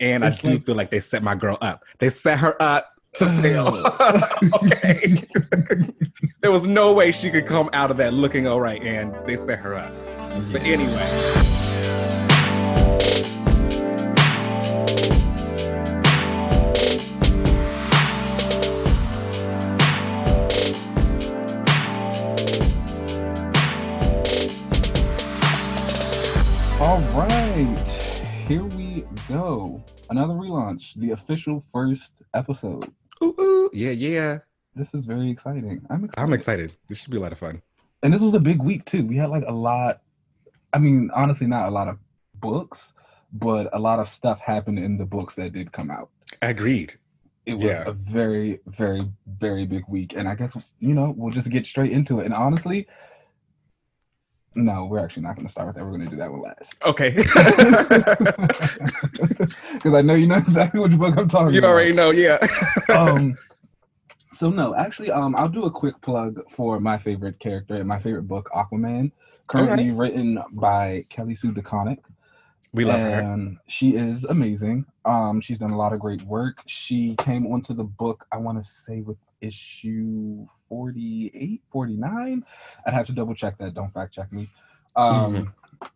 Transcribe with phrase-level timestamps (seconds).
[0.00, 1.84] And it's I do like, feel like they set my girl up.
[1.98, 3.42] They set her up to oh.
[3.42, 4.64] fail.
[4.66, 5.14] okay.
[6.40, 9.36] there was no way she could come out of that looking all right, and they
[9.36, 9.92] set her up.
[10.52, 11.59] But anyway.
[29.30, 29.82] Go.
[30.10, 32.92] Another relaunch, the official first episode.
[33.22, 33.70] Ooh, ooh.
[33.72, 34.38] Yeah, yeah.
[34.74, 35.86] This is very exciting.
[35.90, 36.22] I'm excited.
[36.22, 36.72] I'm excited.
[36.88, 37.62] This should be a lot of fun.
[38.02, 39.04] And this was a big week too.
[39.04, 40.02] We had like a lot.
[40.72, 41.98] I mean, honestly, not a lot of
[42.36, 42.92] books,
[43.32, 46.10] but a lot of stuff happened in the books that did come out.
[46.42, 46.94] Agreed.
[47.46, 47.84] It was yeah.
[47.86, 51.92] a very, very, very big week, and I guess you know we'll just get straight
[51.92, 52.26] into it.
[52.26, 52.86] And honestly,
[54.54, 55.84] no, we're actually not going to start with that.
[55.84, 56.74] We're going to do that one last.
[56.84, 57.10] Okay.
[59.72, 61.68] Because I know you know exactly which book I'm talking you about.
[61.68, 62.38] You already know, yeah.
[62.94, 63.34] um,
[64.34, 67.98] so no, actually, um, I'll do a quick plug for my favorite character and my
[67.98, 69.10] favorite book, Aquaman,
[69.46, 69.96] currently right.
[69.96, 71.98] written by Kelly Sue DeConnick.
[72.72, 73.62] We love and her.
[73.68, 74.84] She is amazing.
[75.04, 76.62] Um, she's done a lot of great work.
[76.66, 82.44] She came onto the book, I want to say, with issue 48, 49.
[82.86, 83.74] I'd have to double check that.
[83.74, 84.48] Don't fact check me.
[84.96, 85.86] Um, mm-hmm.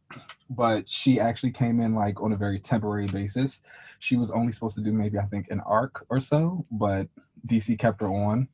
[0.50, 3.62] But she actually came in like on a very temporary basis.
[4.00, 7.08] She was only supposed to do maybe, I think, an arc or so, but
[7.46, 8.48] DC kept her on.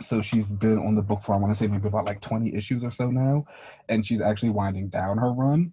[0.00, 2.54] So she's been on the book for, I want to say, maybe about like 20
[2.54, 3.44] issues or so now.
[3.88, 5.72] And she's actually winding down her run.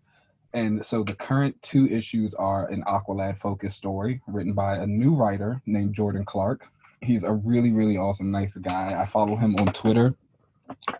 [0.54, 5.14] And so the current two issues are an Aqualad focused story written by a new
[5.14, 6.68] writer named Jordan Clark.
[7.02, 9.00] He's a really, really awesome, nice guy.
[9.00, 10.16] I follow him on Twitter.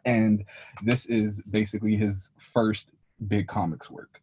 [0.06, 0.46] And
[0.84, 2.92] this is basically his first
[3.28, 4.22] big comics work.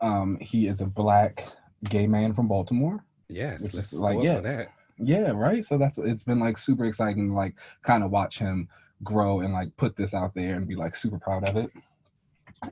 [0.00, 1.44] Um, he is a black
[1.88, 3.04] gay man from Baltimore.
[3.28, 4.68] Yes, let's like yeah, that.
[4.98, 5.64] Yeah, right.
[5.64, 8.68] So that's it's been like super exciting to like kind of watch him
[9.02, 11.70] grow and like put this out there and be like super proud of it.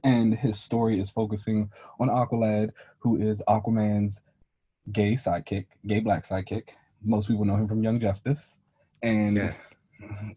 [0.04, 4.20] And his story is focusing on Aqualad, who is Aquaman's
[4.90, 6.68] gay sidekick, gay black sidekick,
[7.04, 8.56] most people know him from Young Justice,
[9.02, 9.74] and yes,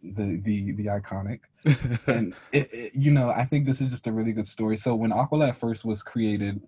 [0.03, 1.39] the the the iconic.
[2.07, 4.77] and it, it, you know, I think this is just a really good story.
[4.77, 6.61] So when Aqualad first was created,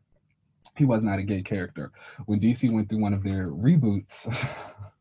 [0.76, 1.92] he was not a gay character.
[2.26, 4.26] When DC went through one of their reboots,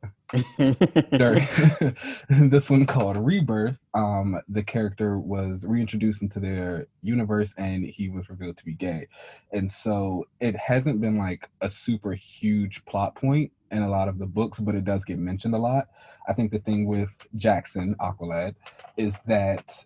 [2.51, 8.29] this one called Rebirth, um, the character was reintroduced into their universe and he was
[8.29, 9.09] revealed to be gay.
[9.53, 14.19] And so it hasn't been like a super huge plot point in a lot of
[14.19, 15.89] the books, but it does get mentioned a lot.
[16.29, 18.55] I think the thing with Jackson, Aqualad,
[18.97, 19.85] is that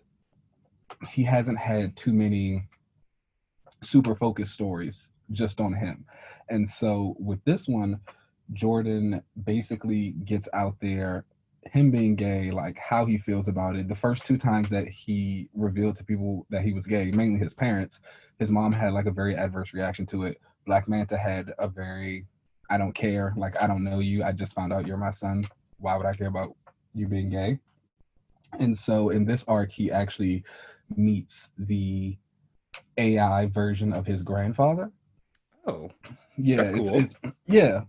[1.09, 2.67] he hasn't had too many
[3.81, 6.05] super focused stories just on him.
[6.49, 7.99] And so with this one,
[8.53, 11.25] Jordan basically gets out there,
[11.71, 13.87] him being gay, like how he feels about it.
[13.87, 17.53] The first two times that he revealed to people that he was gay, mainly his
[17.53, 17.99] parents,
[18.39, 20.37] his mom had like a very adverse reaction to it.
[20.65, 22.25] Black Manta had a very,
[22.69, 24.23] I don't care, like I don't know you.
[24.23, 25.43] I just found out you're my son.
[25.77, 26.55] Why would I care about
[26.93, 27.59] you being gay?
[28.59, 30.43] And so in this arc, he actually
[30.95, 32.17] meets the
[32.97, 34.91] AI version of his grandfather.
[35.65, 35.89] Oh,
[36.37, 36.95] yeah, that's cool.
[36.95, 37.83] It's, it's, yeah,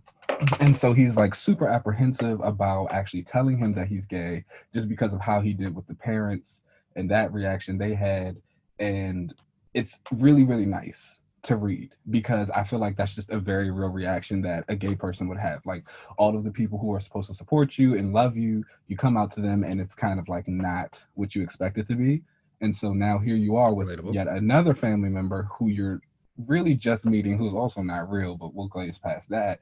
[0.59, 5.13] and so he's like super apprehensive about actually telling him that he's gay just because
[5.13, 6.61] of how he did with the parents
[6.95, 8.37] and that reaction they had.
[8.79, 9.33] And
[9.73, 13.89] it's really really nice to read because i feel like that's just a very real
[13.89, 15.65] reaction that a gay person would have.
[15.65, 15.83] Like
[16.17, 19.17] all of the people who are supposed to support you and love you you come
[19.17, 22.23] out to them and it's kind of like not what you expect it to be.
[22.61, 24.13] And so now here you are with Relatable.
[24.13, 25.99] yet another family member who you're
[26.47, 29.59] really just meeting who's also not real but we'll glaze past that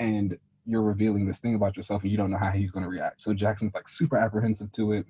[0.00, 2.88] and you're revealing this thing about yourself and you don't know how he's going to
[2.88, 3.22] react.
[3.22, 5.06] So Jackson's like super apprehensive to it.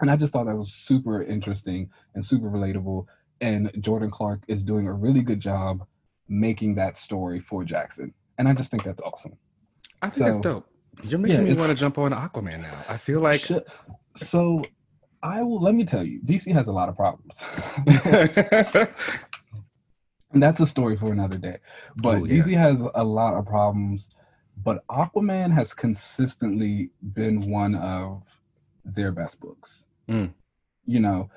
[0.00, 3.06] And I just thought that was super interesting and super relatable.
[3.40, 5.86] And Jordan Clark is doing a really good job
[6.28, 8.12] making that story for Jackson.
[8.36, 9.36] And I just think that's awesome.
[10.02, 10.66] I think so, that's dope.
[11.04, 12.84] You're making yeah, me want to jump on Aquaman now.
[12.88, 13.48] I feel like.
[14.16, 14.64] So
[15.22, 17.42] I will, let me tell you, DC has a lot of problems.
[20.32, 21.58] and that's a story for another day.
[21.96, 22.42] But yeah.
[22.42, 24.08] DC has a lot of problems
[24.56, 28.22] but Aquaman has consistently been one of
[28.84, 29.84] their best books.
[30.08, 30.32] Mm.
[30.86, 31.30] You know,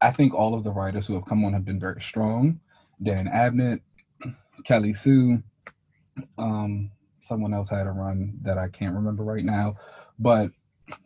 [0.00, 2.60] I think all of the writers who have come on have been very strong.
[3.02, 3.80] Dan Abnett,
[4.64, 5.42] Kelly Sue,
[6.38, 9.76] um, someone else had a run that I can't remember right now,
[10.18, 10.50] but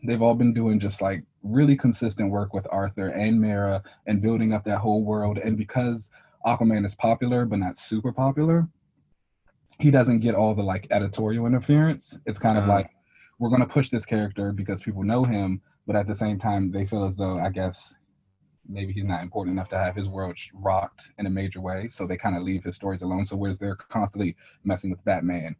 [0.04, 4.52] they've all been doing just like really consistent work with Arthur and Mera and building
[4.52, 5.38] up that whole world.
[5.38, 6.10] And because
[6.46, 8.68] Aquaman is popular but not super popular,
[9.80, 12.16] he doesn't get all the like editorial interference.
[12.26, 12.72] It's kind of Uh-huh.
[12.74, 12.90] like
[13.38, 16.70] we're going to push this character because people know him, but at the same time
[16.70, 17.94] they feel as though I guess
[18.68, 22.06] maybe he's not important enough to have his world rocked in a major way, so
[22.06, 23.24] they kind of leave his stories alone.
[23.26, 25.56] So whereas they're constantly messing with Batman,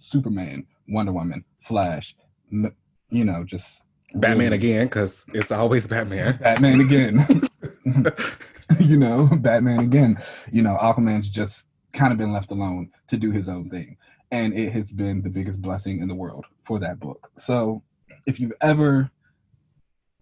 [0.00, 2.16] Superman, Wonder Woman, Flash,
[2.50, 3.82] you know, just
[4.14, 6.38] Batman really- again, because it's always Batman.
[6.38, 7.42] Batman again.
[8.80, 10.18] you know, Batman again.
[10.50, 11.64] You know, Aquaman's just
[11.98, 13.96] kind of been left alone to do his own thing.
[14.30, 17.30] And it has been the biggest blessing in the world for that book.
[17.38, 17.82] So
[18.24, 19.10] if you've ever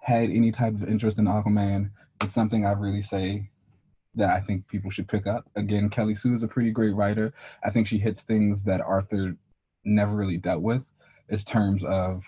[0.00, 1.90] had any type of interest in Aquaman,
[2.22, 3.50] it's something I really say
[4.14, 5.44] that I think people should pick up.
[5.54, 7.34] Again, Kelly Sue is a pretty great writer.
[7.62, 9.36] I think she hits things that Arthur
[9.84, 10.82] never really dealt with
[11.28, 12.22] in terms of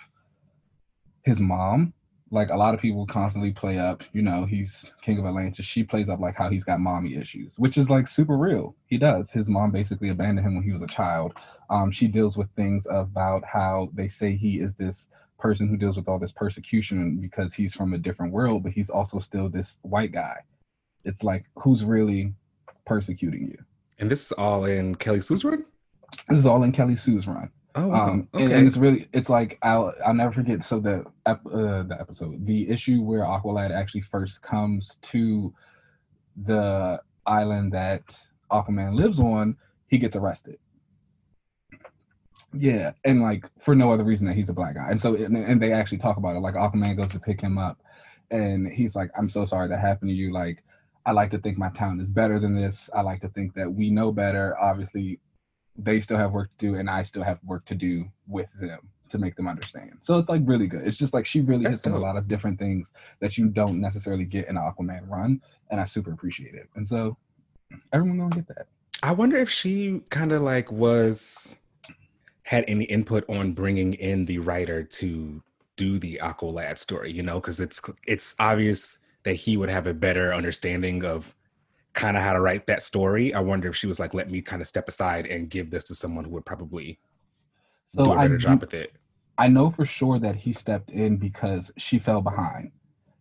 [1.23, 1.94] his mom
[2.31, 5.65] like a lot of people constantly play up, you know, he's king of Atlantis.
[5.65, 8.77] She plays up like how he's got mommy issues, which is like super real.
[8.87, 9.31] He does.
[9.31, 11.35] His mom basically abandoned him when he was a child.
[11.71, 15.09] Um, she deals with things about how they say he is this
[15.39, 18.91] person who deals with all this persecution because he's from a different world, but he's
[18.91, 20.37] also still this white guy.
[21.05, 22.35] It's like who's really
[22.85, 23.59] persecuting you?
[23.99, 25.65] And this is all in Kelly Sue's run?
[26.29, 27.51] This is all in Kelly Sue's run.
[27.75, 28.09] Oh, wow.
[28.09, 28.44] Um, okay.
[28.44, 30.65] and, and it's really, it's like I'll, I'll never forget.
[30.65, 35.55] So the ep- uh, the episode, the issue where Aqualad actually first comes to
[36.44, 38.03] the island that
[38.50, 39.56] Aquaman lives on,
[39.87, 40.59] he gets arrested.
[42.55, 45.37] Yeah, and like for no other reason that he's a black guy, and so and,
[45.37, 46.41] and they actually talk about it.
[46.41, 47.79] Like Aquaman goes to pick him up,
[48.31, 50.32] and he's like, "I'm so sorry that happened to you.
[50.32, 50.65] Like,
[51.05, 52.88] I like to think my town is better than this.
[52.94, 54.56] I like to think that we know better.
[54.59, 55.20] Obviously,
[55.79, 58.81] they still have work to do and I still have work to do with them
[59.11, 59.93] to make them understand.
[60.03, 60.87] So it's like really good.
[60.87, 62.91] It's just like she really That's hits a lot of different things
[63.21, 65.41] that you don't necessarily get in an Aquaman run,
[65.71, 66.69] and I super appreciate it.
[66.75, 67.17] And so
[67.93, 68.67] everyone gonna get that.
[69.03, 71.57] I wonder if she kind of like was
[72.43, 75.43] had any input on bringing in the writer to
[75.77, 79.95] do the Aqualad story, you know, because it's it's obvious that he would have a
[79.95, 81.35] better understanding of
[81.94, 83.35] kind of how to write that story.
[83.35, 85.85] I wonder if she was like, let me kind of step aside and give this
[85.85, 86.99] to someone who would probably
[87.96, 88.93] So do a I better do- job with it.
[89.40, 92.73] I know for sure that he stepped in because she fell behind.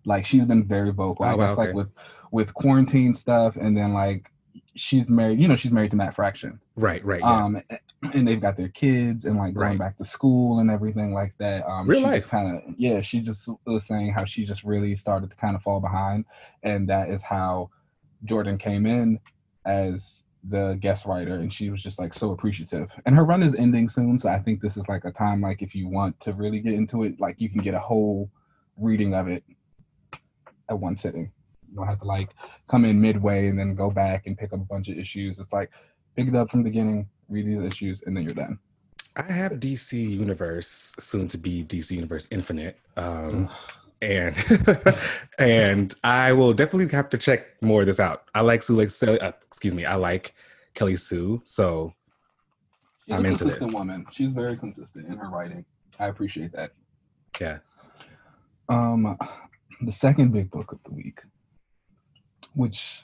[0.05, 1.25] Like she's been very vocal.
[1.25, 1.89] I Oh, wow, guess like with
[2.31, 4.31] with quarantine stuff, and then like
[4.73, 5.39] she's married.
[5.39, 6.59] You know, she's married to Matt Fraction.
[6.75, 7.19] Right, right.
[7.19, 7.43] Yeah.
[7.45, 7.61] um
[8.13, 9.79] and they've got their kids and like going Right.
[9.79, 12.29] back to school and everything like that um Real life.
[12.29, 15.63] kind of yeah she just was saying how she just really started to kind of
[15.63, 16.25] fall behind
[16.63, 17.69] and that is how
[18.25, 19.19] jordan came in
[19.65, 23.53] as the guest writer and she was just like so appreciative and her run is
[23.55, 26.31] ending soon so i think this is like a time like if you want to
[26.33, 28.29] really get into it like you can get a whole
[28.77, 29.43] reading of it
[30.69, 31.31] at one sitting
[31.69, 32.29] you don't have to like
[32.69, 35.51] come in midway and then go back and pick up a bunch of issues it's
[35.51, 35.71] like
[36.17, 38.59] pick it up from the beginning, read these issues, and then you're done.
[39.15, 42.77] I have DC Universe, soon to be DC Universe Infinite.
[42.97, 43.49] Um,
[44.01, 44.35] and
[45.39, 48.23] and I will definitely have to check more of this out.
[48.35, 48.91] I like Sue, like
[49.21, 50.33] uh, excuse me, I like
[50.75, 51.41] Kelly Sue.
[51.45, 51.93] So
[53.05, 53.73] She's I'm a into consistent this.
[53.73, 54.05] woman.
[54.11, 55.65] She's very consistent in her writing.
[55.99, 56.71] I appreciate that.
[57.41, 57.57] yeah,
[58.69, 59.17] Um,
[59.81, 61.19] the second big book of the week,
[62.53, 63.01] which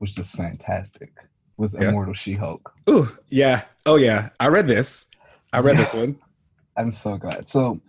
[0.00, 1.12] was just fantastic,
[1.56, 1.88] was Yeah.
[1.88, 2.72] Immortal She-Hulk.
[2.88, 5.08] ooh, yeah, oh yeah, I read this.
[5.52, 6.18] I read this one.
[6.76, 7.48] I'm so glad.
[7.50, 7.80] So,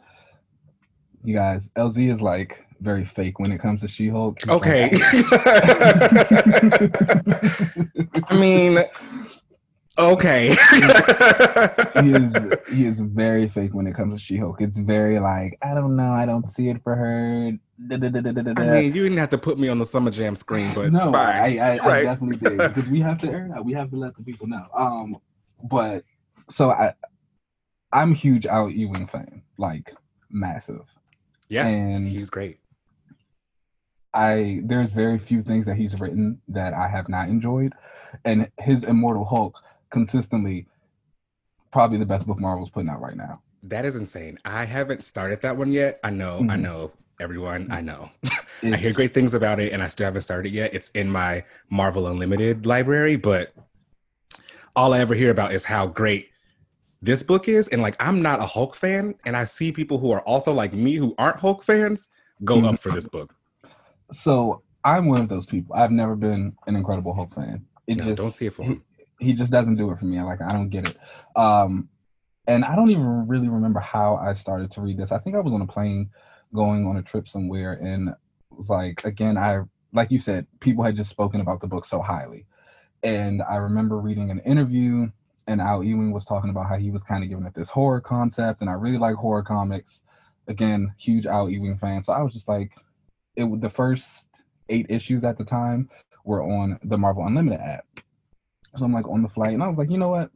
[1.23, 4.39] you guys, LZ is like very fake when it comes to She-Hulk.
[4.39, 4.91] He's like, Okay.
[8.29, 8.83] I mean,
[9.97, 10.49] okay.
[12.01, 12.35] he is
[12.71, 14.61] he is very fake when it comes to She-Hulk.
[14.61, 17.51] It's very like I don't know, I don't see it for her.
[17.87, 20.35] Da, da, da, I mean, you didn't have to put me on the Summer Jam
[20.35, 21.59] screen, but no, fine.
[21.59, 23.63] I, I, I definitely did because we have to air that.
[23.63, 24.65] We have to let the people know.
[24.75, 25.17] Um,
[25.63, 26.03] but
[26.49, 26.93] so I,
[27.93, 29.93] I'm a huge Al Ewing fan, like
[30.31, 30.85] massive,
[31.49, 32.59] yeah, and he's great.
[34.13, 37.73] I there's very few things that he's written that I have not enjoyed,
[38.25, 40.67] and his Immortal Hulk consistently
[41.71, 43.41] probably the best book Marvel's putting out right now.
[43.63, 44.39] That is insane.
[44.45, 45.99] I haven't started that one yet.
[46.03, 46.61] I know, I Mhm.
[46.61, 48.09] know, everyone, I know.
[48.63, 50.73] I hear great things about it, and I still haven't started it yet.
[50.73, 53.53] It's in my Marvel Unlimited library, but
[54.75, 56.29] all I ever hear about is how great
[57.01, 57.67] this book is.
[57.69, 60.73] And like, I'm not a Hulk fan, and I see people who are also like
[60.73, 62.09] me who aren't Hulk fans
[62.43, 62.73] go Mhm.
[62.73, 63.33] up for this book.
[64.11, 65.75] So I'm one of those people.
[65.75, 67.65] I've never been an Incredible Hulk fan.
[67.87, 68.83] It No, just don't see it for he, him.
[69.19, 70.17] he just doesn't do it for me.
[70.17, 70.97] I like I don't get it.
[71.35, 71.89] Um,
[72.47, 75.11] and I don't even really remember how I started to read this.
[75.11, 76.09] I think I was on a plane
[76.53, 78.13] going on a trip somewhere, and
[78.51, 79.61] was like again, I
[79.93, 82.45] like you said, people had just spoken about the book so highly,
[83.03, 85.09] and I remember reading an interview
[85.47, 88.01] and Al Ewing was talking about how he was kind of giving it this horror
[88.01, 90.01] concept, and I really like horror comics.
[90.47, 92.73] Again, huge Al Ewing fan, so I was just like,
[93.35, 93.61] it.
[93.61, 94.27] The first
[94.69, 95.89] eight issues at the time
[96.23, 97.85] were on the Marvel Unlimited app,
[98.77, 100.31] so I'm like on the flight, and I was like, you know what?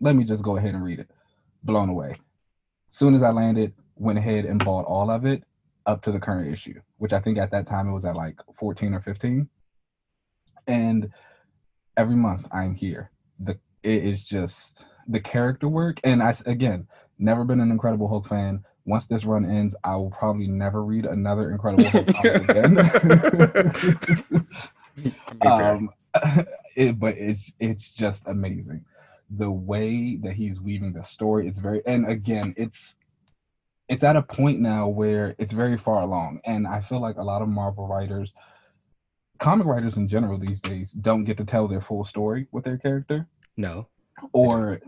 [0.00, 1.10] Let me just go ahead and read it.
[1.62, 2.16] Blown away.
[2.90, 5.42] Soon as I landed, went ahead and bought all of it
[5.86, 8.40] up to the current issue, which I think at that time it was at like
[8.58, 9.48] 14 or 15.
[10.66, 11.10] And
[11.96, 13.10] every month I'm here.
[13.86, 16.88] It is just the character work, and I again
[17.20, 18.64] never been an Incredible Hulk fan.
[18.84, 22.78] Once this run ends, I will probably never read another Incredible Hulk again.
[25.46, 25.90] um,
[26.76, 28.84] it, but it's it's just amazing
[29.30, 31.46] the way that he's weaving the story.
[31.46, 32.96] It's very and again, it's
[33.88, 37.22] it's at a point now where it's very far along, and I feel like a
[37.22, 38.34] lot of Marvel writers,
[39.38, 42.78] comic writers in general these days, don't get to tell their full story with their
[42.78, 43.28] character.
[43.56, 43.88] No.
[44.32, 44.80] Or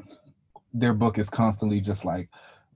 [0.73, 2.29] their book is constantly just like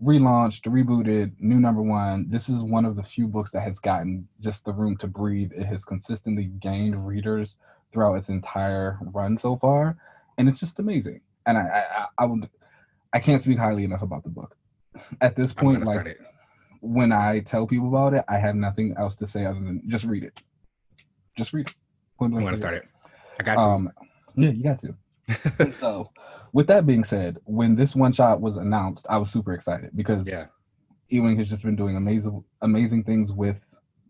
[0.03, 2.27] relaunched, rebooted, new number one.
[2.29, 5.53] This is one of the few books that has gotten just the room to breathe.
[5.55, 7.57] It has consistently gained readers
[7.93, 9.97] throughout its entire run so far,
[10.39, 11.21] and it's just amazing.
[11.47, 12.49] And I, I, I would,
[13.13, 14.57] I can't speak highly enough about the book.
[15.21, 16.19] At this point, like
[16.81, 20.05] when I tell people about it, I have nothing else to say other than just
[20.05, 20.43] read it.
[21.37, 21.75] Just read it.
[22.21, 22.85] I'm going to start it.
[23.41, 23.67] I got to.
[23.67, 23.91] Um,
[24.37, 24.95] yeah, you got to
[25.81, 26.11] so,
[26.53, 30.27] with that being said, when this one shot was announced, I was super excited because
[30.27, 30.47] yeah.
[31.09, 33.57] Ewing has just been doing amazing, amazing things with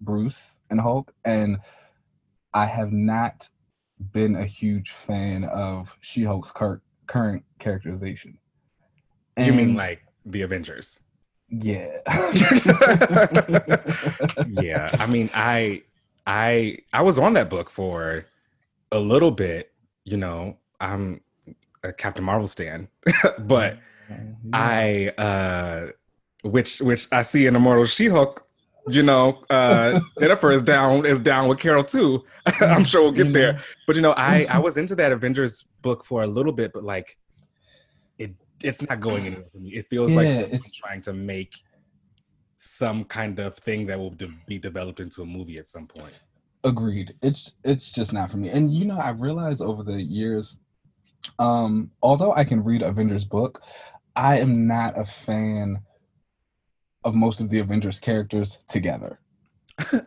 [0.00, 1.58] Bruce and Hulk, and
[2.54, 3.48] I have not
[4.12, 8.38] been a huge fan of She-Hulk's cur- current characterization.
[9.36, 11.00] And you mean like the Avengers?
[11.48, 11.98] Yeah.
[14.48, 14.88] yeah.
[14.98, 15.82] I mean, I
[16.26, 18.26] I I was on that book for
[18.90, 19.72] a little bit,
[20.04, 21.20] you know, I'm
[21.84, 22.88] a Captain Marvel stan,
[23.38, 23.78] but
[24.10, 24.50] mm-hmm.
[24.52, 25.92] I uh
[26.42, 28.46] which which I see in Immortal She-Hulk,
[28.88, 32.24] you know, uh Jennifer is down is down with Carol too.
[32.60, 33.60] I'm sure we'll get there.
[33.86, 36.82] But you know, I I was into that Avengers book for a little bit, but
[36.82, 37.16] like
[38.18, 39.70] it it's not going anywhere for me.
[39.70, 41.54] It feels yeah, like trying to make
[42.56, 46.18] some kind of thing that will de- be developed into a movie at some point.
[46.64, 47.14] Agreed.
[47.22, 48.50] It's it's just not for me.
[48.50, 50.58] And you know, I realized over the years
[51.38, 53.62] um, although I can read Avengers book,
[54.16, 55.80] I am not a fan
[57.04, 59.18] of most of the Avengers characters together.
[59.92, 60.02] yeah,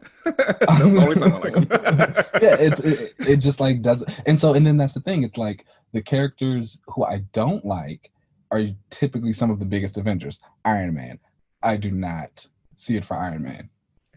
[2.59, 4.21] it, it it just like doesn't.
[4.27, 5.23] and so and then that's the thing.
[5.23, 8.11] It's like the characters who I don't like
[8.51, 10.39] are typically some of the biggest Avengers.
[10.63, 11.19] Iron Man.
[11.63, 12.45] I do not
[12.75, 13.69] see it for Iron Man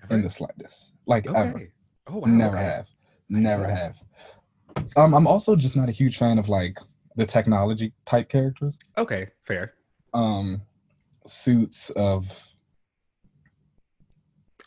[0.04, 0.14] ever?
[0.14, 0.94] in the slightest.
[1.06, 1.38] Like okay.
[1.38, 1.72] ever.
[2.08, 2.26] Oh wow.
[2.26, 2.64] Never okay.
[2.64, 2.88] have.
[3.28, 3.96] Never have.
[4.96, 6.78] Um, I'm also just not a huge fan of like
[7.16, 8.78] the technology type characters.
[8.96, 9.74] Okay, fair.
[10.14, 10.62] Um,
[11.26, 12.26] suits of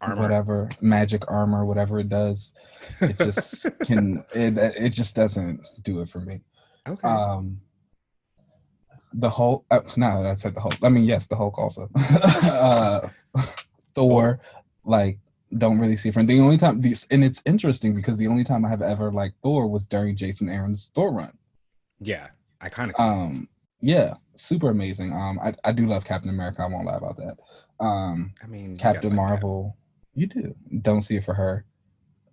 [0.02, 0.22] armor.
[0.22, 2.52] whatever magic armor, whatever it does,
[3.00, 4.24] it just can.
[4.36, 6.42] It it just doesn't do it for me.
[6.88, 7.08] Okay.
[7.08, 7.60] Um,
[9.14, 9.66] the Hulk.
[9.72, 10.78] Uh, no, I said the Hulk.
[10.84, 11.90] I mean, yes, the Hulk also.
[11.96, 13.10] uh,
[13.96, 14.40] Thor,
[14.86, 15.20] like
[15.58, 18.66] don't really see from the only time these and it's interesting because the only time
[18.66, 21.38] I have ever liked Thor was during Jason Aaron's Thor run.
[22.00, 22.28] Yeah,
[22.62, 23.00] iconic.
[23.00, 23.48] Um,
[23.82, 25.14] yeah, super amazing.
[25.14, 26.62] Um, I, I do love Captain America.
[26.62, 27.38] I won't lie about that.
[27.84, 29.76] Um, I mean, Captain Marvel,
[30.14, 30.56] you do.
[30.82, 31.66] Don't see it for her.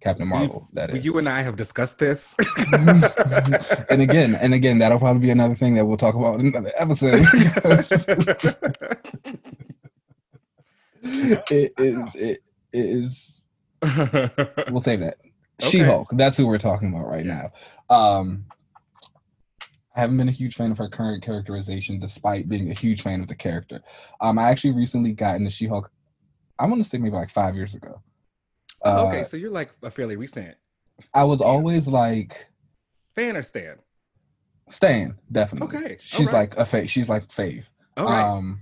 [0.00, 0.68] Captain Marvel.
[0.70, 1.04] We've, that is.
[1.04, 2.36] You and I have discussed this.
[2.72, 6.72] and again, and again, that'll probably be another thing that we'll talk about in another
[6.78, 7.24] episode.
[11.02, 12.14] it is.
[12.14, 12.38] It
[12.72, 13.40] is.
[14.70, 15.16] We'll save that.
[15.60, 15.70] Okay.
[15.70, 16.08] She Hulk.
[16.12, 17.50] That's who we're talking about right now.
[17.90, 18.44] Um,
[19.96, 23.20] I haven't been a huge fan of her current characterization, despite being a huge fan
[23.20, 23.80] of the character.
[24.20, 25.90] Um, I actually recently got into She-Hulk.
[26.58, 28.00] I want to say maybe like five years ago.
[28.82, 30.54] Oh, okay, uh, so you're like a fairly recent.
[31.14, 31.50] I was stan.
[31.50, 32.48] always like
[33.14, 33.76] fan or stan.
[34.68, 35.78] Stan, definitely.
[35.78, 36.50] Okay, she's right.
[36.50, 36.88] like a fave.
[36.88, 37.64] She's like fave.
[37.96, 38.22] All right.
[38.22, 38.60] Um,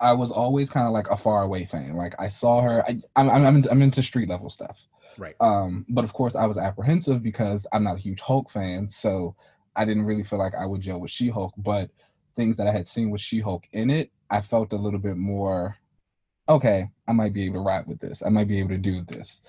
[0.00, 1.96] I was always kind of like a far away fan.
[1.96, 2.84] Like I saw her.
[2.86, 4.86] I, I'm I'm I'm into street level stuff.
[5.18, 5.34] Right.
[5.40, 8.88] Um, but of course I was apprehensive because I'm not a huge Hulk fan.
[8.88, 9.34] So
[9.74, 11.90] I didn't really feel like I would gel with She Hulk, but
[12.34, 15.16] things that I had seen with She Hulk in it, I felt a little bit
[15.16, 15.76] more
[16.48, 18.22] okay, I might be able to ride with this.
[18.24, 19.40] I might be able to do this.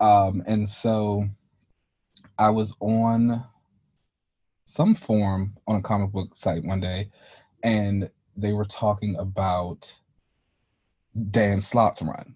[0.00, 1.28] Um, and so
[2.38, 3.44] I was on
[4.64, 7.10] some forum on a comic book site one day,
[7.62, 9.92] and they were talking about
[11.30, 12.34] Dan Slott's run.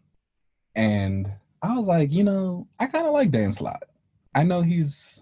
[0.74, 1.30] And
[1.62, 3.82] I was like, you know, I kind of like Dan Slott.
[4.34, 5.20] I know he's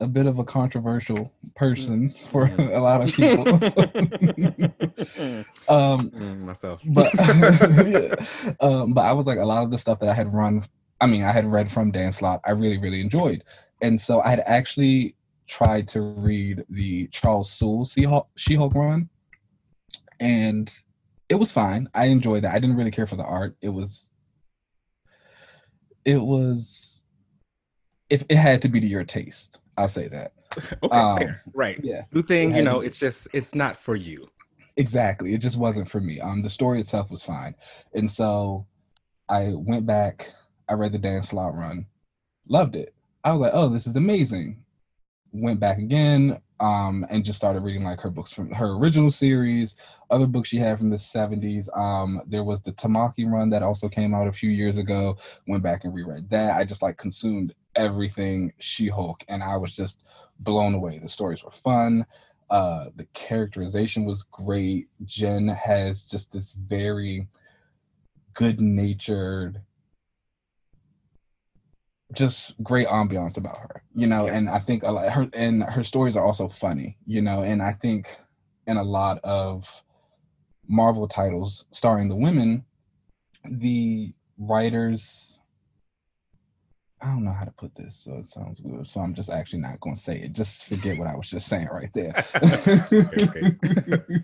[0.00, 3.46] a bit of a controversial person for a lot of people.
[5.68, 6.80] um, Mm, myself.
[6.86, 7.12] but
[7.86, 8.14] yeah.
[8.60, 10.64] um, but I was like a lot of the stuff that I had run.
[11.00, 12.40] I mean, I had read from Dan Slott.
[12.46, 13.44] I really, really enjoyed,
[13.82, 15.14] and so I had actually
[15.46, 19.08] tried to read the Charles Soule She-Hulk, She-Hulk run,
[20.20, 20.70] and
[21.28, 21.88] it was fine.
[21.94, 22.54] I enjoyed that.
[22.54, 23.56] I didn't really care for the art.
[23.60, 24.10] It was,
[26.04, 27.02] it was,
[28.10, 30.32] if it had to be to your taste, I'll say that.
[30.82, 31.42] okay, Um, fair.
[31.54, 31.80] right.
[31.82, 32.02] Yeah.
[32.12, 34.28] New thing, you know, it's just it's not for you.
[34.76, 35.34] Exactly.
[35.34, 36.20] It just wasn't for me.
[36.20, 37.54] Um, the story itself was fine,
[37.94, 38.66] and so
[39.28, 40.32] I went back.
[40.68, 41.86] I read the Dan Slott run,
[42.48, 42.94] loved it.
[43.24, 44.62] I was like, "Oh, this is amazing."
[45.32, 49.74] Went back again, um, and just started reading like her books from her original series,
[50.10, 51.74] other books she had from the '70s.
[51.76, 55.16] Um, there was the Tamaki run that also came out a few years ago.
[55.46, 56.56] Went back and reread that.
[56.56, 60.02] I just like consumed everything She-Hulk, and I was just
[60.40, 60.98] blown away.
[60.98, 62.06] The stories were fun
[62.48, 67.26] uh the characterization was great jen has just this very
[68.34, 69.60] good natured
[72.12, 75.82] just great ambiance about her you know and i think a lot her and her
[75.82, 78.16] stories are also funny you know and i think
[78.66, 79.82] in a lot of
[80.68, 82.64] marvel titles starring the women
[83.50, 85.35] the writers
[87.02, 88.86] I don't know how to put this, so it sounds good.
[88.86, 90.32] So I'm just actually not going to say it.
[90.32, 92.24] Just forget what I was just saying right there.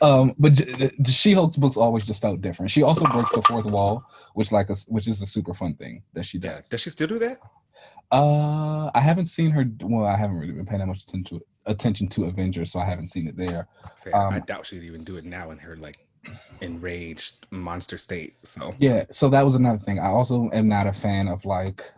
[0.00, 2.70] um, but the She-Hulk's books always just felt different.
[2.70, 4.04] She also breaks the fourth wall,
[4.34, 6.56] which like a, which is a super fun thing that she Yeah.
[6.56, 6.68] does.
[6.68, 7.40] Does she still do that?
[8.12, 9.64] Uh, I haven't seen her.
[9.82, 12.84] Well, I haven't really been paying that much attention to attention to Avengers, so I
[12.84, 13.66] haven't seen it there.
[14.12, 16.06] I Um, doubt she'd even do it now in her like
[16.60, 18.36] enraged monster state.
[18.42, 19.98] So Yeah, so that was another thing.
[19.98, 21.92] I also am not a fan of like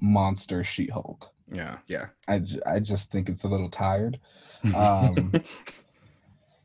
[0.00, 1.30] monster She-Hulk.
[1.52, 2.06] yeah, yeah.
[2.28, 4.18] I, j- I just think it's a little tired.
[4.74, 5.32] Um,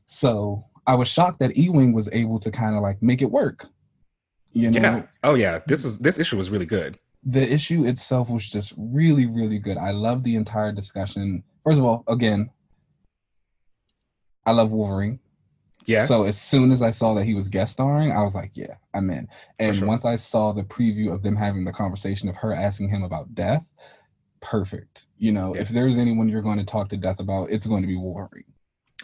[0.06, 3.68] So I was shocked that Ewing was able to kind of like make it work.
[4.54, 5.04] You know, yeah.
[5.24, 5.60] Oh yeah.
[5.68, 6.98] This is this issue was really good.
[7.24, 9.78] the issue itself was just really, really good.
[9.78, 11.44] I love the entire discussion.
[11.64, 12.50] First of all, again,
[14.46, 15.20] I love Wolverine.
[15.86, 16.08] Yes.
[16.08, 18.76] So as soon as I saw that he was guest starring, I was like, yeah,
[18.94, 19.28] I'm in.
[19.60, 19.88] And sure.
[19.88, 23.34] once I saw the preview of them having the conversation of her asking him about
[23.34, 23.64] death,
[24.42, 25.06] perfect.
[25.18, 25.62] You know, Yeah.
[25.62, 28.44] if there's anyone you're going to talk to death about, it's going to be Wolverine.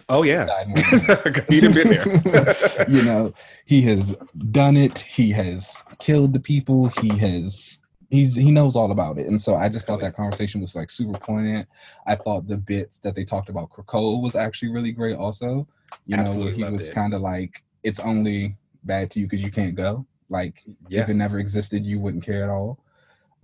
[0.09, 0.45] oh yeah.
[0.45, 2.85] Died more than He'd have been there.
[2.89, 3.33] you know,
[3.65, 4.15] he has
[4.51, 4.99] done it.
[4.99, 6.88] He has killed the people.
[7.01, 7.79] He has
[8.15, 9.28] he's he knows all about it.
[9.28, 11.67] And so I just thought that conversation was like super poignant.
[12.08, 15.67] I thought the bits that they talked about Krakoa was actually really great also.
[16.06, 19.43] You know, Absolutely where he was kind of like it's only bad to you because
[19.43, 20.06] you can't go.
[20.30, 21.04] Like yeah.
[21.04, 22.80] if it never existed, you wouldn't care at all.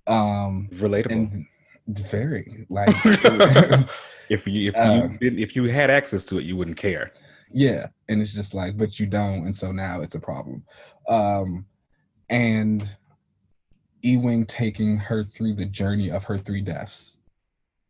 [0.06, 1.12] Um Relatable.
[1.12, 1.46] and
[1.88, 2.88] very like
[4.28, 7.12] if you if you did if you had access to it, you wouldn't care.
[7.52, 10.64] Yeah, and it's just like, but you don't, and so now it's a problem.
[11.08, 11.66] Um,
[12.30, 12.88] and
[14.02, 17.16] Ewing taking her through the journey of her three deaths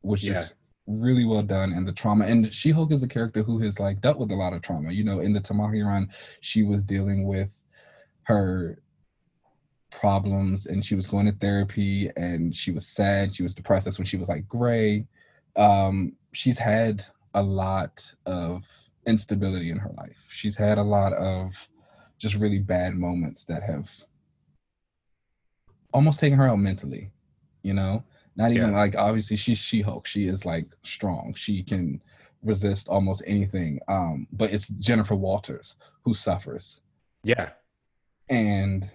[0.02, 0.34] which Yeah.
[0.34, 0.54] just
[0.86, 2.26] really well done, and the trauma.
[2.26, 4.90] And She Hulk is a character who has like dealt with a lot of trauma.
[4.92, 7.64] You know, in the Tamaki run, she was dealing with
[8.24, 8.82] her
[9.90, 13.84] problems, and she was going to therapy, and she was sad, she was depressed.
[13.84, 15.06] That's when she was like gray.
[15.56, 18.66] Um, she's had a lot of
[19.06, 20.24] instability in her life.
[20.30, 21.68] She's had a lot of
[22.18, 23.90] just really bad moments that have
[25.92, 27.10] almost taking her out mentally,
[27.62, 28.02] you know?
[28.36, 28.76] Not even Yeah.
[28.78, 30.06] like obviously she's She Hulk.
[30.06, 31.34] She is like strong.
[31.34, 32.02] She can
[32.42, 33.78] resist almost anything.
[33.88, 36.80] Um, but it's Jennifer Walters who suffers.
[37.24, 37.50] Yeah.
[38.28, 38.88] And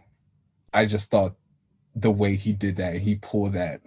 [0.74, 1.36] I just thought
[1.96, 3.82] the way he did that, he pulled that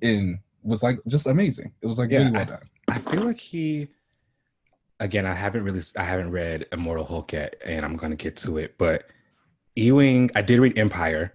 [0.00, 1.72] in was like just amazing.
[1.82, 2.68] It was like Yeah, really well done.
[2.88, 3.88] I feel like he
[5.00, 8.56] again, I haven't really I haven't read Immortal Hulk yet, and I'm gonna get to
[8.58, 9.04] it, but
[9.76, 11.34] Ewing, I did read Empire.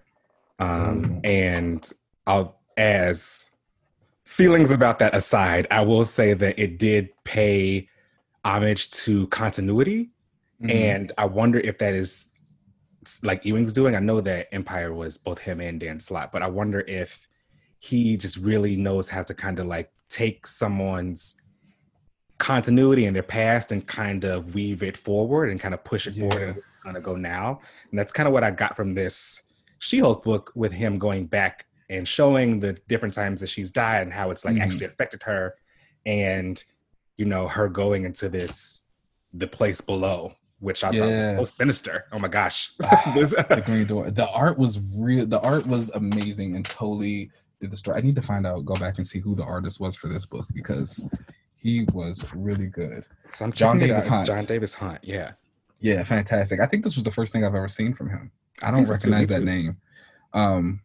[0.58, 1.26] Um, Mm.
[1.26, 1.92] and
[2.26, 3.50] I'll as
[4.24, 7.88] feelings about that aside, I will say that it did pay
[8.44, 10.10] homage to continuity.
[10.62, 10.70] Mhm.
[10.70, 12.28] And I wonder if that is
[13.22, 13.94] like Ewing's doing.
[13.94, 17.28] I know that Empire was both him and Dan Slott, but I wonder if
[17.78, 21.40] he just really knows how to kind of like take someone's
[22.38, 26.14] continuity in their past and kind of weave it forward and kind of push it
[26.14, 27.60] forward and kind of go now.
[27.90, 29.42] And that's kind of what I got from this
[29.84, 34.12] She-Hulk book with him going back and showing the different times that she's died and
[34.12, 34.62] how it's like Mhm.
[34.62, 35.54] actually affected her
[36.06, 36.62] and
[37.18, 38.86] you know her going into this
[39.34, 44.10] the place below which i thought was so sinister oh my gosh the Green Door.
[44.12, 45.26] The art was real.
[45.26, 47.98] The art was amazing and totally did the story.
[47.98, 50.24] I need to find out, go back and see who the artist was for this
[50.26, 50.98] book because
[51.56, 53.04] he was really good.
[53.32, 54.26] So I'm Jon Davis-Hunt.
[54.26, 54.98] John Davis Hunt.
[55.02, 55.32] Yeah.
[55.80, 56.60] Yeah, fantastic.
[56.60, 58.30] I think this was the first thing I've ever seen from him.
[58.64, 59.76] I I don't so recognize that name.
[60.32, 60.80] Um,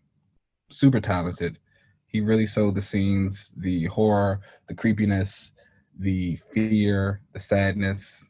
[0.69, 1.59] super talented.
[2.07, 5.51] He really sold the scenes, the horror, the creepiness,
[5.97, 8.25] the fear, the sadness.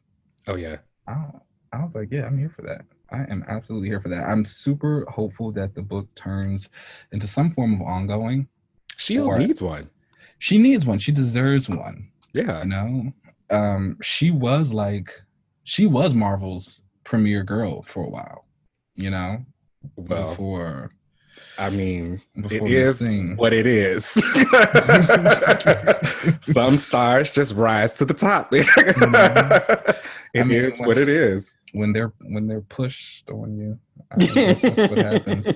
[0.46, 0.78] Oh yeah.
[1.06, 1.24] I,
[1.72, 2.82] I was like, yeah, I'm here for that.
[3.10, 4.28] I am absolutely here for that.
[4.28, 6.70] I'm super hopeful that the book turns
[7.12, 8.48] into some form of ongoing.
[8.96, 9.90] She needs one.
[10.38, 10.98] She needs one.
[10.98, 12.10] She deserves one.
[12.32, 12.62] Yeah.
[12.62, 13.12] You know,
[13.50, 15.10] um, she was like,
[15.64, 18.46] she was Marvel's premier girl for a while.
[19.02, 19.44] You know,
[19.96, 20.90] Well, before
[21.58, 23.36] I mean, before it is thing.
[23.36, 24.04] what it is.
[26.42, 28.52] Some stars just rise to the top.
[30.32, 31.58] It is I mean, when- what it is.
[31.72, 33.78] when they're when they're pushed on you.
[34.16, 35.46] That's what happens.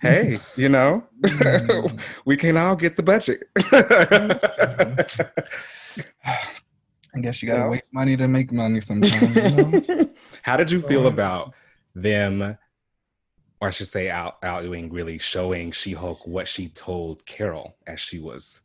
[0.00, 1.98] hey, you know, Mm.
[2.24, 3.42] we can all get the budget.
[6.24, 9.34] I guess you gotta waste money to make money sometimes.
[9.34, 10.10] You know?
[10.42, 11.54] How did you feel about
[11.96, 12.56] them,
[13.60, 17.76] or I should say, out out doing really showing She Hulk what she told Carol
[17.86, 18.60] as she was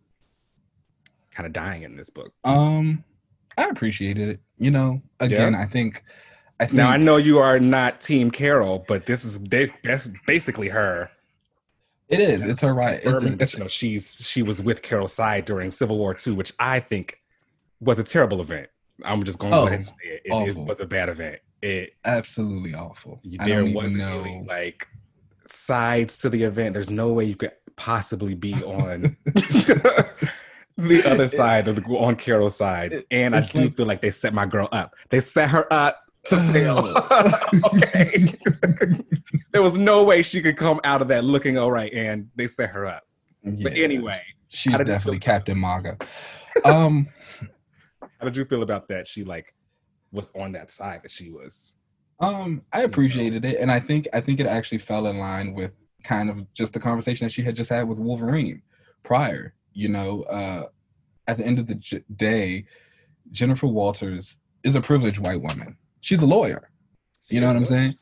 [1.31, 2.33] kind of dying in this book?
[2.43, 3.03] um,
[3.57, 4.39] I appreciated it.
[4.57, 6.03] You know, again, I think,
[6.59, 9.39] I think Now I know you are not Team Carol, but this is
[10.27, 11.09] basically her.
[12.09, 12.41] it is.
[12.41, 12.99] It's her right.
[13.03, 16.33] It's, that, it's, you know, she's she was with Carol's side during Civil War II,
[16.33, 17.19] which I think
[17.79, 18.69] was a terrible event.
[19.03, 20.21] I'm just going to Oh, go ahead and say it.
[20.25, 21.39] It, it was a bad event.
[21.61, 23.21] It absolutely awful.
[23.23, 24.87] There wasn't really like
[25.45, 26.73] sides to the event.
[26.73, 29.17] There's no way you could possibly be on
[30.77, 32.93] the other side of the on Carol's side.
[33.11, 34.95] And I do like- feel like they set my girl up.
[35.09, 36.79] They set her up to fail.
[37.73, 38.25] okay.
[39.51, 42.47] there was no way she could come out of that looking all right, and they
[42.47, 43.03] set her up.
[43.43, 45.97] But anyway, she's how did you definitely Captain Maga.
[46.63, 47.07] Um,
[48.19, 49.07] how did you feel about that?
[49.07, 49.55] She like
[50.11, 51.77] was on that side that she was.
[52.19, 55.71] Um, I appreciated it, and I think I think it actually fell in line with
[56.03, 58.61] kind of just the conversation that she had just had with Wolverine
[59.03, 59.53] prior.
[59.73, 60.65] You know, uh,
[61.27, 62.65] at the end of the j- day,
[63.31, 65.77] Jennifer Walters is a privileged white woman.
[66.01, 66.69] She's a lawyer.
[67.29, 67.95] You know what I'm saying?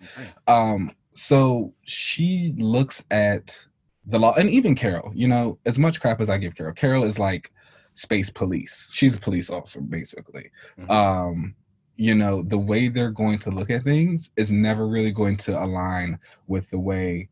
[0.47, 3.65] Um, so she looks at
[4.05, 5.11] the law, and even Carol.
[5.15, 7.51] You know, as much crap as I give Carol, Carol is like
[7.93, 8.89] space police.
[8.91, 10.49] She's a police officer, basically.
[10.79, 10.89] Mhm.
[10.89, 11.55] Um,
[11.99, 15.61] you know, the way they're going to look at things is never really going to
[15.61, 17.27] align with the way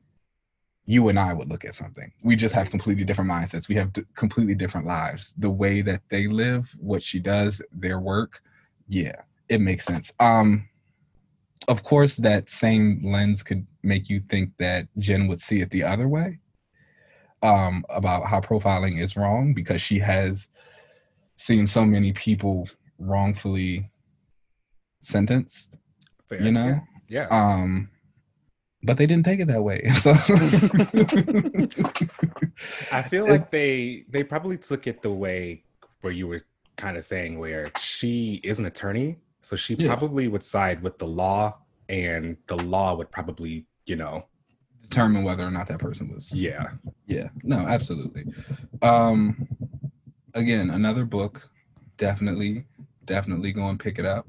[0.86, 2.12] you and I would look at something.
[2.22, 3.70] We just have completely different mindsets.
[3.70, 5.34] We have d- completely different lives.
[5.38, 8.42] The way that they live, what she does, their work,
[8.90, 10.12] yeah, it makes sense.
[10.20, 10.68] Um,
[11.70, 15.84] of course, that same lens could make you think that Jen would see it the
[15.84, 16.40] other way
[17.42, 20.50] um, about how profiling is wrong because she has
[21.38, 22.68] seen so many people
[23.00, 23.90] wrongfully
[25.08, 25.78] sentenced,
[26.28, 26.42] Fair.
[26.42, 26.80] you know?
[27.08, 27.28] Yeah.
[27.32, 27.90] Um,
[28.84, 29.90] but they didn't take it that way.
[30.02, 30.12] So
[32.92, 35.64] I feel like they they probably took it the way
[36.02, 36.40] where you were
[36.76, 39.88] kind of saying where she is an attorney, so she Yeah.
[39.88, 41.58] probably would side with the law,
[41.90, 44.26] and the law would probably, you know,
[44.84, 46.70] determine whether or not that person was yeah,
[47.08, 48.26] Yeah, no, absolutely.
[48.82, 49.48] Um,
[50.34, 51.50] again, another book.
[51.98, 52.66] Definitely,
[53.06, 54.28] definitely go and pick it up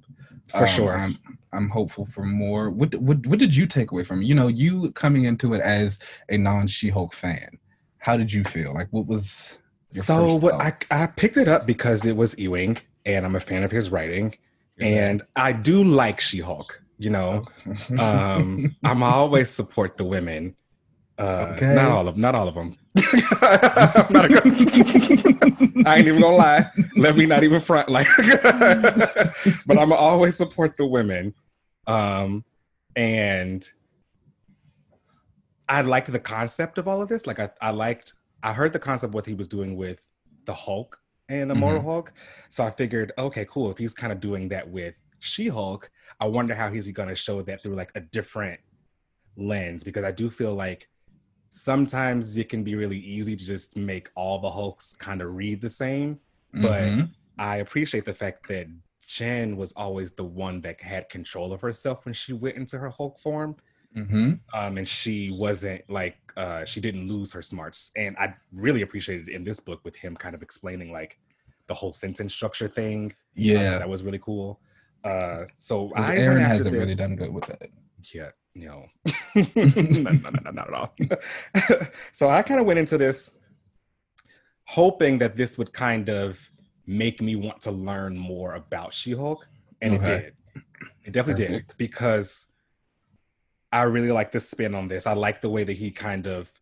[0.50, 0.96] for Um, sure.
[0.96, 1.18] I'm
[1.52, 2.70] I'm hopeful for more.
[2.70, 4.26] What what what did you take away from it?
[4.26, 7.58] You know, you coming into it as a non She-Hulk fan.
[8.00, 8.74] How did you feel?
[8.74, 9.58] Like, what was
[9.92, 10.54] your So what?
[10.54, 13.90] I I picked it up because it was Ewing, and I'm a fan of his
[13.90, 14.34] writing,
[14.80, 16.82] and I do like She-Hulk.
[16.98, 17.96] You know, Okay.
[18.02, 20.56] um, I'm always support the women.
[21.18, 21.74] Uh, Okay.
[21.74, 22.76] Not all of not all of them.
[23.42, 24.42] I'm not a good,
[25.86, 26.70] I ain't even gonna lie.
[26.96, 28.06] Let me not even front like.
[29.66, 31.34] but I'm always support the women,
[31.86, 32.44] um,
[32.94, 33.68] and
[35.68, 37.26] I liked the concept of all of this.
[37.26, 38.12] Like I, I liked.
[38.42, 40.00] I heard the concept of what he was doing with
[40.44, 42.12] the Hulk and Immortal Hulk.
[42.48, 43.70] So I figured, okay, cool.
[43.70, 47.42] If he's kind of doing that with She-Hulk, I wonder how he's going to show
[47.42, 48.60] that through like a different
[49.36, 50.88] lens because I do feel like
[51.50, 55.60] sometimes it can be really easy to just make all the Hulks kind of read
[55.60, 56.20] the same.
[56.54, 57.10] but- Mhm.
[57.38, 58.66] I appreciate the fact that
[59.06, 62.88] Jen was always the one that had control of herself when she went into her
[62.88, 63.54] Hulk form.
[63.94, 64.40] Mhm.
[64.54, 67.90] Um, and she wasn't like uh, she didn't lose her smarts.
[67.96, 71.18] And I really appreciated it in this book with him kind of explaining like
[71.66, 73.10] the whole sentence structure thing.
[73.12, 74.60] Uh, yeah, that was really cool.
[75.04, 76.80] Uh, so I Aaron hasn't this.
[76.80, 77.68] really done good with that.
[78.14, 78.86] Yeah, No,
[79.36, 80.94] no, no, no, no, not at all.
[82.12, 83.38] so I kind of went into this
[84.64, 86.50] hoping that this would kind of
[86.86, 89.48] make me want to learn more about She-Hulk,
[89.80, 89.94] and Okay.
[89.94, 90.34] it did.
[91.04, 91.68] It definitely Perfect.
[91.68, 92.46] did because
[93.72, 95.06] I really like the spin on this.
[95.06, 96.52] I like the way that he kind of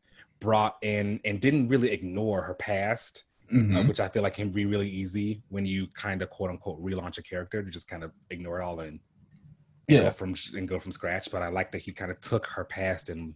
[0.41, 3.87] brought in and didn't really ignore her past, uh, Mhm.
[3.87, 7.19] which I feel like can be really easy when you kind of quote unquote relaunch
[7.19, 9.01] a character to just kind of ignore it all and
[9.89, 10.11] and go Yeah.
[10.11, 11.31] from and go from scratch.
[11.31, 13.35] But I like that he kind of took her past and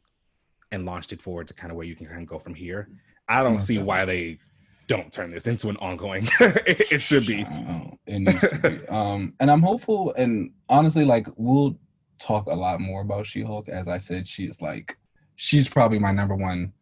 [0.73, 2.89] and launched it forward to kind of where you can kind of go from here.
[3.29, 4.39] I don't see why they
[4.87, 6.29] don't turn this into an ongoing.
[6.41, 7.45] it, it should be.
[8.07, 8.87] It be.
[8.89, 10.13] Um, and I'm hopeful.
[10.17, 11.79] And honestly, like we'll
[12.21, 13.69] talk a lot more about She-Hulk.
[13.69, 14.97] As I said, she is like
[15.37, 16.73] she's probably my number one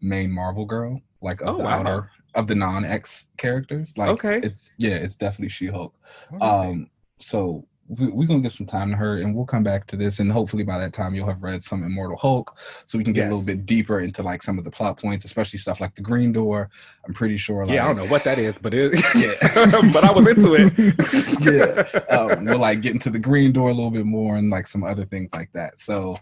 [0.00, 1.00] main Marvel girl.
[1.20, 1.78] Like of Oh, the wow.
[1.80, 3.94] outer of the non-X characters.
[3.96, 4.38] Like Okay.
[4.38, 5.94] it's yeah, it's definitely She-Hulk.
[6.34, 6.44] Okay.
[6.44, 10.18] Um, so we're gonna give some time to her, and we'll come back to this,
[10.18, 13.26] and hopefully by that time you'll have read some Immortal Hulk, so we can get
[13.28, 16.02] a little bit deeper into like some of the plot points, especially stuff like the
[16.02, 16.70] Green Door.
[17.06, 17.64] I'm pretty sure.
[17.66, 19.90] Like, yeah, I don't know what that is, but it, Yeah.
[19.92, 20.72] but I was into it.
[22.10, 24.66] yeah, um, we'll like get into the Green Door a little bit more, and like
[24.66, 25.78] some other things like that.
[25.78, 26.16] So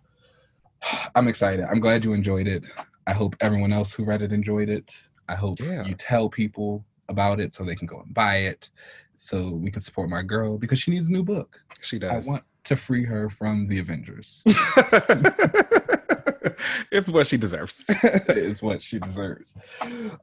[1.14, 1.64] I'm excited.
[1.70, 2.64] I'm glad you enjoyed it.
[3.06, 4.92] I hope everyone else who read it enjoyed it.
[5.28, 5.84] I hope Yeah.
[5.84, 8.70] you tell people about it so they can go and buy it,
[9.24, 11.62] so we can support my girl because she needs a new book.
[11.80, 12.26] she does.
[12.26, 14.42] I want to free her from the Avengers.
[16.90, 17.84] it's what she deserves.
[17.88, 19.54] it's what she deserves.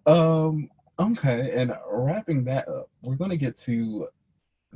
[0.05, 4.09] Um, okay, and wrapping that up, we're gonna get to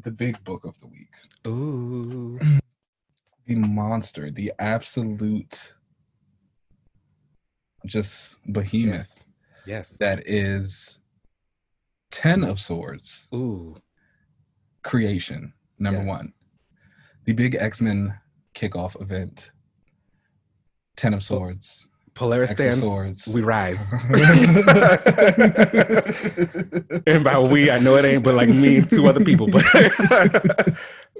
[0.01, 1.13] the big book of the week.
[1.45, 2.39] Ooh.
[3.45, 5.73] The monster, the absolute
[7.85, 9.25] just behemoth
[9.65, 9.89] Yes.
[9.91, 9.97] Yes.
[9.97, 10.99] that is
[12.09, 13.75] Ten of Swords Ooh.
[14.83, 16.07] Creation, number Yes.
[16.09, 16.33] one.
[17.25, 18.13] The big X-Men
[18.53, 19.49] kickoff event.
[20.95, 21.87] Ten of Swords.
[22.13, 22.81] Polaris X stands.
[22.83, 23.27] Swords.
[23.27, 23.93] We rise.
[27.07, 29.63] and by we, I know it ain't, but like me and two other people, but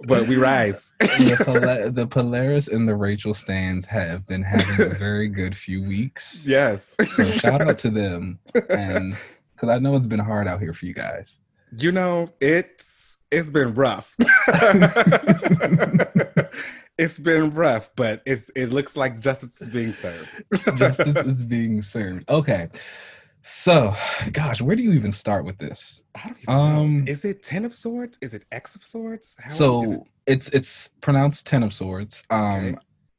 [0.08, 0.94] but we rise.
[1.00, 5.84] the, Pola- the Polaris and the Rachel stands have been having a very good few
[5.84, 6.46] weeks.
[6.48, 6.96] yes.
[7.08, 9.16] So shout out to them, and
[9.56, 11.40] because I know it's been hard out here for you guys.
[11.76, 14.16] You know, it's it's been rough.
[16.98, 20.30] it's been rough, but it's it looks like justice is being served.
[20.78, 22.30] Justice is being served.
[22.30, 22.70] Okay,
[23.42, 23.94] so
[24.32, 26.02] gosh, where do you even start with this?
[26.16, 27.12] I don't even Um, know.
[27.12, 28.18] Is it ten of swords?
[28.22, 29.36] Is it X of swords?
[29.40, 30.00] How so it?
[30.28, 32.24] it's it's pronounced Ten of Swords.
[32.30, 32.76] Um, Okay.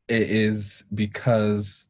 [0.09, 1.87] it is because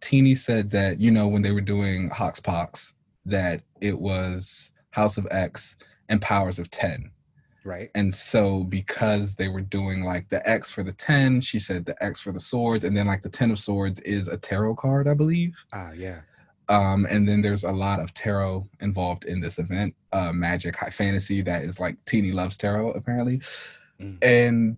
[0.00, 2.92] Tini said that you know when they were doing Hoxpox
[3.26, 5.76] that it was House of X
[6.08, 7.10] and Powers of Ten.
[7.64, 7.90] right.
[7.94, 12.02] And so because they were doing like the X for the 10, she said the
[12.02, 15.08] X for the swords, and then like the 10 of swords is a tarot card,
[15.08, 15.56] I believe.
[15.72, 16.22] Ah, yeah.
[16.70, 20.90] Um, and then there's a lot of tarot involved in this event, uh, magic, high
[20.90, 23.40] fantasy that is like Tini loves tarot apparently.
[24.00, 24.18] Mm.
[24.22, 24.76] And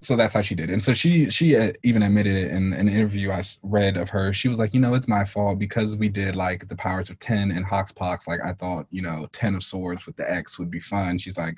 [0.00, 0.68] so that's how she did.
[0.70, 0.72] it.
[0.74, 4.32] And so she she uh, even admitted it in an interview I read of her.
[4.32, 7.18] She was like, you know, it's my fault because we did like the powers of
[7.18, 8.26] 10 and Hoxpox.
[8.26, 11.18] Like I thought, you know, 10 of swords with the X would be fun.
[11.18, 11.56] She's like,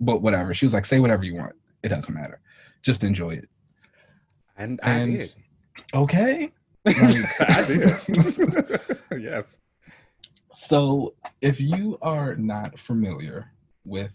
[0.00, 0.54] but whatever.
[0.54, 1.54] She was like, say whatever you want.
[1.82, 2.40] It doesn't matter.
[2.82, 3.48] Just enjoy it.
[4.56, 5.34] And I And- did.
[5.94, 6.52] Okay.
[6.86, 8.80] I did.
[9.20, 9.56] yes.
[10.52, 13.50] So if you are not familiar
[13.84, 14.14] with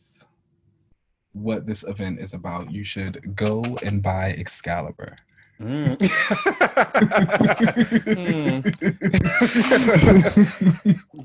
[1.42, 5.16] what this event is about, you should go and buy Excalibur.
[5.60, 5.98] Mm.
[8.08, 8.64] Mm.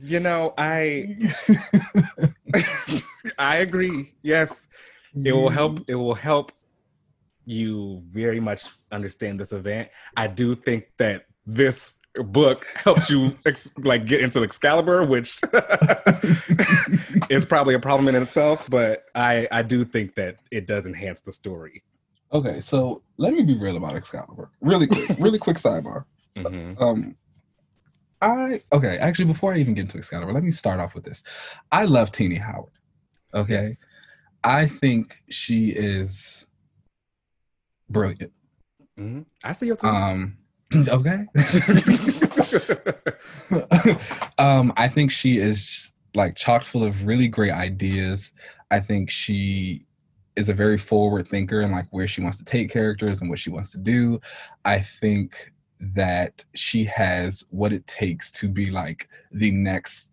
[0.00, 1.16] you know, I
[3.38, 4.12] I agree.
[4.22, 4.66] Yes,
[5.24, 5.80] it will help.
[5.88, 6.52] It will help
[7.44, 9.88] you very much understand this event.
[10.16, 15.38] I do think that this book helps you ex- like get into Excalibur, which
[17.30, 18.68] is probably a problem in itself.
[18.68, 21.82] But I I do think that it does enhance the story.
[22.32, 24.50] Okay, so let me be real about Excalibur.
[24.60, 26.04] Really quick, really quick sidebar.
[26.36, 26.80] Mhm.
[26.80, 27.16] Um,
[28.22, 28.96] I okay.
[28.98, 31.22] Actually, before I even get into Excalibur, let me start off with this.
[31.70, 32.72] I love Tini Howard.
[33.34, 33.84] Okay, Yes.
[34.44, 36.44] I think she is
[37.90, 38.32] brilliant.
[38.98, 39.26] Mhm.
[39.44, 39.94] I see your tweets.
[40.10, 40.38] Um,
[40.88, 41.26] okay.
[44.38, 48.32] um, I think she is like chock full of really great ideas.
[48.70, 49.86] I think she
[50.36, 53.38] is a very forward thinker and like where she wants to take characters and what
[53.38, 54.20] she wants to do.
[54.64, 60.12] I think that she has what it takes to be like the next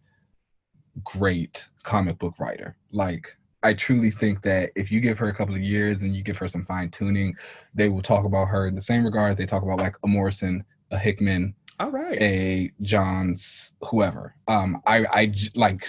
[1.03, 2.75] great comic book writer.
[2.91, 6.23] Like I truly think that if you give her a couple of years and you
[6.23, 7.35] give her some fine tuning,
[7.73, 10.63] they will talk about her in the same regard they talk about like a Morrison,
[10.91, 12.19] a Hickman, All right.
[12.21, 14.35] a Johns, whoever.
[14.47, 15.83] Um, I I like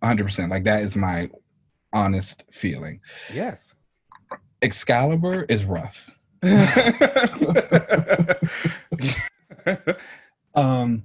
[0.00, 1.30] 100 percent like that is my
[1.92, 3.00] honest feeling.
[3.32, 3.74] Yes.
[4.62, 6.10] Excalibur is rough.
[10.54, 11.04] Um,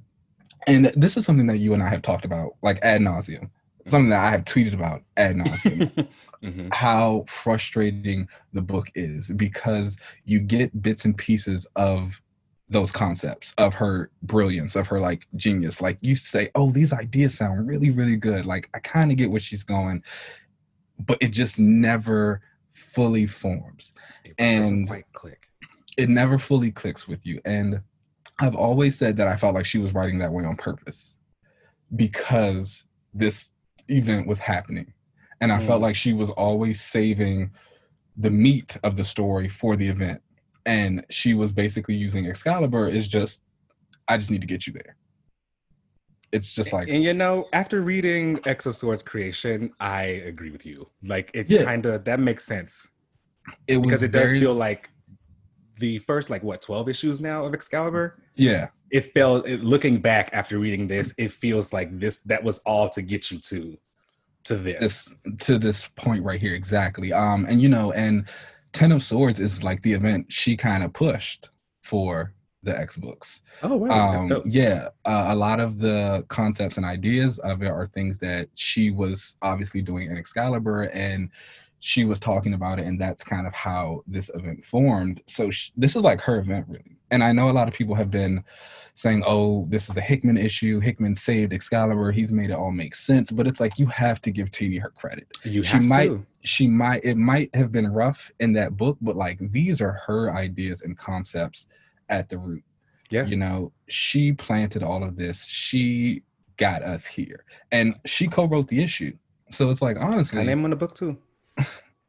[0.68, 3.50] and this is something that you and I have talked about like ad nauseum.
[3.89, 6.08] Something that I have tweeted about ad nauseum.
[6.41, 6.73] Mhm.
[6.73, 12.21] how frustrating the book is because you get bits and pieces of
[12.69, 17.36] those concepts of her brilliance of her like genius like you say oh these ideas
[17.38, 20.02] sound really really good like i kind of get where she's going
[21.06, 22.39] but it just never
[22.71, 23.91] fully forms
[24.23, 25.49] It And- quite click.
[25.97, 27.82] it never fully clicks with you and
[28.39, 31.17] i've always said that i felt like she was writing that way on purpose
[31.93, 33.49] because this
[33.89, 34.93] event was happening
[35.41, 35.84] and i felt Mm.
[35.84, 37.52] like she was always saving
[38.17, 40.21] the meat of the story for the event
[40.65, 43.41] and she was basically using excalibur is just
[44.08, 44.95] i just need to get you there
[46.32, 50.63] it's just like and you know, after reading X of Swords creation, I agree with
[50.63, 50.88] you.
[51.04, 51.63] Like it Yeah.
[51.63, 52.88] kind of that makes sense
[53.67, 54.91] it was because it does very- feel like
[55.80, 58.22] the first like what 12 issues now of Excalibur.
[58.36, 62.60] yeah It felt it, looking back after reading this, it feels like this that was
[62.60, 63.78] all to get you to
[64.46, 65.10] to this.
[65.26, 68.28] this to this point right here exactly um and you know and
[68.74, 71.50] ten of swords is like the event she kind of pushed
[71.82, 74.44] for the x books oh wow, that's um dope.
[74.48, 78.92] yeah uh, a lot of the concepts and ideas of it are things that she
[78.92, 81.30] was obviously doing in excalibur and
[81.80, 85.22] she was talking about it and that's kind of how this event formed.
[85.28, 86.98] So sh- this is like her event really.
[87.12, 88.44] And i know a lot of people have been
[88.96, 90.80] saying oh this is a hickman issue.
[90.82, 92.12] Hickman saved excalibur.
[92.12, 93.32] He's made it all make sense.
[93.32, 95.28] But it's like you have to give Tini her credit.
[95.44, 96.26] You she have might- to.
[96.44, 100.34] she might it might have been rough in that book but like these are her
[100.34, 101.65] ideas and concepts
[102.10, 102.63] at the root.
[103.10, 103.26] Yeah.
[103.26, 105.46] you know she planted all of this.
[105.46, 106.24] She
[106.58, 107.46] got us here.
[107.72, 109.13] And she co-wrote the issue.
[109.50, 111.18] So it's like honestly honestly name on the book too.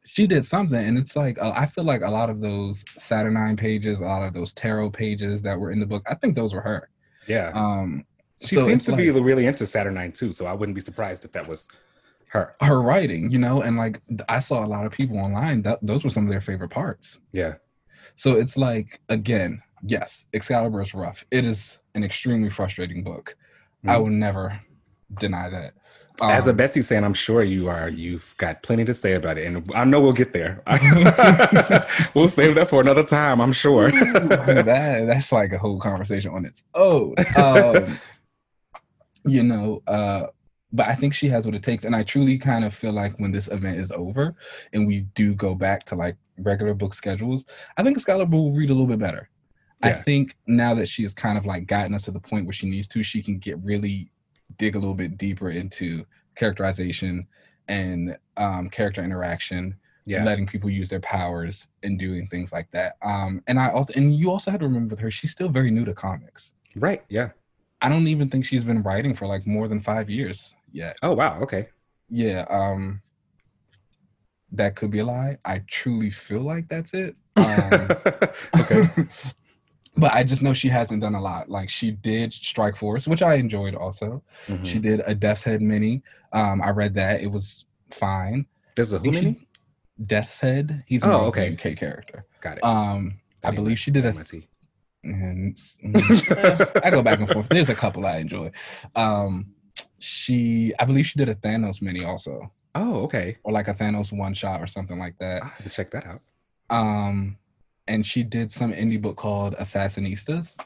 [0.05, 3.55] She did something and it's like uh, i feel like a lot of those saturnine
[3.55, 6.53] pages a lot of those tarot pages that were in the book i think those
[6.53, 6.89] were her
[7.27, 7.51] Yeah.
[7.53, 8.05] um
[8.43, 11.31] she so seems to be really into Saturnine too, so I wouldn't be surprised if
[11.33, 11.69] that was
[12.29, 12.55] her.
[12.61, 16.03] her writing you know and like i saw a lot of people online that those
[16.03, 17.55] were some of their favorite parts Yeah.
[18.15, 21.23] So it's like again, yes, Excalibur is rough.
[21.31, 23.35] It is an extremely frustrating book.
[23.87, 23.99] I Mhm.
[24.01, 24.59] will never
[25.19, 25.73] deny that.
[26.21, 27.89] As a Um, Betsy saying, I'm sure you are.
[27.89, 30.61] You've got plenty to say about it, and I know we'll get there.
[32.13, 33.41] we'll save that for another time.
[33.41, 33.91] I'm sure.
[33.91, 37.15] that that's like a whole conversation on its own.
[37.37, 37.97] Um,
[39.25, 40.27] you know, uh,
[40.71, 43.17] but I think she has what it takes, and I truly kind of feel like
[43.19, 44.35] when this event is over
[44.73, 47.45] and we do go back to like regular book schedules,
[47.77, 49.29] I think Excalibur will read a little bit better.
[49.83, 52.53] I think now that she has kind of like gotten us to the point where
[52.53, 54.11] she needs to, she can get really
[54.57, 57.27] dig a little bit deeper into characterization
[57.67, 60.23] and um, character interaction yeah.
[60.23, 62.97] letting people use their powers and doing things like that.
[63.01, 65.71] Um, and I also and you also had to remember with her, she's still very
[65.71, 66.55] new to comics.
[66.75, 67.03] Right.
[67.09, 67.29] Yeah.
[67.81, 70.97] I don't even think she's been writing for like more than five years yet.
[71.01, 71.39] Oh wow.
[71.41, 71.69] Okay.
[72.09, 73.01] Yeah, um,
[74.51, 75.37] that could be a lie.
[75.45, 77.15] I truly feel like that's it.
[77.37, 77.87] Um,
[78.59, 78.83] okay.
[79.97, 81.49] but I just know she hasn't done a lot.
[81.49, 84.23] Like she did Strike Force, which I enjoyed also.
[84.47, 84.65] Mhm.
[84.65, 86.01] She did a Death's Head mini.
[86.33, 87.21] Um, I read that.
[87.21, 88.45] It was fine.
[88.75, 89.47] There's a who think she-
[90.05, 90.83] Death's Head.
[90.87, 91.53] He's an Oh, okay.
[91.53, 92.23] UK character.
[92.39, 92.63] Got it.
[92.63, 94.09] Um, I believe she did a
[95.03, 97.49] and mm, I go back and forth.
[97.49, 98.51] There's a couple I enjoy.
[98.95, 99.47] Um,
[99.99, 103.37] she, I believe she did a Thanos mini also, Oh, okay.
[103.43, 105.41] or like a Thanos one shot or something like that.
[105.43, 106.21] I have to check that out.
[106.69, 107.37] Um,
[107.91, 110.57] and she did some indie book called Assassinistas.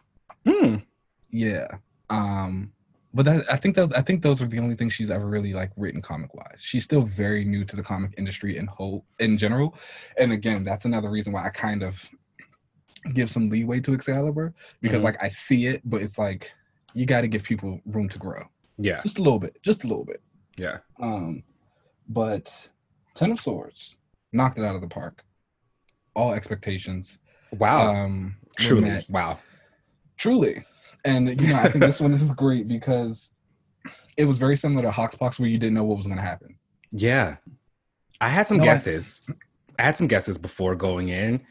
[0.48, 0.76] Hmm.
[1.32, 1.68] Yeah.
[2.12, 2.72] Um,
[3.16, 5.54] but that I think those I think those are the only things she's ever really
[5.54, 6.62] like written comic wise.
[6.62, 9.76] She's still very new to the comic industry in whole in general.
[10.20, 12.08] And again, that's another reason why I kind of
[13.14, 15.06] give some leeway to Excalibur because Mhm.
[15.06, 16.52] like I see it, but it's like
[16.94, 18.44] you got to give people room to grow
[18.78, 19.02] Yeah.
[19.02, 20.22] just a little bit, just a little bit.
[20.58, 20.78] Yeah.
[21.00, 21.44] Um,
[22.08, 22.70] but
[23.16, 23.98] Ten of Swords
[24.32, 25.24] knocked it out of the park.
[26.16, 27.20] All expectations.
[27.60, 27.94] Wow.
[27.94, 29.06] Um, Truly.
[29.10, 29.40] Wow.
[30.18, 30.64] truly,
[31.04, 33.30] and you know I think this one is great because
[34.18, 36.56] it was very similar to Hoxpox, where you didn't know what was going to happen.
[36.92, 37.36] Yeah.
[38.22, 39.28] I had some No, I- guesses.
[39.78, 41.42] I had some guesses before going in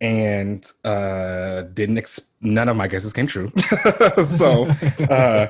[0.00, 3.50] and uh didn't ex- none of my guesses came true.
[4.24, 4.64] so
[5.10, 5.48] uh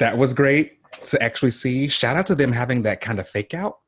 [0.00, 1.86] that was great to actually see.
[1.88, 3.78] Shout out to them having that kind of fake out.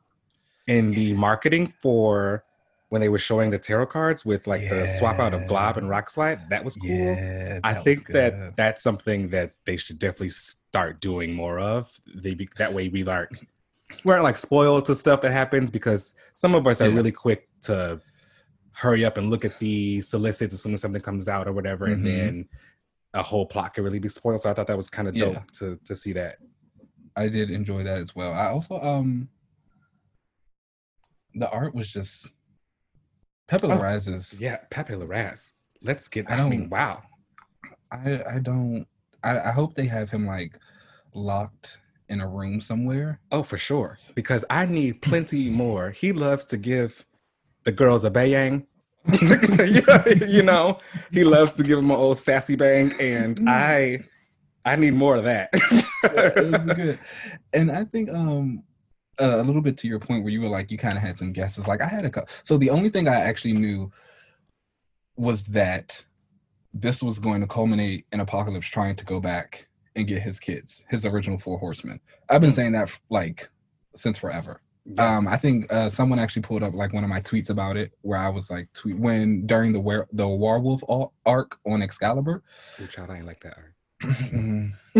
[0.66, 2.44] in the marketing for
[2.90, 5.88] when they were showing the tarot cards with like the swap out of glob and
[5.90, 9.98] Rockslide that was cool Yeah, i that was think that that's something that they should
[9.98, 13.28] definitely start doing more of they be, that way we like
[14.04, 16.94] we aren't like spoiled to stuff that happens because some of us are Yeah.
[16.96, 18.00] really quick to
[18.72, 21.86] hurry up and look at the solicits as soon as something comes out or whatever
[21.86, 22.04] and Mhm.
[22.04, 22.48] then
[23.14, 25.34] a whole plot could really be spoiled so i thought that was kind of dope
[25.34, 25.42] Yeah.
[25.54, 26.38] to to see that
[27.16, 28.32] I did enjoy that as well.
[28.32, 29.28] I also um
[31.34, 32.28] the art was just
[33.48, 37.02] Pepe Oh, Larraz is yeah pepe larraz let's get I i, mean don't- wow
[37.90, 38.86] I I don't
[39.24, 40.58] I, I hope they have him like
[41.14, 41.78] locked
[42.08, 43.20] in a room somewhere.
[43.32, 43.98] Oh, for sure.
[44.14, 45.90] Because I need plenty more.
[45.90, 47.04] He loves to give
[47.64, 48.66] the girls a bayang.
[50.28, 50.78] You know,
[51.10, 54.00] he loves to give them an old sassy bang, and I,
[54.64, 55.50] I need more of that.
[56.76, 56.98] good.
[57.52, 58.62] And I think um
[59.20, 61.18] uh, a little bit to your point where you were like you kind of had
[61.18, 61.66] some guesses.
[61.66, 62.28] Like I had a couple.
[62.44, 63.90] So the only thing I actually knew
[65.16, 66.04] was that
[66.72, 70.84] this was going to culminate in Apocalypse trying to go back and get his kids,
[70.88, 72.00] his original four horsemen.
[72.28, 73.48] I've been saying that like
[73.96, 74.60] since forever.
[74.96, 77.92] Um, I think uh, someone actually pulled up like one of my tweets about it,
[78.00, 80.82] where I was like, tweet when during the were the werewolf
[81.26, 82.42] arc on Excalibur.
[82.80, 83.58] Ooh, child, I ain't like that.
[83.58, 83.74] art.
[84.04, 84.74] um,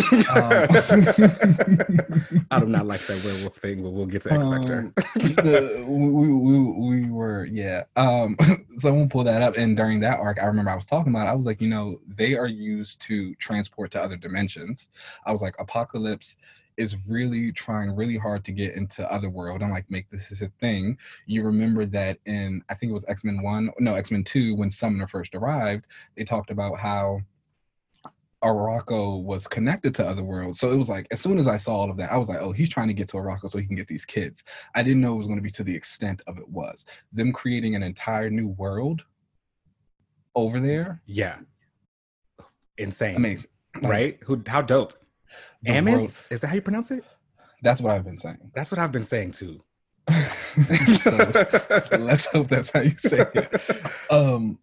[2.51, 4.81] I do not like that werewolf thing, but we'll get to X Factor.
[4.81, 7.85] Um, the- we, we, we were yeah.
[7.97, 8.37] Um
[8.79, 11.31] someone pulled that up and during that arc i remember i was talking about it,
[11.31, 14.89] i was like you know they are used to transport to other dimensions.
[15.27, 16.37] I was like apocalypse
[16.77, 20.49] is really trying really hard to get into otherworld and like make this is a
[20.61, 20.97] thing.
[21.27, 25.09] You remember that in i think it was x-men 1 no x-men 2 when summoner
[25.09, 25.87] first arrived
[26.17, 27.21] they talked about how
[28.45, 30.61] Arakko was connected to other worlds.
[30.61, 32.39] So it was like as soon as I saw all of that, I was like,
[32.41, 34.45] oh, he's trying to get to Arakko so he can get these kids.
[34.77, 36.85] I didn't know it was going to be to the extent of it was.
[37.13, 39.03] Them creating an entire new world
[40.37, 41.03] over there.
[41.07, 41.37] yeah,
[42.77, 43.17] insane.
[43.17, 43.45] I mean,
[43.81, 44.19] like, right?
[44.25, 44.43] Who?
[44.47, 44.93] How dope?
[45.67, 45.95] Ammon?
[45.95, 47.05] world- Is that how you pronounce it?
[47.61, 48.39] that's what I've been saying.
[48.55, 49.61] That's what I've been saying too.
[50.09, 53.61] so let's hope that's how you say it.
[54.11, 54.59] Um,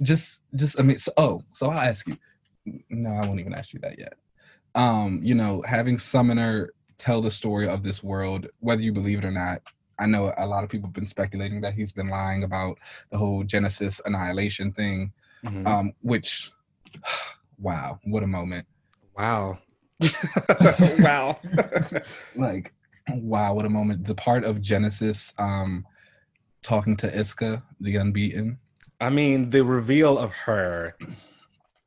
[0.00, 2.16] just, just I mean, so, oh, so I'll ask you.
[2.90, 4.14] No, I won't even ask you that yet.
[4.74, 9.24] Um, you know, having Summoner tell the story of this world, whether you believe it
[9.24, 9.62] or not.
[10.00, 12.78] I know a lot of people have been speculating that he's been lying about
[13.10, 15.12] the whole Genesis annihilation thing.
[15.44, 15.66] Mhm.
[15.66, 16.52] Um, which,
[17.58, 18.66] wow, what a moment!
[19.16, 19.58] wow.
[21.00, 21.38] wow.
[22.36, 22.72] Like,
[23.08, 24.04] wow, what a moment!
[24.04, 25.84] The part of Genesis, um,
[26.62, 28.58] talking to Isca, the unbeaten.
[29.00, 30.96] I mean, the reveal of her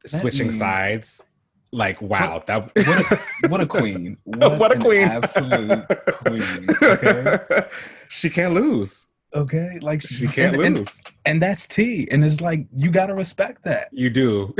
[0.06, 1.24] switching means- sides,
[1.72, 4.18] like wow, that What a, what a queen!
[4.26, 5.04] What a an queen.
[5.04, 5.88] Absolute
[6.24, 6.68] queen.
[6.84, 7.64] Okay,
[8.10, 9.08] she can't lose.
[9.34, 11.02] okay, like She can't and, and- lose.
[11.26, 12.08] and that's T.
[12.12, 13.88] And it's like you gotta respect that.
[13.94, 14.54] You do.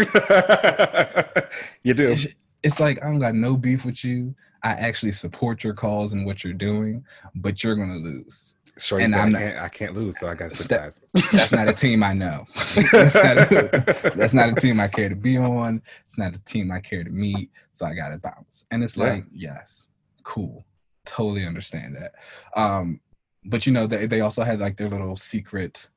[1.84, 2.12] you do.
[2.12, 2.28] It's,
[2.64, 4.34] it's like I don't got no beef with you.
[4.64, 7.04] I actually support your cause and what you're doing,
[7.36, 8.54] but you're gonna lose.
[8.78, 10.92] Shorty and said, I I'm not- can't, I can't lose, so I gotta switch That-
[10.94, 11.06] sides.
[11.32, 12.46] That's not a team I know.
[12.92, 15.82] that's, not a, that's not a team I care to be on.
[16.06, 17.52] It's not a team I care to meet.
[17.74, 18.66] So I gotta bounce.
[18.72, 19.04] And it's Yeah.
[19.06, 19.86] like, yes,
[20.24, 20.66] cool.
[21.06, 22.14] Totally understand that.
[22.60, 23.02] Um,
[23.46, 25.90] but you know, they, they also had like their little secret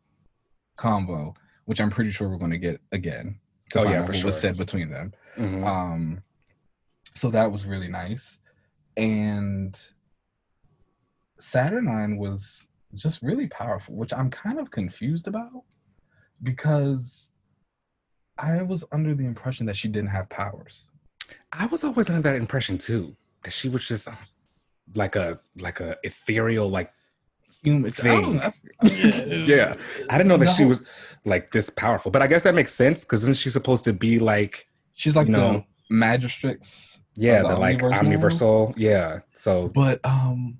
[0.76, 1.34] combo,
[1.66, 3.38] which I'm pretty sure we're gonna get again.
[3.70, 5.12] To Oh, yeah, for what was said between them.
[5.38, 5.66] Mhm.
[5.66, 6.22] Um,
[7.14, 8.38] so that was really nice.
[8.96, 9.80] And
[11.40, 15.64] Saturnine was just really powerful, which I'm kind of confused about
[16.42, 17.30] because
[18.38, 20.88] I was under the impression that she didn't have powers.
[21.52, 24.08] I was always under that impression too, that she was just
[24.94, 26.92] like a like a ethereal like
[27.62, 28.40] Human Thing.
[28.40, 28.52] I
[28.84, 29.74] don't yeah.
[30.10, 30.84] I didn't know that she was
[31.24, 34.18] like this powerful, but I guess that makes sense because isn't she supposed to be
[34.18, 35.64] like She's like No.
[35.90, 37.00] the majestrix.
[37.16, 40.58] yeah the the, like omniversal yeah so But um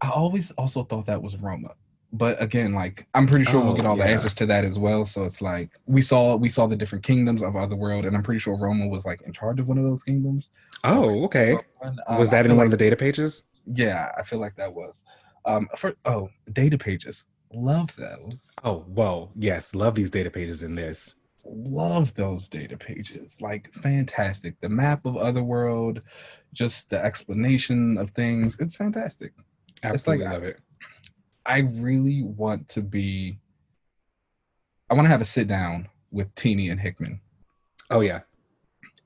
[0.00, 1.70] I always also thought that was Roma.
[2.12, 4.78] But again, like I'm pretty sure we'll Oh, get all the answers to that as
[4.78, 5.04] well.
[5.04, 8.22] So it's like we saw we saw the different kingdoms of other world, and I'm
[8.22, 10.50] pretty sure Roma was like in charge of one of those kingdoms.
[10.84, 14.22] oh okay Um, was I that in one like- of the data pages Yeah, I
[14.22, 15.02] feel like that was.
[15.44, 17.24] Um for oh, data pages.
[17.52, 18.52] Love those.
[18.62, 23.36] oh whoa yes love these data pages in this Love those data pages.
[23.40, 24.58] Like fantastic.
[24.60, 26.00] The map of Otherworld,
[26.54, 28.56] just the explanation of things.
[28.60, 29.32] It's fantastic.
[29.84, 30.60] It's like- absolutely love it
[31.46, 33.38] I really want to be.
[34.88, 37.20] I want to have a sit down with Tini and Hickman
[37.90, 38.20] oh yeah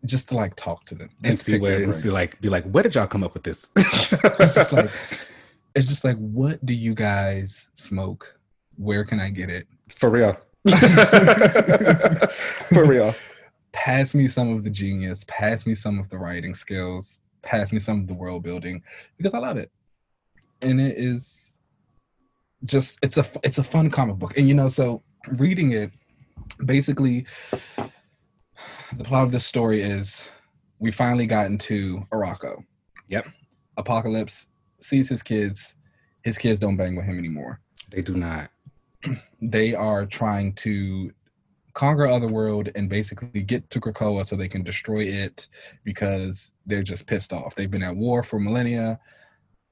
[0.05, 2.65] just to like talk to them and just see where and see like be like
[2.71, 4.91] where did y'all come up with this It's just like
[5.75, 8.37] it's just like, what do you guys smoke?
[8.77, 9.69] Where can I get it?
[9.95, 10.37] For real.
[12.69, 13.15] For real.
[13.73, 15.25] Pass me some of the genius.
[15.29, 17.21] Pass me some of the writing skills.
[17.43, 18.83] Pass me some of the world building
[19.17, 19.71] because I love it,
[20.63, 21.57] and it is
[22.65, 24.37] just it's a it's a fun comic book.
[24.37, 25.91] And you know, so reading it,
[26.65, 27.27] basically,
[27.77, 30.29] the plot of this story is
[30.79, 32.65] we finally got into Arakko.
[33.09, 33.27] Yep.
[33.77, 34.47] Apocalypse
[34.81, 35.75] sees his kids.
[36.23, 37.61] His kids don't bang with him anymore.
[37.91, 38.51] They do not.
[39.41, 41.13] They are trying to
[41.75, 45.47] conquer Otherworld and basically get to Krakoa so they can destroy it
[45.85, 47.55] because they're just pissed off.
[47.55, 48.99] They've been at war for millennia.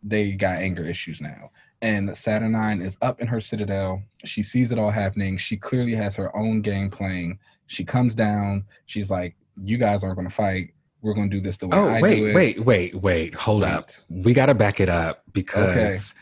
[0.03, 1.51] They got anger issues now.
[1.83, 4.03] And Saturnine is up in her citadel.
[4.25, 5.37] She sees it all happening.
[5.37, 7.39] She clearly has her own game playing.
[7.67, 8.65] She comes down.
[8.87, 10.71] She's like, "You guys aren't going to fight.
[11.03, 13.35] We're going to do this the way Oh, I wait, do it." wait, wait, wait.
[13.35, 13.91] Hold up.
[14.09, 16.15] We got to back it up because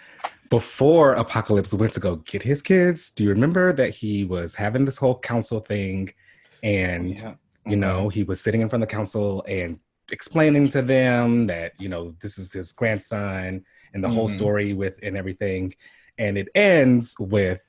[0.51, 4.85] before Apocalypse went to go get his kids, do you remember that he was having
[4.85, 6.13] this whole council thing
[6.63, 7.35] and Yeah.
[7.67, 9.79] you know he was sitting in front of the council and
[10.11, 14.33] explaining to them that you know this is his grandson and the whole Mhm.
[14.39, 15.75] story with and everything
[16.19, 17.61] and it ends with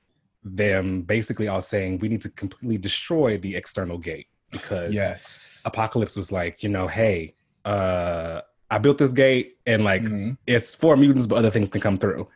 [0.43, 5.61] them basically all saying we need to completely destroy the external gate because Yes.
[5.65, 7.33] apocalypse was like you know hey
[7.65, 10.37] uh i built this gate and like Mhm.
[10.45, 12.27] it's for mutants but other things can come through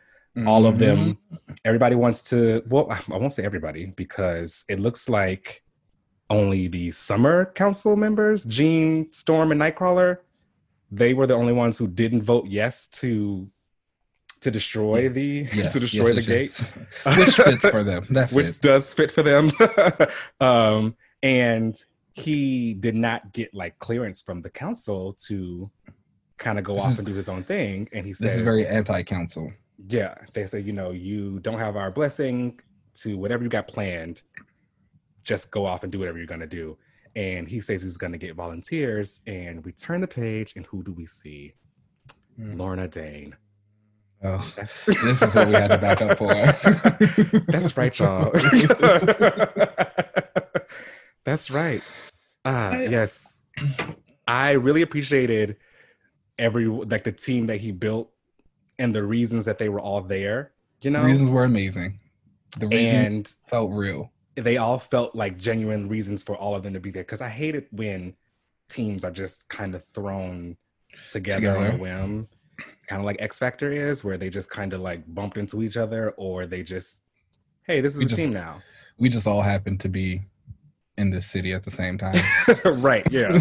[0.46, 1.18] all of them
[1.64, 5.62] everybody wants to well i won't say everybody because it looks like
[6.30, 10.18] only the summer council members jean storm and nightcrawler
[10.90, 13.48] they were the only ones who didn't vote yes to
[14.40, 17.16] to destroy the Yes, to destroy yes, the yes, gate.
[17.18, 18.06] Which fits for them.
[18.08, 19.50] That which does fit for them.
[20.40, 21.76] Um and
[22.14, 25.70] he did not get like clearance from the council to
[26.38, 28.34] kind of go This off is- and do his own thing and he says, this
[28.36, 29.52] is very anti-council.
[29.88, 32.58] yeah, they say, you know, you don't have our blessing
[32.94, 34.22] to whatever you got planned,
[35.24, 36.76] just go off and do whatever you're going to do.
[37.16, 39.20] And he says he's going to get volunteers.
[39.26, 41.54] And we turn the page, and who do we see?
[42.38, 42.58] Mm.
[42.58, 43.36] Lorna Dane.
[44.22, 46.32] Oh, That's, this is what we had to back up for.
[47.50, 48.30] That's right, y'all.
[51.24, 51.82] That's right.
[52.44, 53.42] Ah, I- yes.
[54.26, 55.56] I really appreciated
[56.38, 58.10] every like the team that he built
[58.78, 60.52] and the reasons that they were all there,
[60.82, 61.00] you know?
[61.00, 61.98] The reasons were amazing.
[62.58, 64.12] The reasons and felt real.
[64.40, 67.28] They all felt like genuine reasons for all of them to be there because I
[67.28, 68.14] hate it when
[68.68, 70.56] teams are just kind of thrown
[71.08, 72.28] together, on a whim,
[72.86, 75.76] kind of like X Factor is, where they just kind of like bumped into each
[75.76, 77.04] other, or they just,
[77.64, 78.62] hey, this is We a just- team now,
[78.98, 80.22] We just all happened to be
[80.98, 82.16] in this city at the same time.
[82.82, 83.06] right?
[83.10, 83.40] Yeah,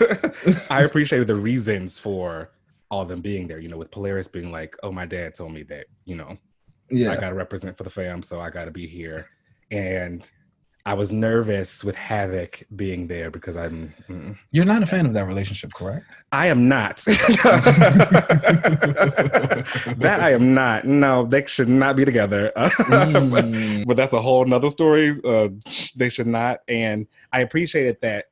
[0.70, 2.50] I appreciated the reasons for
[2.90, 3.60] all of them being there.
[3.60, 6.36] You know, with Polaris being like, oh, my dad told me that, you know,
[6.90, 7.12] yeah.
[7.12, 9.28] I got to represent for the fam, so I got to be here.
[9.70, 10.28] And
[10.86, 15.12] I was nervous with Havoc being there because I'm, mm, You're not a fan of
[15.14, 16.06] that relationship, correct?
[16.32, 16.96] I am not.
[17.06, 17.38] that
[20.20, 20.86] I am not.
[20.86, 22.52] No, they should not be together.
[22.90, 23.86] Mm.
[23.86, 25.18] but that's a whole nother story.
[25.24, 25.48] Uh,
[25.96, 26.60] they should not.
[26.68, 28.26] And I appreciated that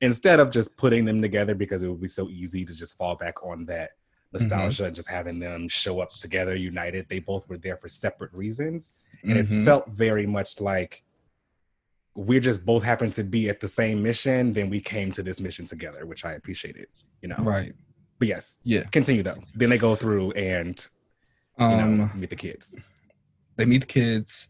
[0.00, 3.16] instead of just putting them together because it would be so easy to just fall
[3.16, 3.90] back on that
[4.38, 8.32] nostalgia and just having them show up together united they both were there for separate
[8.32, 9.40] reasons and Mhm.
[9.62, 11.02] it felt very much like
[12.14, 15.40] we just both happened to be at the same mission then we came to this
[15.40, 16.86] mission together which i appreciated
[17.22, 17.72] you know right.
[18.18, 18.84] but yes Yeah.
[18.98, 20.76] continue though then they go through and
[21.58, 22.76] you Um, know meet the kids
[23.56, 24.48] they meet the kids.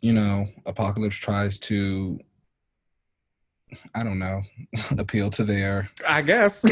[0.00, 2.20] You know, Apocalypse tries to,
[3.94, 4.42] I don't know,
[4.98, 5.88] appeal to their.
[6.08, 6.62] i guess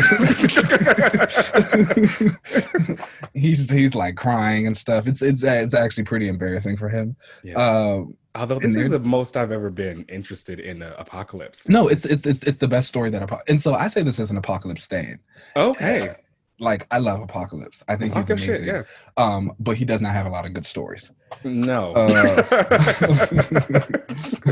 [3.35, 5.07] he's he's like crying and stuff.
[5.07, 7.17] It's it's it's actually pretty embarrassing for him.
[7.43, 7.55] Yeah.
[7.55, 12.27] Um, although this is the most i've ever been interested in apocalypse no, it's it's
[12.27, 14.83] it's, it's the best story that Apo- and so I say this as an Apocalypse
[14.85, 15.19] stan.
[15.55, 16.15] okay Uh,
[16.59, 17.83] like I love Apocalypse.
[17.89, 18.65] I think Talk he's amazing.
[18.65, 21.13] shit yes Um, but he does not have a lot of good stories.
[21.45, 22.43] no Uh,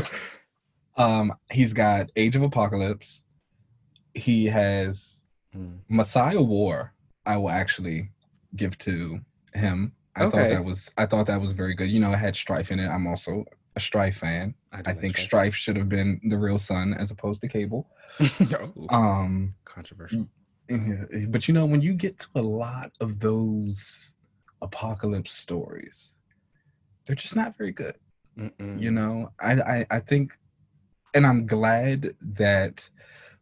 [1.01, 3.23] um, he's got Age of Apocalypse.
[4.13, 5.21] He has
[5.53, 5.75] Hmm.
[5.89, 6.93] Messiah War.
[7.25, 8.09] I will actually
[8.55, 9.19] give to
[9.53, 9.91] him.
[10.15, 11.89] I thought that was I thought that was very good.
[11.89, 12.87] You know, it had Strife in it.
[12.87, 13.43] I'm also
[13.75, 14.53] a Strife fan.
[14.73, 15.25] do I think Strife.
[15.25, 17.87] Strife should have been the real son as opposed to Cable.
[18.89, 20.27] Um, controversial
[21.27, 24.15] but you know, when you get to a lot of those
[24.61, 26.13] apocalypse stories,
[27.05, 27.95] they're just not very good.
[28.37, 28.79] Mm-mm.
[28.79, 30.37] you know I, I i think
[31.13, 32.89] and i'm glad that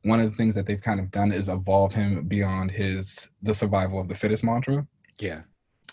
[0.04, 3.54] one of the things that they've kind of done is evolve him beyond his the
[3.54, 4.86] survival of the fittest mantra
[5.20, 5.42] yeah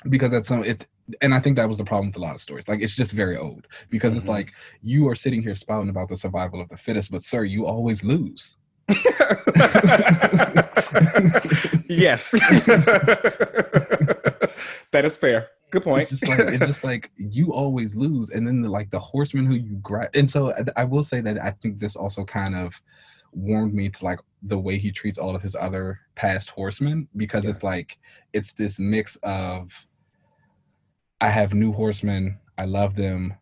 [0.08, 0.86] because that's some it
[1.20, 2.68] and I think that was the problem with a lot of stories.
[2.68, 4.18] Like it's just very old because mm-hmm.
[4.18, 4.52] it's like
[4.82, 8.02] you are sitting here spouting about the survival of the fittest, but sir, you always
[8.02, 8.56] lose.
[11.88, 12.30] yes,
[14.92, 15.48] that is fair.
[15.70, 16.02] Good point.
[16.02, 19.46] It's just like it's just like you always lose, and then the, like the horseman
[19.46, 20.10] who you grab.
[20.14, 22.80] And so I, I will say that I think this also kind of
[23.32, 27.44] warmed me to like the way he treats all of his other past horsemen because
[27.44, 27.50] yeah.
[27.50, 27.98] it's like
[28.32, 29.86] it's this mix of
[31.20, 33.34] I have new horsemen, I love them.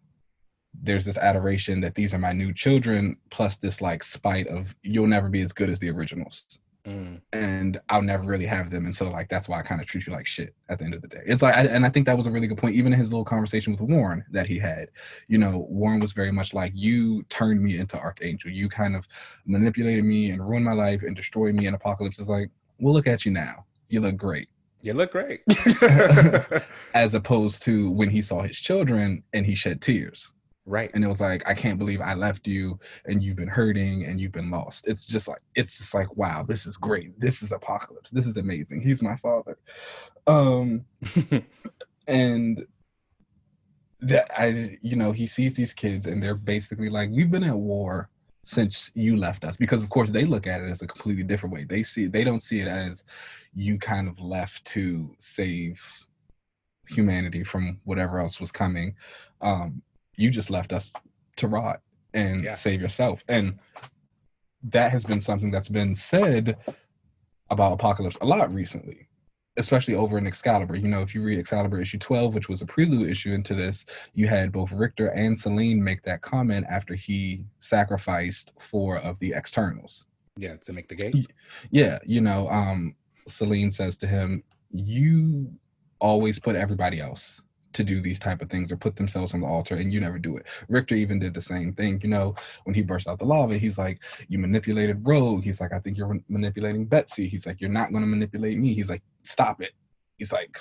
[0.82, 5.06] There's this adoration that these are my new children, plus this like spite of you'll
[5.06, 6.44] never be as good as the originals.
[6.86, 7.22] Mm.
[7.32, 8.84] And I'll never really have them.
[8.84, 10.94] And so like that's why I kind of treat you like shit at the end
[10.94, 11.22] of the day.
[11.24, 13.08] It's like I, and I think that was a really good point, even in his
[13.08, 14.90] little conversation with Warren that he had.
[15.28, 18.50] You know, Warren was very much like, You turned me into Archangel.
[18.50, 19.08] You kind of
[19.46, 21.66] manipulated me and ruined my life and destroyed me.
[21.66, 23.64] And Apocalypse is like, Well, look at you now.
[23.88, 24.48] You look great.
[24.82, 25.40] You look great.
[26.94, 30.34] As opposed to when he saw his children and he shed tears.
[30.66, 30.90] Right.
[30.94, 34.18] And it was like, I can't believe I left you and you've been hurting and
[34.18, 34.86] you've been lost.
[34.88, 37.18] It's just like, it's just like, wow, this is great.
[37.20, 38.10] This is apocalypse.
[38.10, 38.80] This is amazing.
[38.80, 39.58] He's my father.
[40.26, 40.86] Um,
[42.08, 42.66] and
[44.00, 47.56] that I, you know, he sees these kids and they're basically like, we've been at
[47.56, 48.08] war
[48.44, 51.54] since you left us because of course they look at it as a completely different
[51.54, 53.02] way they see they don't see it as
[53.54, 55.82] you kind of left to save
[56.88, 58.94] humanity from whatever else was coming
[59.40, 59.80] um
[60.16, 60.92] you just left us
[61.36, 61.80] to rot
[62.12, 62.54] and yeah.
[62.54, 63.22] save yourself.
[63.28, 63.58] And
[64.62, 66.56] that has been something that's been said
[67.50, 69.08] about Apocalypse a lot recently,
[69.56, 70.76] especially over in Excalibur.
[70.76, 73.84] You know, if you read Excalibur issue 12, which was a prelude issue into this,
[74.14, 79.34] you had both Rictor and Selene make that comment after he sacrificed four of the
[79.34, 80.06] externals.
[80.36, 81.30] Yeah, to make the gate.
[81.70, 82.96] Yeah, you know, um,
[83.28, 84.42] Selene says to him,
[84.72, 85.52] You
[86.00, 87.40] always put everybody else
[87.74, 90.18] to do these type of things or put themselves on the altar and you never
[90.18, 90.46] do it.
[90.68, 92.00] Rictor even did the same thing.
[92.02, 95.44] You know, when he burst out the lava, he's like, You manipulated Rogue.
[95.44, 97.28] He's like, I think you're manipulating Betsy.
[97.28, 98.74] He's like, You're not gonna manipulate me.
[98.74, 99.72] He's like, Stop it.
[100.16, 100.58] He's like,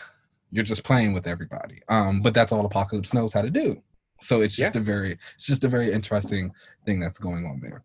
[0.52, 1.82] You're just playing with everybody.
[1.88, 3.82] Um, but that's all Apocalypse knows how to do.
[4.22, 4.82] So it's just yeah.
[4.82, 6.52] a very it's just a very interesting
[6.86, 7.84] thing that's going on there.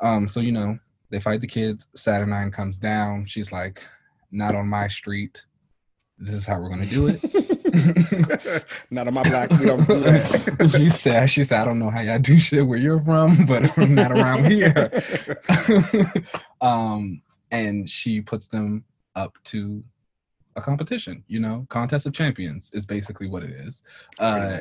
[0.00, 0.78] Um, so you know,
[1.10, 3.82] they fight the kids, Saturnine comes down, she's like,
[4.30, 5.42] Not on my street.
[6.18, 7.20] This is how we're gonna do it.
[8.90, 9.50] not on my block.
[9.50, 10.70] We don't do that.
[10.76, 13.76] she said, she said, I don't know how y'all do shit where you're from, but
[13.78, 15.02] I'm not around here.
[16.60, 19.82] um, and she puts them up to
[20.56, 23.82] a competition, you know, contest of champions is basically what it is.
[24.18, 24.60] Uh,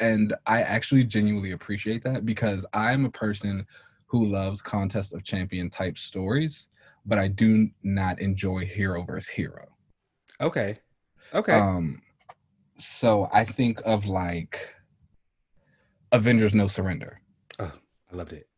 [0.00, 3.66] and I actually genuinely appreciate that because I'm a person
[4.06, 6.68] who loves contest of champion type stories,
[7.04, 9.66] but I do not enjoy hero versus hero.
[10.40, 10.78] Okay.
[11.34, 11.52] Okay.
[11.52, 12.00] Um,
[12.78, 14.74] so I think of like
[16.12, 17.20] Avengers No Surrender.
[17.58, 17.72] Oh,
[18.12, 18.48] I loved it.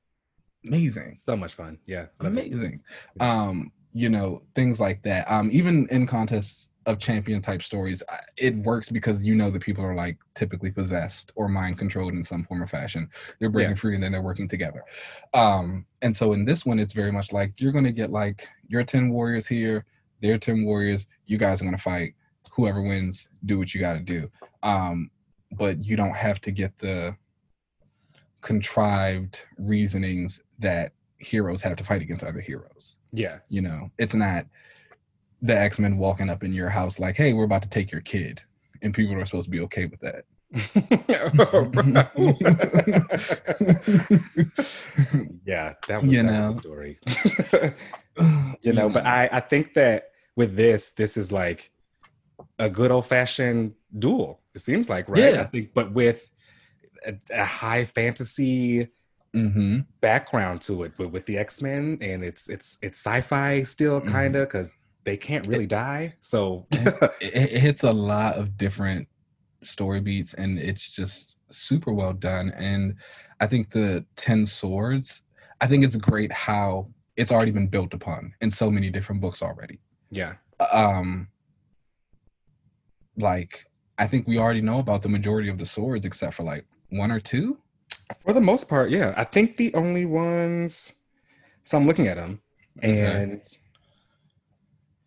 [0.67, 1.15] Amazing.
[1.15, 1.79] So much fun.
[1.87, 2.07] Yeah.
[2.21, 2.83] Amazing.
[3.17, 3.23] It.
[3.23, 5.31] Um, you know, things like that.
[5.31, 8.03] Um, even in contests of champion type stories,
[8.37, 12.25] it works because you know the people are like typically possessed or mind controlled in
[12.25, 13.09] some form or fashion.
[13.39, 13.77] They're breaking yeah.
[13.77, 14.85] free and then they're working together.
[15.35, 18.85] Um, and so in this one, it's very much like you're gonna get like your
[18.85, 19.85] 10 warriors here,
[20.21, 22.15] their 10 warriors, you guys are gonna fight
[22.51, 24.31] whoever wins, do what you got to do.
[24.63, 25.11] Um,
[25.53, 27.17] but you don't have to get the
[28.41, 32.97] contrived reasonings that heroes have to fight against other heroes.
[33.13, 33.39] Yeah.
[33.49, 34.47] You know, it's not
[35.43, 38.01] the X Men walking up in your house like, hey, we're about to take your
[38.01, 38.41] kid.
[38.83, 40.25] And people are supposed to be okay with that.
[45.45, 46.47] yeah, that was, you that know.
[46.49, 46.99] was the story.
[48.63, 51.71] you know, but I, I think that with this, this is like
[52.59, 54.41] a good old fashioned duel.
[54.55, 55.35] It seems like, right?
[55.35, 55.43] Yeah.
[55.43, 56.31] I think, but with
[57.07, 58.89] a, a high fantasy
[59.35, 59.81] mm-hmm.
[60.01, 64.37] background to it, but with the X Men, and it's it's it's sci-fi still kind
[64.37, 64.83] of because mm-hmm.
[65.05, 66.15] they can't really die.
[66.21, 69.09] So it, it hits a lot of different
[69.63, 72.53] story beats, and it's just super well done.
[72.57, 72.97] And
[73.41, 75.23] I think the Ten Swords,
[75.61, 79.43] I think it's great how it's already been built upon in so many different books
[79.43, 79.79] already.
[80.11, 80.35] Yeah.
[80.73, 81.29] Um
[83.21, 83.67] like
[83.99, 87.11] I think we already know about the majority of the swords except for like one
[87.11, 87.59] or two.
[88.25, 89.15] For the most part, yeah.
[89.17, 90.95] I think the only ones.
[91.63, 92.41] So I'm looking at them,
[92.79, 93.01] okay.
[93.01, 93.43] and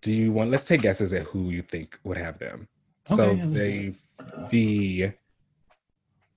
[0.01, 0.51] do you want?
[0.51, 2.67] Let's take guesses at who you think would have them.
[3.11, 3.95] Okay, so they,
[4.49, 5.11] the,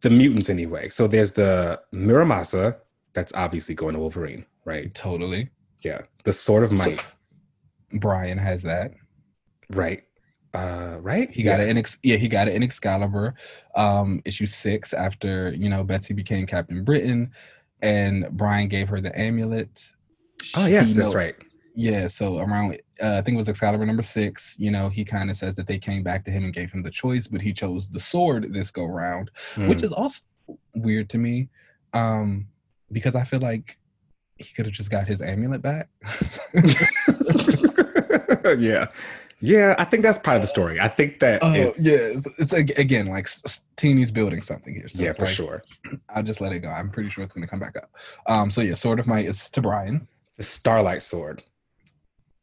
[0.00, 0.88] the mutants anyway.
[0.88, 2.78] So there's the Muramasa.
[3.12, 4.92] That's obviously going to Wolverine, right?
[4.94, 5.50] Totally.
[5.80, 6.02] Yeah.
[6.24, 6.98] The Sword of Might.
[6.98, 7.06] So,
[7.98, 8.94] Brian has that.
[9.70, 10.04] Right.
[10.56, 11.30] Uh, right?
[11.30, 13.34] He got it in Ex- yeah, he got it in Excalibur,
[13.74, 17.30] um, issue six after you know Betsy became Captain Britain,
[17.82, 19.82] and Brian gave her the amulet.
[20.56, 21.34] Oh yes, He that's knows- right.
[21.78, 24.54] Yeah, so around uh, I think it was Excalibur number six.
[24.58, 26.82] You know, he kind of says that they came back to him and gave him
[26.82, 29.84] the choice, but he chose the sword this go round, which Mm.
[29.84, 30.22] is also
[30.74, 31.50] weird to me,
[31.92, 32.46] um,
[32.90, 33.76] because I feel like
[34.38, 35.90] he could have just got his amulet back.
[38.58, 38.86] yeah,
[39.40, 39.74] yeah.
[39.78, 40.80] I think that's part of the story.
[40.80, 43.28] I think that Oh it's, yeah, it's, it's again like
[43.76, 44.88] Tini's building something here.
[44.88, 45.62] So yeah, for like, sure.
[46.10, 46.68] I'll just let it go.
[46.68, 47.90] I'm pretty sure it's going to come back up.
[48.26, 50.06] Um, so yeah, Sword of Might is to Brian.
[50.36, 51.42] The Starlight Sword.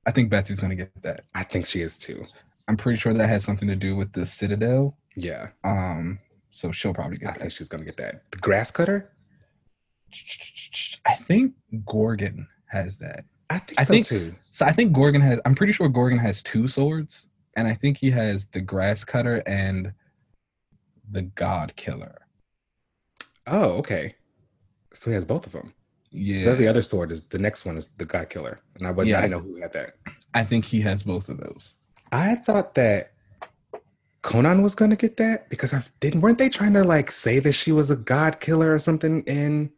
[0.05, 1.23] I think Betsy's going to get that.
[1.33, 2.25] I think she is too.
[2.67, 4.97] I'm pretty sure that has something to do with the Citadel.
[5.15, 6.19] Yeah, Um,
[6.53, 8.23] so she'll probably I get think she's gonna get that.
[8.31, 9.09] The Grass Cutter.
[11.05, 13.25] I think Gorgon has that.
[13.53, 14.35] I think I so think- too.
[14.51, 15.39] So I think Gorgon has.
[15.45, 19.41] I'm pretty sure Gorgon has two swords, and I think he has the Grass Cutter
[19.47, 19.93] and
[21.09, 22.21] the God Killer.
[23.47, 24.15] Oh, okay.
[24.93, 25.73] So he has both of them.
[26.11, 27.11] Yeah, That's the other sword.
[27.11, 29.09] Is the next one is the God Killer, and I wasn't.
[29.11, 29.95] Yeah, I didn't know who had that.
[30.33, 31.73] I think he has both of those.
[32.11, 33.13] I thought that
[34.23, 36.21] Kwannon was gonna get that because I didn't.
[36.21, 39.71] Weren't they trying to like say that she was a God Killer or something in?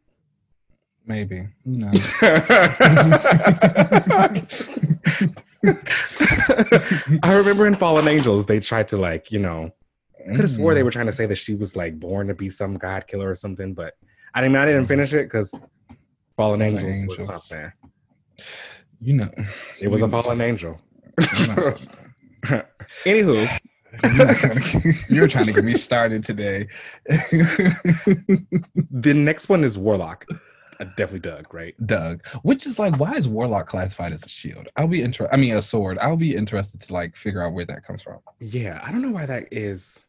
[1.08, 1.48] Maybe.
[1.66, 2.14] Who knows?
[7.24, 9.72] I remember in Fallen Angels, they tried to like, you know,
[10.28, 10.76] I could have swore Mm.
[10.76, 13.30] they were trying to say that she was like born to be some god killer
[13.30, 13.94] or something, but
[14.34, 15.52] I didn't I didn't finish it because
[16.36, 17.28] Fallen Fallen Angels, was Angels.
[17.48, 17.72] something.
[19.02, 19.30] You know.
[19.80, 20.80] It was a fallen angel.
[23.06, 23.48] Anywho,
[25.10, 26.68] you're trying to get me started today.
[27.06, 30.26] the next one is Warlock.
[30.80, 31.76] I definitely Doug, right?
[31.86, 34.68] Doug, which is like, why is Warlock classified as a shield?
[34.76, 35.34] I'll be interested.
[35.34, 35.98] I mean, a sword.
[36.00, 38.20] I'll be interested to like figure out where that comes from.
[38.40, 40.06] Yeah, I don't know why that is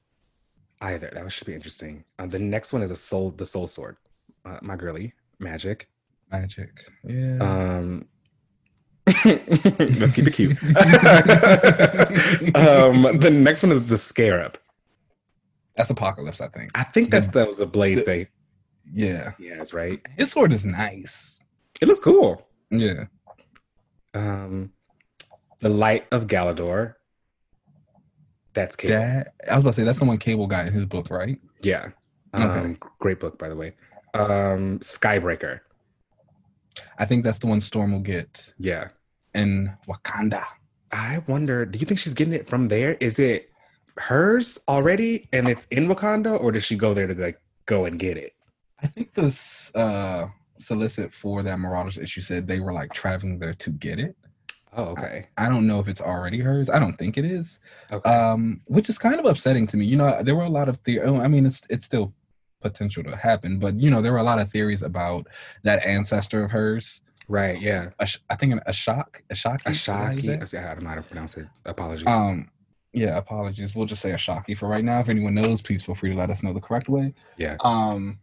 [0.81, 1.11] either.
[1.13, 2.05] That should be interesting.
[2.19, 3.97] Uh, the next one is a soul, the soul sword.
[4.45, 5.89] Uh, my girly, magic.
[6.31, 6.85] Magic.
[7.05, 7.39] Yeah.
[7.41, 8.09] Um,
[9.25, 10.61] let's keep it cute.
[12.57, 14.59] um, the next one is the scarab.
[15.77, 16.71] That's Apocalypse, I think.
[16.75, 18.29] I think that's that was a Blaze the- they.
[18.93, 19.33] Yeah.
[19.39, 20.01] Yeah, that's right.
[20.17, 21.41] His sword is nice.
[21.81, 22.47] It looks cool.
[22.71, 23.05] Yeah.
[24.15, 24.73] Um,
[25.61, 26.95] the light of Galador.
[28.55, 28.95] That's Cable.
[28.95, 31.39] That I was about to say that's the one Cable got in his book, right?
[31.63, 31.91] Yeah.
[32.33, 32.77] Um, Okay.
[32.99, 33.75] Great book, by the way.
[34.15, 35.61] Um, Skybreaker.
[36.99, 38.89] I think that's the one Storm will get Yeah.
[39.35, 40.45] in Wakanda.
[40.93, 42.97] I wonder, do you think she's getting it from there?
[43.01, 43.51] Is it
[43.99, 47.99] hers already and it's in Wakanda, or does she go there to like go and
[47.99, 48.33] get it?
[48.83, 50.27] I think this uh
[50.59, 54.17] solicit for that Marauders issue said they were like traveling there to get it.
[54.79, 55.29] Oh, okay.
[55.39, 56.69] I don't know if it's already hers.
[56.69, 57.59] I don't think it is.
[57.91, 58.11] Okay.
[58.11, 59.87] Um, which is kind of upsetting to me.
[59.87, 61.01] You know, there were a lot of the.
[61.01, 62.13] I mean, it's it's still
[62.61, 65.27] potential to happen, but you know, there were a lot of theories about
[65.63, 67.01] that ancestor of hers.
[67.29, 67.59] right.
[67.61, 67.91] Yeah.
[68.29, 70.43] I think an Ashok, Ashaki, Ashaki.
[70.43, 71.47] I see- I don't know how to pronounce it.
[71.65, 72.07] Apologies.
[72.07, 72.51] Um,
[72.93, 73.75] yeah, apologies.
[73.75, 75.01] We'll just say Ashaki for right now.
[75.01, 77.15] If anyone knows, please feel free to let us know the correct way.
[77.39, 77.57] yeah.
[77.61, 78.19] Um,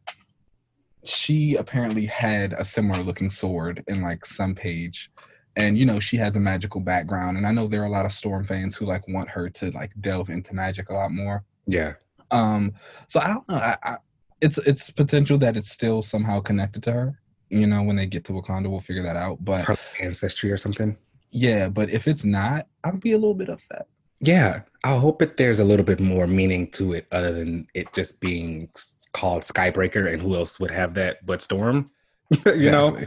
[1.06, 5.12] she apparently had a similar looking sword in like some page,
[5.56, 7.38] and you know she has a magical background.
[7.38, 9.72] And I know there are a lot of Storm fans who like want her to
[9.72, 11.44] like delve into magic a lot more.
[11.68, 11.94] Yeah.
[12.32, 12.74] Um,
[13.10, 13.56] so I don't know.
[13.56, 13.98] I, I,
[14.42, 17.20] it's it's potential that it's still somehow connected to her.
[17.50, 19.44] You know, when they get to Wakanda, we'll figure that out.
[19.46, 20.98] But Her ancestry or something.
[21.32, 23.88] yeah, but if it's not, I'd be a little bit upset.
[24.20, 24.62] Yeah.
[24.84, 28.22] I hope that there's a little bit more meaning to it other than it just
[28.22, 28.70] being
[29.14, 31.90] called Skybreaker and who else would have that but Storm?
[32.46, 32.98] you know?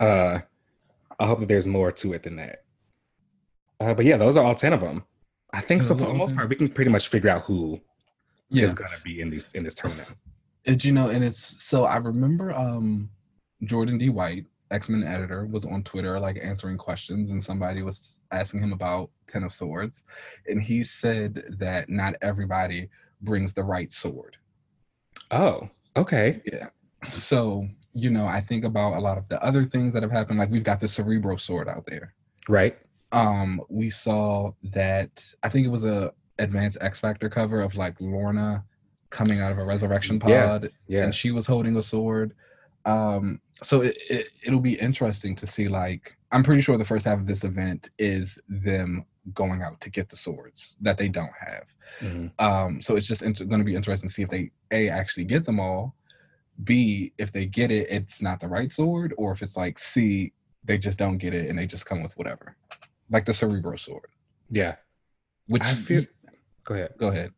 [0.00, 0.38] Uh,
[1.20, 2.62] I hope that there's more to it than that.
[3.80, 5.04] Uh, but yeah, those are all 10 of them.
[5.52, 7.80] I think so for the most part, we can pretty much figure out who
[8.50, 8.64] Yeah.
[8.64, 10.08] is going to be in these in this tournament.
[10.66, 11.08] And you know?
[11.08, 13.08] And it's so I remember um
[13.64, 14.10] Jordan D.
[14.10, 18.72] White, X Men editor, was on Twitter like answering questions, and somebody was asking him
[18.72, 20.04] about Ten of Swords,
[20.46, 22.90] and he said that not everybody
[23.22, 24.36] brings the right sword.
[25.30, 26.40] Oh, okay.
[26.50, 26.68] Yeah.
[27.08, 30.38] So you know, I think about a lot of the other things that have happened.
[30.38, 32.14] Like we've got the Cerebro sword out there.
[32.48, 32.78] Right.
[33.12, 38.00] Um, we saw that I think it was a Advanced X Factor cover of like
[38.00, 38.64] Lorna
[39.10, 41.04] coming out of a resurrection pod Yeah, Yeah.
[41.04, 42.34] and she was holding a sword.
[42.84, 45.66] Um, so it, it it'll be interesting to see.
[45.68, 49.04] Like, I'm pretty sure the first half of this event is them
[49.34, 51.64] going out to get the swords that they don't have.
[52.00, 52.32] Mhm.
[52.40, 55.24] Um, so it's just inter- going to be interesting to see if they a actually
[55.24, 55.94] get them all.
[56.64, 60.32] B, if they get it, it's not the right sword, or if it's like C,
[60.64, 62.56] they just don't get it and they just come with whatever,
[63.10, 64.10] like the Cerebro sword.
[64.50, 64.76] Yeah.
[65.46, 66.04] Which I feel
[66.64, 66.92] Go ahead.
[66.98, 67.32] Go ahead.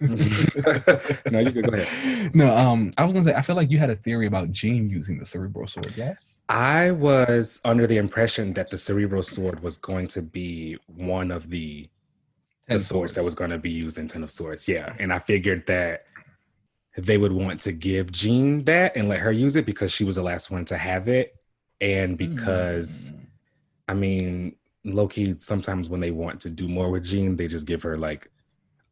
[1.30, 2.34] no, you can go ahead.
[2.34, 4.88] No, um, I was gonna say I feel like you had a theory about Jean
[4.90, 5.92] using the Cerebro sword.
[5.96, 6.38] Yes.
[6.48, 11.50] I was under the impression that the Cerebro sword was going to be one of
[11.50, 11.88] the
[12.66, 14.66] the Ten swords that was going to be used in Ten of Swords.
[14.68, 16.04] Yeah, and I figured that
[16.96, 20.16] they would want to give Jean that and let her use it because she was
[20.16, 21.36] the last one to have it,
[21.80, 23.20] and because Mm.
[23.88, 27.82] I mean Loki sometimes when they want to do more with Jean, they just give
[27.82, 28.30] her like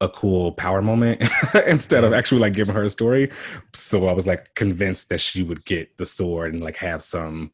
[0.00, 1.22] a cool power moment
[1.66, 3.30] instead of actually like giving her a story.
[3.72, 7.52] So I was like convinced that she would get the sword and like have some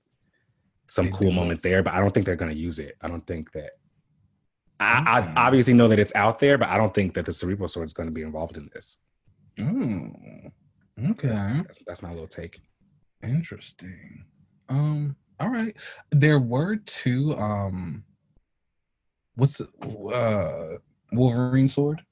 [0.86, 2.96] some cool moment there, but I don't think they're gonna use it.
[3.00, 3.72] I don't think that
[4.80, 5.30] I, Okay.
[5.30, 7.84] I obviously know that it's out there, but I don't think that the Cerebro sword
[7.84, 9.04] is going to be involved in this.
[9.60, 10.10] Oh,
[11.10, 11.28] okay.
[11.28, 12.60] That's, that's my little take.
[13.22, 14.24] Interesting.
[14.70, 15.76] Um, all right.
[16.10, 18.04] There were two um
[19.34, 20.76] what's uh
[21.12, 22.02] Wolverine sword?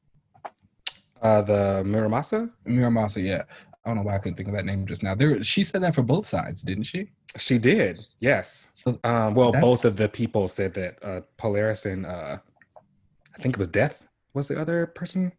[1.23, 2.51] Uh, the Muramasa.
[2.66, 3.43] Muramasa, yeah.
[3.85, 5.14] I don't know why I couldn't think of that name just now.
[5.14, 7.11] There she said that for both sides, didn't she?
[7.37, 8.73] she did, yes.
[8.75, 12.39] So Um, well, That's- both of the people said that uh, Polaris and uh,
[13.37, 15.33] I think it was Death was the other person.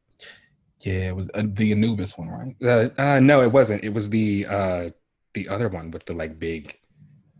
[0.82, 2.56] yeah, it was uh, the Anubis one, right?
[2.64, 3.84] Uh, uh, no, it wasn't.
[3.84, 4.90] It was the uh,
[5.34, 6.78] the other one with the like big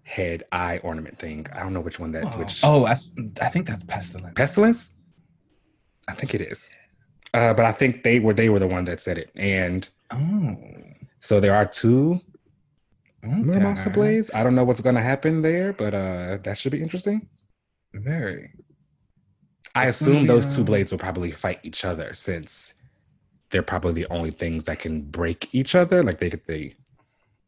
[0.04, 1.46] head eye ornament thing.
[1.54, 3.00] I don't know which one that which Oh, I
[3.42, 4.34] I think that's pestilence.
[4.36, 5.00] pestilence.
[6.08, 6.74] I think it is.
[7.34, 10.58] Uh, but I think they were they were the one that said it, and oh.
[11.20, 12.20] so there are two
[13.24, 13.34] Okay.
[13.34, 14.32] Muramasa blades.
[14.34, 17.28] I don't know what's going to happen there, but uh, that should be interesting.
[17.94, 18.52] Very.
[19.76, 22.82] I assume those two uh, blades will probably fight each other since
[23.50, 26.02] they're probably the only things that can break each other.
[26.02, 26.76] Like they could they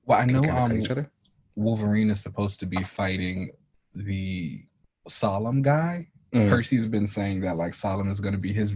[0.06, 1.12] Well, I know kind of cut um each other.
[1.56, 3.52] Wolverine is supposed to be fighting
[3.96, 4.64] the
[5.08, 6.08] Solem guy.
[6.34, 6.50] Mm.
[6.50, 8.74] Percy's been saying that like Solem is going to be his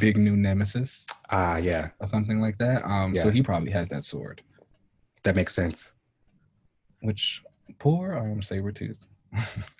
[0.00, 2.84] big new nemesis Ah, yeah, or something like that.
[2.84, 4.42] Um, so he probably has that sword.
[5.22, 5.92] that makes sense.
[7.00, 7.42] Which
[7.78, 9.06] poor um Sabretooth.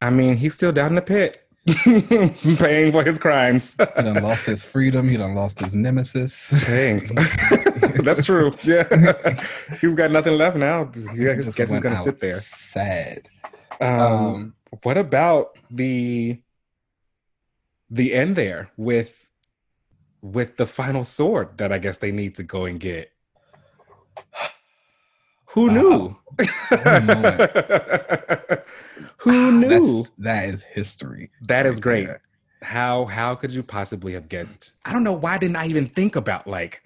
[0.01, 1.47] I mean, he's still down in the pit,
[2.59, 3.75] paying for his crimes.
[3.79, 5.09] He done lost his freedom.
[5.09, 6.53] He done lost his nemesis.
[6.67, 7.07] Paying.
[8.03, 8.53] That's true.
[8.65, 8.89] Yeah,
[9.81, 10.91] he's got nothing left now.
[11.15, 12.41] Yeah, I Just guess he's gonna sit there.
[12.41, 13.29] Sad.
[13.81, 16.41] Um, Um, what about the
[17.91, 19.27] the end there with
[20.23, 23.11] with the final sword that I guess they need to go and get?
[25.47, 26.17] Who knew?
[29.19, 29.69] Who ah, knew?
[29.69, 31.31] that's- that is history.
[31.43, 32.09] That is great.
[32.63, 34.73] How how could you possibly have guessed?
[34.85, 36.83] I don't know why didn't I even think about like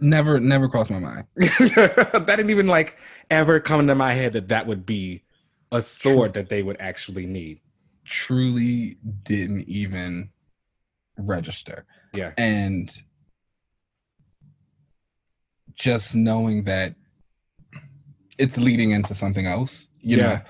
[0.00, 1.24] Never, never crossed my mind.
[1.36, 2.98] that didn't even like
[3.30, 5.22] ever come into my head that that would be
[5.70, 7.60] a sword that they would actually need.
[8.04, 10.30] Truly didn't even
[11.16, 11.86] register.
[12.14, 12.32] Yeah.
[12.38, 12.94] And
[15.74, 16.94] just knowing that
[18.38, 20.22] it's leading into something else, you Yeah.
[20.26, 20.40] know,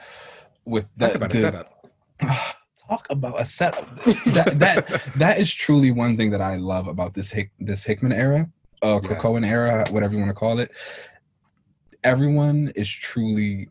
[0.66, 1.90] with Talk that about the- a setup.
[2.88, 3.94] talk about a setup.
[4.04, 4.86] that that
[5.16, 8.50] that is truly one thing that I love about this Hick, this Hickman era,
[8.82, 9.08] uh, Yeah.
[9.08, 10.70] Krakoan era, whatever you want to call it.
[12.02, 13.70] Everyone is truly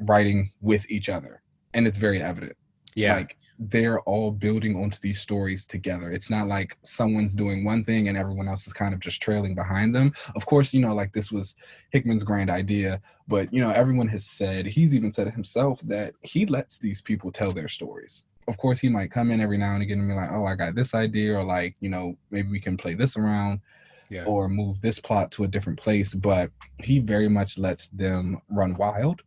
[0.00, 1.42] writing with each other,
[1.74, 2.56] and it's very evident.
[2.94, 3.16] yeah.
[3.16, 6.10] Like they're all building onto these stories together.
[6.10, 9.54] It's not like someone's doing one thing and everyone else is kind of just trailing
[9.54, 10.12] behind them.
[10.34, 11.54] Of course, you know, like this was
[11.90, 16.14] Hickman's grand idea, but you know, everyone has said, he's even said it himself that
[16.22, 18.24] he lets these people tell their stories.
[18.48, 20.54] Of course, he might come in every now and again and be like, oh, I
[20.54, 23.60] got this idea, or like, you know, maybe we can play this around
[24.08, 24.24] yeah.
[24.24, 28.76] or move this plot to a different place, but he very much lets them run
[28.76, 29.22] wild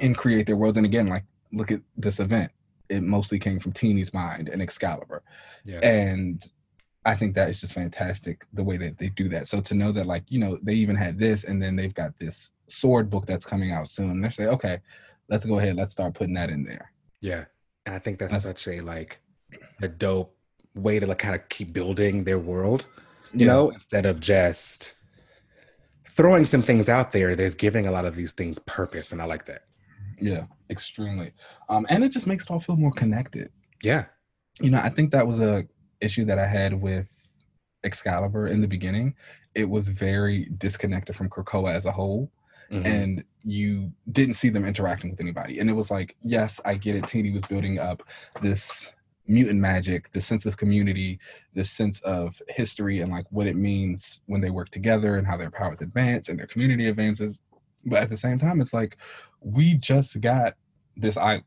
[0.00, 0.76] and create their worlds.
[0.76, 2.52] And again, like look at this event.
[2.88, 5.22] It mostly came from Tini's mind and Excalibur.
[5.64, 5.78] yeah.
[5.82, 6.42] And
[7.04, 9.48] I think that is just fantastic the way that they do that.
[9.48, 12.18] So to know that like, you know, they even had this and then they've got
[12.18, 14.20] this sword book that's coming out soon.
[14.20, 14.78] They're saying, okay,
[15.28, 16.92] let's go ahead, let's start putting that in there.
[17.22, 17.44] Yeah.
[17.86, 19.20] And I think that's, That's- such a like
[19.80, 20.34] a dope
[20.74, 22.86] way to like kind of keep building their world,
[23.32, 23.52] you Yeah.
[23.52, 24.94] know, instead of just
[26.04, 29.12] throwing some things out there, there's giving a lot of these things purpose.
[29.12, 29.62] And I like that.
[30.20, 31.32] Yeah, extremely.
[31.68, 33.50] Um, and it just makes it all feel more connected.
[33.82, 34.06] Yeah.
[34.60, 35.64] you know, I think that was a
[36.00, 37.06] issue that I had with
[37.84, 39.14] Excalibur in the beginning.
[39.54, 42.32] It was very disconnected from Krakoa as a whole,
[42.70, 42.84] Mhm.
[42.84, 45.60] and you didn't see them interacting with anybody.
[45.60, 47.06] And it was like, yes, I get it.
[47.06, 48.02] Tini was building up
[48.42, 48.92] this
[49.28, 51.18] mutant magic, this sense of community,
[51.54, 55.36] this sense of history, and like what it means when they work together and how
[55.36, 57.40] their powers advance and their community advances.
[57.84, 58.96] But at the same time, it's like
[59.40, 60.54] we just got
[60.96, 61.42] this I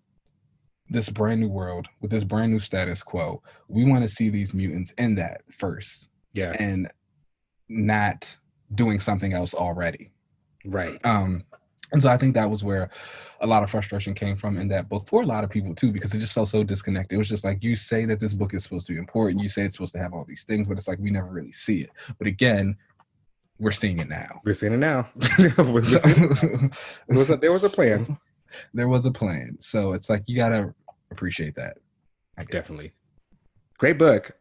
[0.89, 3.41] this brand new world with this brand new status quo.
[3.69, 6.51] We want to see these mutants in that first Yeah.
[6.59, 6.91] and
[7.69, 8.35] not
[8.75, 10.11] doing something else already.
[10.65, 11.03] Right.
[11.05, 11.43] Um,
[11.93, 12.89] and so I think that was where
[13.41, 15.91] a lot of frustration came from in that book for a lot of people too,
[15.91, 17.15] because it just felt so disconnected.
[17.15, 19.49] It was just like you say that this book is supposed to be important, you
[19.49, 21.81] say it's supposed to have all these things, but it's like we never really see
[21.81, 21.89] it.
[22.17, 22.77] But again,
[23.61, 24.41] we're seeing it now.
[24.43, 25.07] We're seeing it now.
[25.57, 26.69] We're it now.
[27.07, 28.17] There was a- there was a plan.
[28.73, 29.55] There was a plan.
[29.61, 30.73] So it's like you gotta
[31.09, 31.77] appreciate that.
[32.37, 32.43] I.
[32.43, 32.91] Definitely.
[33.77, 34.31] Great book.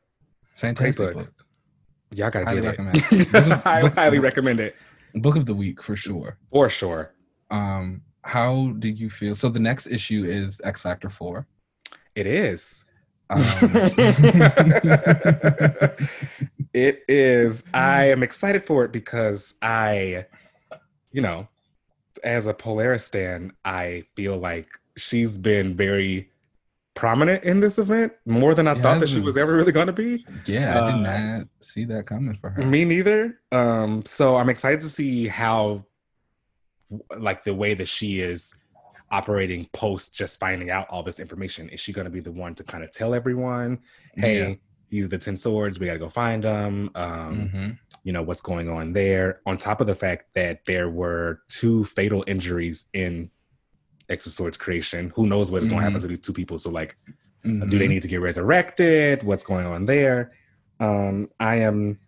[0.56, 1.14] Fantastic book.
[1.14, 1.32] book.
[2.12, 2.96] Y'all gotta Highly get recommend.
[2.96, 3.34] it.
[3.66, 4.74] I highly recommend it
[5.14, 6.38] Book of the week for sure.
[6.50, 7.14] for sure.
[7.52, 9.36] Um, how did you feel?
[9.36, 11.46] So the next issue is X Factor 4.
[12.16, 12.84] It is.
[13.30, 13.44] Um,
[16.72, 17.64] it is.
[17.74, 20.26] I am excited for it because I,
[21.12, 21.48] you know,
[22.24, 26.30] as a Polaris stan, I feel like she's been very
[26.94, 29.86] prominent in this event more than I She thought that she was ever really going
[29.86, 30.24] to be.
[30.46, 32.62] yeah, I did Uh, not see that coming for her.
[32.62, 33.40] Me neither.
[33.52, 35.84] Um, so I'm excited to see how,
[37.16, 38.54] like, the way that she is
[39.12, 41.68] operating post just finding out all this information.
[41.70, 43.80] Is she going to be the one to kind of tell everyone,
[44.14, 44.54] "Hey, Yeah.
[44.90, 45.78] These are the ten swords.
[45.78, 47.78] We got to go find them." Um, Mhm.
[48.04, 49.40] You know what's going on there.
[49.46, 53.30] On top of the fact that there were two fatal injuries in
[54.08, 55.12] X of Swords creation.
[55.14, 56.58] Who knows what's going to happen to these two people?
[56.58, 56.96] So, like,
[57.44, 57.88] do they Mhm.
[57.88, 60.32] need to get resurrected what's going on there
[60.80, 61.98] um i am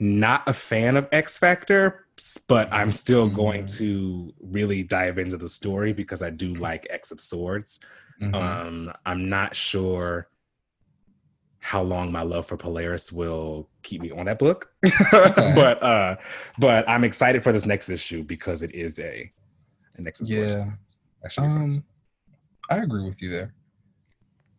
[0.00, 2.06] not a fan of x factor
[2.48, 3.76] but i'm still going Mhm.
[3.78, 7.80] to really dive into the story because i do like x of swords
[8.20, 8.34] Mhm.
[8.34, 10.28] um i'm not sure
[11.64, 14.70] how long my love for polaris will keep me on that book
[15.12, 16.16] but uh
[16.58, 19.30] but i'm excited for this next issue because it is a
[19.96, 20.70] an swords yeah.
[21.24, 21.84] actually Um,
[22.70, 23.54] I agree with you there.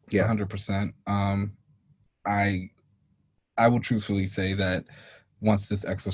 [0.09, 0.27] Yeah.
[0.27, 0.93] hundred percent.
[1.07, 1.53] Um,
[2.25, 2.69] I,
[3.57, 4.85] I will truthfully say that
[5.41, 6.13] once this of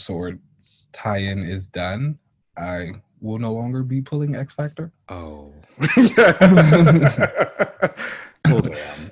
[0.94, 2.18] tie-in is done,
[2.58, 4.94] I will no longer be pulling X Factor.
[5.10, 5.52] Oh.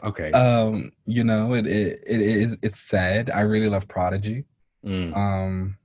[0.08, 0.32] Okay.
[0.32, 3.30] Um, you know, it, it it is it's sad.
[3.30, 4.46] I really love Prodigy.
[4.86, 5.16] Mm.
[5.16, 5.78] Um,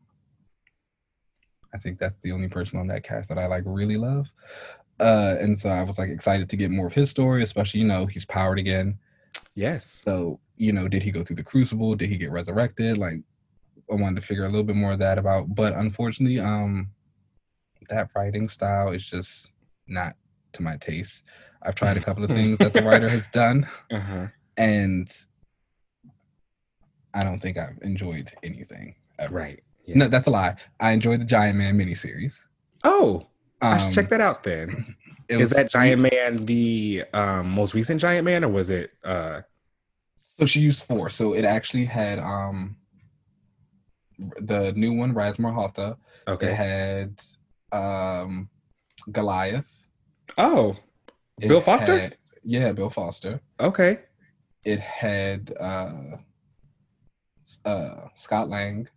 [1.75, 4.27] I think that's the only person on that cast that I like really love.
[5.01, 7.87] Uh, and so I was like excited to get more of his story, especially you
[7.87, 8.99] know he's powered again.
[9.55, 10.03] Yes.
[10.05, 11.97] So you know, did he go through the crucible?
[11.97, 12.97] Did he get resurrected?
[12.97, 13.17] Like,
[13.91, 15.53] I wanted to figure a little bit more of that about.
[15.57, 16.91] But unfortunately, um,
[17.89, 19.51] that writing style is just
[19.89, 20.15] not
[20.53, 21.25] to my taste.
[21.65, 24.27] I've tried a couple of things that the writer has done, Uh-huh.
[24.57, 25.11] and
[27.15, 28.95] I don't think I've enjoyed anything.
[29.19, 29.35] Ever.
[29.37, 29.63] Right.
[29.85, 29.97] Yeah.
[29.99, 30.57] No, that's a lie.
[30.81, 32.45] I enjoyed the Giant Man miniseries.
[32.85, 33.27] Oh,
[33.61, 34.95] I should Um, check that out then.
[35.29, 38.91] Is was that Giant Man the um, most recent Giant Man, or was it?
[39.05, 39.43] Uh,
[40.39, 41.11] So she used four.
[41.11, 42.77] So it actually had um
[44.41, 45.93] the new one, Raz Malhotra.
[46.27, 46.53] It okay.
[46.53, 47.21] had
[47.73, 48.49] um
[49.11, 49.71] Goliath.
[50.39, 50.77] Oh, It
[51.41, 51.99] Bill Foster?
[51.99, 53.41] had- yeah, Bill Foster.
[53.61, 54.01] okay.
[54.65, 55.93] It had uh
[57.65, 58.89] uh Scott Lang.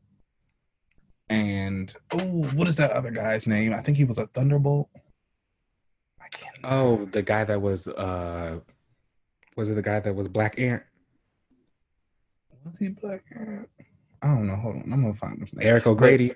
[1.30, 2.20] And oh,
[2.54, 3.74] what is that other guy's name?
[3.74, 4.90] I think he was a Thunderbolt.
[6.22, 8.60] I can't Oh, the guy that was uh,
[9.56, 10.84] was it the guy that was Black Ant?
[12.64, 13.24] was he black?
[13.36, 13.70] Ant?
[14.22, 14.56] I don't know.
[14.56, 14.94] Hold on.
[14.94, 15.50] I'm gonna find name.
[15.62, 16.34] Eric O'Grady.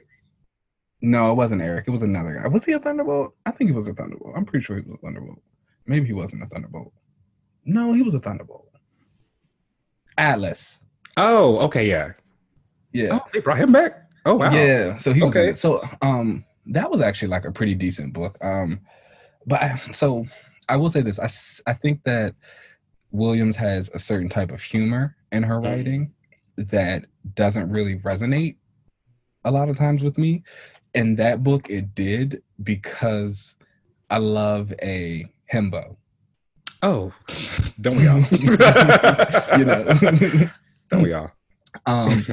[1.01, 1.85] No, it wasn't Eric.
[1.87, 2.47] It was another guy.
[2.47, 3.35] Was he a Thunderbolt?
[3.45, 4.33] I think he was a Thunderbolt.
[4.35, 5.41] I'm pretty sure he was a Thunderbolt.
[5.89, 6.93] Maybe he wasn't a Thunderbolt.
[7.65, 8.67] No, he was a Thunderbolt.
[10.19, 10.83] Atlas.
[11.17, 12.11] Oh, okay, yeah.
[12.93, 13.09] Yeah.
[13.13, 14.03] Oh, they brought him back.
[14.25, 14.51] Oh wow.
[14.53, 14.97] Yeah.
[14.97, 15.49] So he was Okay.
[15.49, 15.57] it.
[15.57, 18.37] So um that was actually like a pretty decent book.
[18.43, 18.81] Um
[19.47, 20.27] but I, so
[20.67, 21.19] I will say this.
[21.19, 22.35] I I think that
[23.11, 25.63] Williams has a certain type of humor in her Mhm.
[25.63, 26.13] writing
[26.57, 28.57] that doesn't really resonate
[29.43, 30.43] a lot of times with me.
[30.93, 33.55] In that book it did because
[34.11, 35.95] I love a himbo.
[36.81, 37.11] Oh,
[37.81, 38.19] don't we all?
[39.59, 39.83] you know.
[40.89, 41.31] don't we all?
[41.85, 42.23] um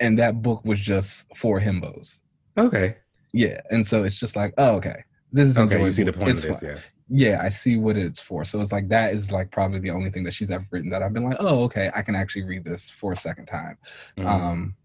[0.00, 2.20] and that book was just for himbos.
[2.58, 2.96] okay.
[3.32, 5.02] Yeah, and so it's just like, oh, okay,
[5.32, 6.70] this is Okay, you see the point It's of this, fun.
[6.70, 6.78] yeah.
[7.08, 8.44] Yeah, I see what it's for.
[8.44, 11.02] So it's like that is like probably the only thing that she's ever written that
[11.02, 13.76] I've been like, oh, okay, I can actually read this for a second time.
[14.16, 14.26] Mhm.
[14.26, 14.76] Um,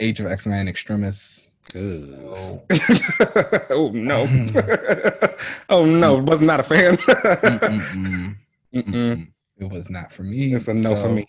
[0.00, 1.48] Age of X Men Extremis.
[1.74, 2.62] Oh.
[3.70, 4.28] oh no.
[5.68, 6.96] oh no, was not a fan.
[6.96, 8.36] Mm-mm-mm.
[8.74, 9.28] Mm-mm.
[9.58, 10.54] It was not for me.
[10.54, 11.26] It's a no for me.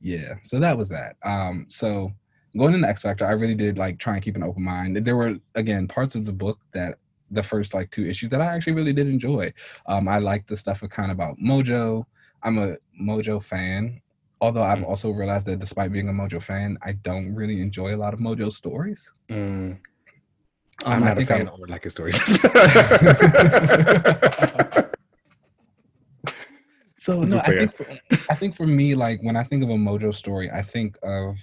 [0.00, 1.16] Yeah, so that was that.
[1.24, 2.12] Um, so
[2.56, 4.96] going into X Factor, I really did like try and keep an open mind.
[4.96, 6.98] There were again parts of the book that
[7.30, 9.52] the first like two issues that I actually really did enjoy.
[9.86, 12.04] Um, I like the stuff of kind of about Mojo.
[12.42, 14.00] I'm a Mojo fan,
[14.44, 14.88] although I've Mm.
[14.90, 18.20] also realized that despite being a Mojo fan, I don't really enjoy a lot of
[18.20, 19.02] Mojo stories.
[19.30, 19.78] Mm,
[20.84, 22.18] Um, I'm I not a think fan I'm- or like his stories.
[26.98, 27.86] So no, I think for,
[28.30, 31.36] I think for me, like when I think of a Mojo story, I think of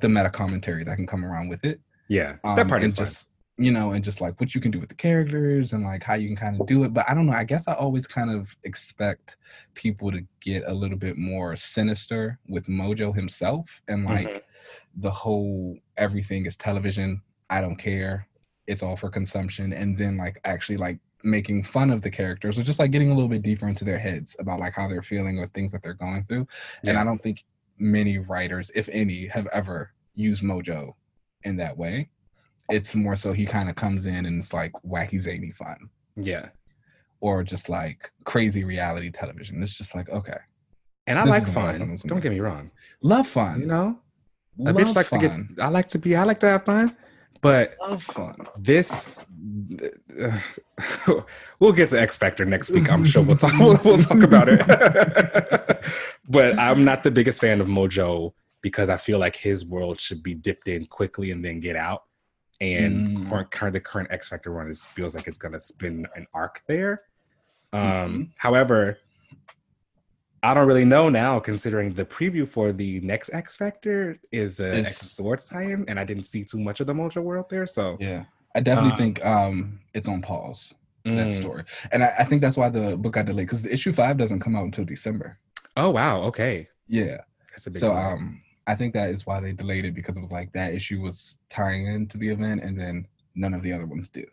[0.00, 1.80] the meta commentary that can come around with it.
[2.08, 3.28] yeah, Um, that part is just
[3.58, 6.14] you know, and just like what you can do with the characters and like how
[6.14, 6.92] you can kind of do it.
[6.92, 7.32] But I don't know.
[7.32, 9.36] I guess I always kind of expect
[9.74, 14.42] people to get a little bit more sinister with Mojo himself and like Mhm.
[14.96, 17.22] the whole everything is television.
[17.48, 18.26] I don't care.
[18.66, 19.72] It's all for consumption.
[19.72, 23.14] And then like actually like making fun of the characters or just like getting a
[23.14, 25.94] little bit deeper into their heads about like how they're feeling or things that they're
[25.94, 26.46] going through.
[26.84, 27.44] And I don't think
[27.78, 30.92] many writers, if any, have ever used Mojo
[31.42, 32.10] in that way.
[32.70, 36.48] It's more so he kind of comes in and it's like wacky zany fun yeah,
[37.20, 39.62] or just like crazy reality television.
[39.62, 40.38] It's just like okay,
[41.06, 41.78] and I like is what I fun.
[41.78, 42.70] thought it was gonna Don't get me wrong.
[43.02, 43.60] love fun.
[43.60, 43.98] You know,
[44.66, 45.32] a bitch likes to get.
[45.60, 46.16] I like to be.
[46.16, 46.96] I like to have fun,
[47.42, 48.36] but fun.
[48.58, 49.26] this.
[51.60, 52.90] we'll get to X Factor next week.
[52.90, 53.52] I'm sure we'll talk.
[53.58, 54.60] We'll, we'll talk about it.
[56.28, 60.22] but I'm not the biggest fan of Mojo because I feel like his world should
[60.22, 62.04] be dipped in quickly and then get out.
[62.60, 63.28] And Mm.
[63.28, 66.62] current, current, the current X Factor run is, feels like it's gonna spin an arc
[66.66, 67.02] there.
[67.72, 68.30] Um, Mhm.
[68.36, 68.98] However,
[70.42, 75.02] I don't really know now, considering the preview for the next X Factor is X
[75.02, 77.66] of Swords tie-in, and I didn't see too much of the Mojo world there.
[77.66, 80.72] So Yeah, I definitely Um, think um it's on pause
[81.04, 81.32] that Mm.
[81.32, 84.16] story, and I, I think that's why the book got delayed because the issue five
[84.18, 85.38] doesn't come out until December.
[85.76, 87.18] Oh wow, okay, Yeah,
[87.50, 87.80] that's a big.
[87.80, 87.96] so deal.
[87.96, 91.00] um I think that is why they delayed it because it was like that issue
[91.00, 94.24] was tying into the event, and then none of the other ones do.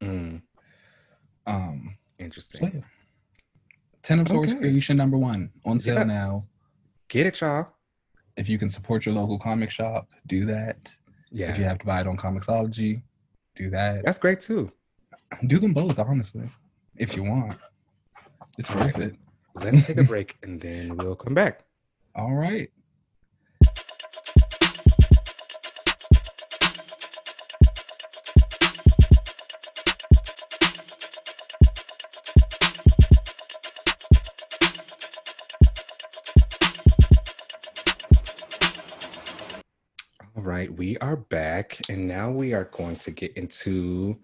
[0.00, 0.42] Mm,
[1.46, 2.72] Um, so interesting.
[2.74, 2.80] yeah.
[4.02, 4.60] Ten of Swords Okay.
[4.60, 6.04] Creation number one on sale Yeah.
[6.04, 6.46] now.
[7.08, 7.68] Get it, y'all.
[8.36, 10.94] If you can support your local comic shop, do that.
[11.30, 13.02] Yeah, If you have to buy it on Comixology,
[13.56, 14.04] do that.
[14.04, 14.70] that's great too.
[15.46, 16.48] Do them both, honestly,
[16.96, 17.58] if you want.
[18.58, 19.16] It's worth it.
[19.54, 21.64] Let's take a break and then we'll come back.
[22.14, 22.70] All right.
[40.86, 44.16] We are back, and now we are going to get into,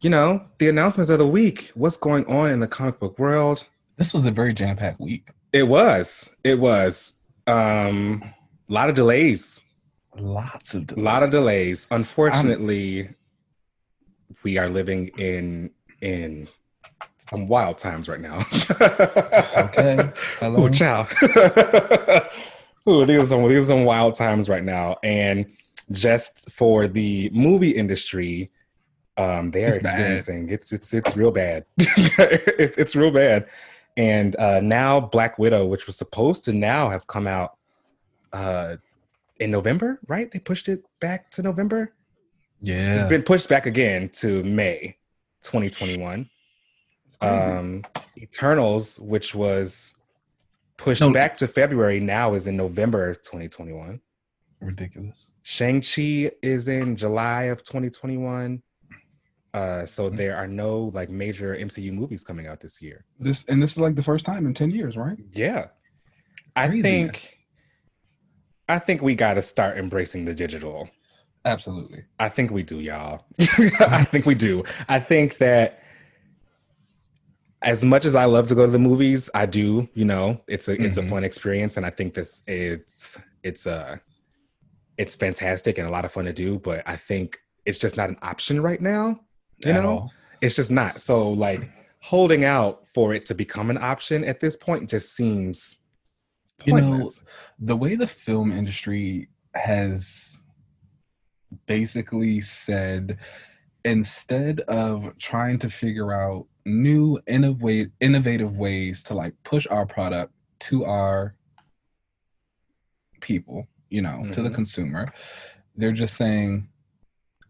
[0.00, 1.72] you know, the announcements of the week.
[1.74, 3.66] What's going on in the comic book world?
[3.96, 5.30] This was a very jam-packed week.
[5.52, 9.62] It was, it was, um, a lot of delays,
[10.16, 11.88] Lots of a lot of delays.
[11.90, 13.08] Unfortunately,
[14.44, 15.70] we are living in
[16.02, 16.46] in
[17.30, 18.44] some wild times right now.
[19.56, 20.10] Okay.
[20.38, 20.66] Hello.
[20.66, 21.06] Ooh, ciao.
[22.88, 25.46] Ooh, these are some these are some wild times right now, and
[25.92, 28.50] just for the movie industry,
[29.16, 29.84] um, they are It's bad.
[29.84, 31.64] experiencing it's it's it's real bad.
[31.78, 33.48] it's it's real bad,
[33.96, 37.56] and uh, now Black Widow, which was supposed to now have come out
[38.32, 38.76] uh,
[39.38, 40.30] in November, right?
[40.30, 41.92] They pushed it back to November.
[42.62, 42.96] Yeah.
[42.96, 44.96] It's been pushed back again to May
[45.42, 46.28] 2021
[47.22, 47.82] um
[48.16, 50.02] eternals which was
[50.76, 51.12] pushed No.
[51.12, 54.00] back to february now is in november 2021
[54.60, 55.29] ridiculous.
[55.42, 58.62] Shang-chi is in july of 2021
[59.54, 60.16] uh so Mhm.
[60.16, 63.78] there are no like major mcu movies coming out this year This and this is
[63.78, 65.18] like the first time in 10 years, right?
[65.32, 65.68] yeah
[66.56, 66.82] i Craziness.
[66.82, 67.38] think
[68.68, 70.88] i think we got to start embracing the digital
[71.46, 72.04] Absolutely.
[72.18, 73.24] I think we do, y'all.
[73.80, 74.62] I think we do.
[74.90, 75.82] I think that
[77.62, 80.68] as much as I love to go to the movies, I do, you know, it's
[80.68, 81.08] a it's a Mhm.
[81.08, 83.96] fun experience and I think this is it's uh
[85.00, 88.10] it's fantastic and a lot of fun to do, but I think it's just not
[88.10, 89.18] an option right now.
[89.64, 89.88] You At know?
[89.88, 90.12] all.
[90.42, 91.00] It's just not.
[91.00, 91.70] So like
[92.02, 95.86] holding out for it to become an option at this point just seems
[96.66, 97.02] You know,
[97.58, 100.38] the way the film industry has
[101.64, 103.16] basically said
[103.86, 110.34] instead of trying to figure out new innovative innovative ways to like push our product
[110.68, 111.34] to our
[113.22, 114.54] people you know to the Mhm.
[114.54, 115.06] consumer
[115.76, 116.68] they're just saying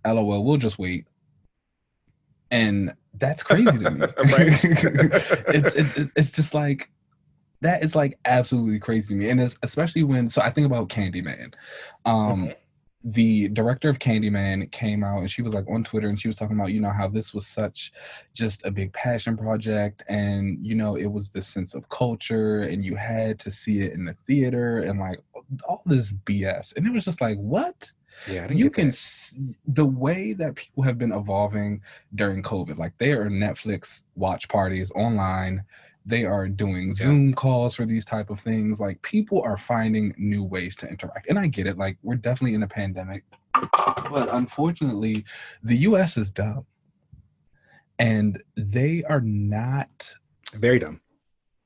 [0.07, 1.07] lol we'll just wait
[2.51, 4.65] and that's crazy to me Right.
[4.65, 6.91] it, it, it- it's just like
[7.63, 10.89] that is like absolutely crazy to me and it's especially when so i think about
[10.89, 11.53] candyman
[12.07, 12.57] um Mhm.
[13.03, 16.37] The director of Candyman came out and she was like on Twitter and she was
[16.37, 17.93] talking about, you know, how this was such
[18.35, 22.85] just a big passion project and, you know, it was this sense of culture and
[22.85, 25.19] you had to see it in the theater and like
[25.67, 26.77] all this BS.
[26.77, 27.91] And it was just like, what?
[28.27, 29.35] Yeah, you can s-
[29.67, 31.81] the way that people have been evolving
[32.15, 35.65] during COVID, like they are Netflix watch parties online.
[36.11, 36.95] They are doing Yeah.
[36.95, 38.81] Zoom calls for these type of things.
[38.81, 41.29] Like people are finding new ways to interact.
[41.31, 41.79] And I get it.
[41.79, 43.25] Like we're definitely in a pandemic.
[44.11, 45.25] But unfortunately,
[45.63, 46.67] the US is dumb.
[47.99, 50.15] And they are not
[50.55, 51.01] very dumb.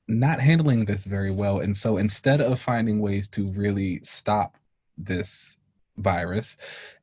[0.07, 1.61] not handling this very well.
[1.61, 4.57] And so instead of finding ways to really stop
[4.99, 5.57] this
[5.97, 6.59] virus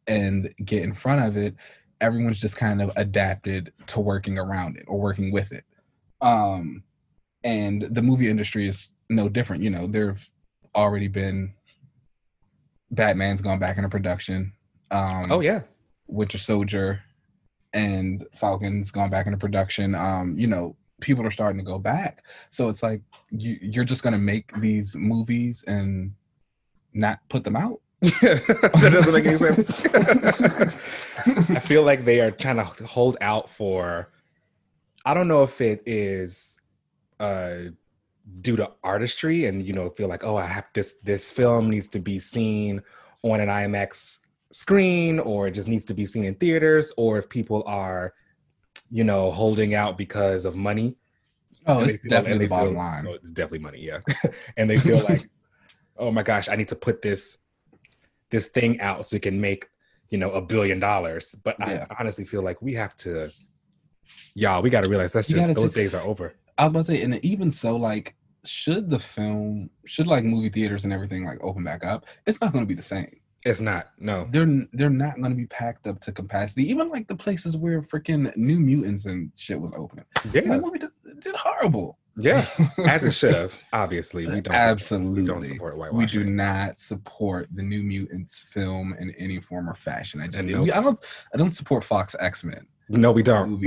[0.05, 1.55] and get in front of it,
[1.99, 5.65] everyone's just kind of adapted to working around it or working with it.
[6.21, 6.83] Um,
[7.43, 9.63] and the movie industry is no different.
[9.63, 10.29] You know, there've
[10.75, 11.53] already been
[12.91, 14.53] Batman's gone back into production.
[14.91, 15.61] Um, Oh yeah.
[16.07, 17.01] Winter Soldier
[17.73, 19.95] and Falcon's gone back into production.
[19.95, 22.23] Um, you know, people are starting to go back.
[22.49, 26.13] So it's like you, you're just gonna make these movies and
[26.93, 27.81] not put them out.
[28.01, 29.85] that doesn't make any sense.
[31.55, 34.09] I feel like they are trying to hold out for.
[35.05, 36.60] I don't know if it is
[37.21, 37.71] uh,
[38.41, 40.99] due to artistry, and you know, feel like, oh, I have this.
[41.01, 42.81] This film needs to be seen
[43.23, 47.29] on an IMAX screen, or it just needs to be seen in theaters, or if
[47.29, 48.13] people are,
[48.89, 50.95] you know, holding out because of money.
[51.67, 53.05] Oh, it's definitely bottom feel- line.
[53.07, 53.99] oh, it's definitely money, yeah.
[54.57, 55.29] and they feel like,
[55.97, 57.45] oh my gosh, I need to put this
[58.31, 59.67] this thing out so it can make
[60.09, 61.35] you know a billion dollars.
[61.45, 61.85] But Yeah.
[61.89, 63.29] I honestly feel like we have to,
[64.33, 66.33] y'all, we got to realize that's You just those days are over.
[66.57, 68.15] I was about to say, and even so, like,
[68.45, 72.05] should the film, should like movie theaters and everything like open back up?
[72.25, 73.15] It's not going to be the same.
[73.43, 73.87] It's not.
[73.99, 74.27] No.
[74.29, 76.69] They're they're not going to be packed up to capacity.
[76.69, 80.05] Even like the places where freaking New Mutants and shit was open.
[80.31, 80.41] Yeah.
[80.41, 80.91] That movie did,
[81.21, 81.97] did horrible.
[82.17, 82.45] Yeah.
[82.87, 83.57] As it should have.
[83.73, 84.53] Obviously, we don't.
[84.53, 85.21] Absolutely.
[85.21, 89.75] We don't support we do not support the New Mutants film in any form or
[89.75, 90.21] fashion.
[90.21, 90.43] I just.
[90.43, 90.99] I don't
[91.33, 92.67] I don't support Fox X Men.
[92.91, 93.61] No, we don't.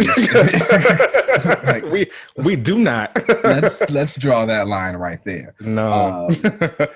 [1.64, 3.16] Like- we we do not.
[3.44, 5.55] let's let's draw that line right there.
[5.60, 6.28] no.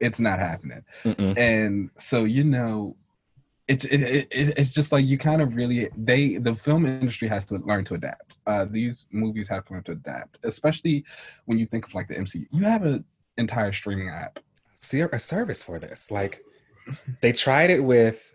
[0.00, 0.84] it's not happening.
[1.04, 1.36] Mm-mm.
[1.36, 2.96] And so you know,
[3.66, 7.28] it's it, it, it- it's just like you kind of really they the film industry
[7.28, 8.34] has to learn to adapt.
[8.46, 11.04] Uh, these movies have to learn to adapt, especially
[11.44, 12.46] when you think of like the MCU.
[12.50, 13.04] You have an
[13.36, 14.38] entire streaming app.
[14.78, 16.10] See a service for this.
[16.10, 16.42] Like
[17.20, 18.34] they tried it with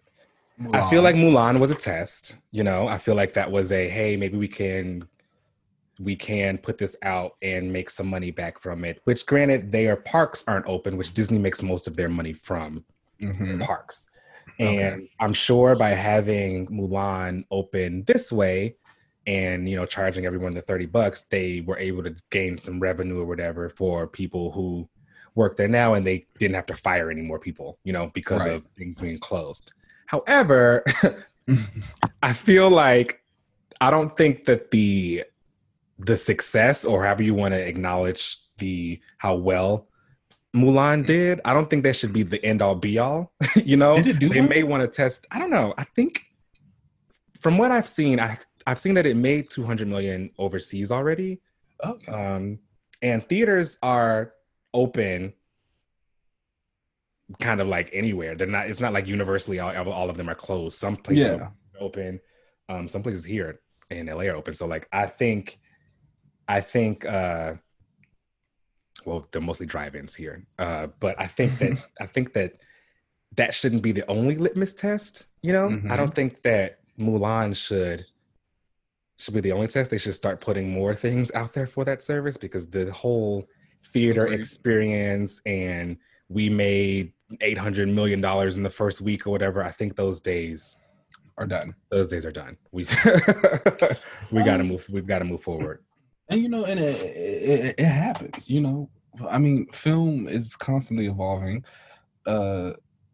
[0.71, 2.35] I feel like Mulan was a test.
[2.51, 5.07] You know, I feel like that was a hey, maybe we can
[5.99, 8.99] we can put this out and make some money back from it.
[9.03, 12.83] Which, granted, their parks aren't open, which Disney makes most of their money from
[13.21, 13.61] Mhm.
[13.61, 14.09] parks.
[14.59, 14.81] Okay.
[14.83, 18.75] And I'm sure by having Mulan open this way
[19.25, 23.19] and you know charging everyone the 30 bucks, they were able to gain some revenue
[23.21, 24.89] or whatever for people who
[25.35, 28.45] work there now and they didn't have to fire any more people, you know, because
[28.45, 28.55] Right.
[28.55, 29.73] of things being closed.
[30.13, 30.85] However,
[32.21, 33.23] I feel like
[33.81, 35.23] I don't think that the
[35.97, 39.87] the success or however you want to acknowledge the how well
[40.55, 43.33] Mulan did, I don't think that should be the end all be all.
[43.55, 44.49] you know, Did it do they well?
[44.49, 45.25] may want to test.
[45.31, 45.73] I don't know.
[45.79, 46.21] I think
[47.39, 48.37] from what I've seen, I
[48.67, 51.41] I've seen that it made 200 million overseas already.
[51.83, 52.11] okay.
[52.11, 52.59] Um,
[53.01, 54.33] and theaters are
[54.75, 55.33] open
[57.39, 58.35] kind of like anywhere.
[58.35, 60.77] They're not, it's not like universally all, all of them are closed.
[60.79, 61.43] Some places Yeah.
[61.45, 62.19] are open.
[62.69, 63.55] Um, some places here
[63.89, 64.53] in LA are open.
[64.53, 65.59] So like I think
[66.47, 67.55] I think uh
[69.05, 70.45] well they're mostly drive-ins here.
[70.57, 72.53] Uh but I think that I think that
[73.35, 75.67] that shouldn't be the only litmus test, you know?
[75.67, 75.97] I Mhm.
[75.97, 78.05] don't think that Mulan should
[79.17, 79.91] should be the only test.
[79.91, 83.47] They should start putting more things out there for that service because the whole
[83.93, 85.97] theater experience and
[86.29, 89.63] we made 800 million dollars in the first week or whatever.
[89.63, 90.77] I think those days
[91.37, 91.73] Are done.
[91.89, 92.57] those days are done.
[92.71, 92.83] We
[94.31, 95.83] we got to Um, move we've got to move forward.
[96.29, 98.89] and you know and it, it, it happens you know
[99.29, 101.63] i mean film is constantly evolving
[102.25, 102.71] uh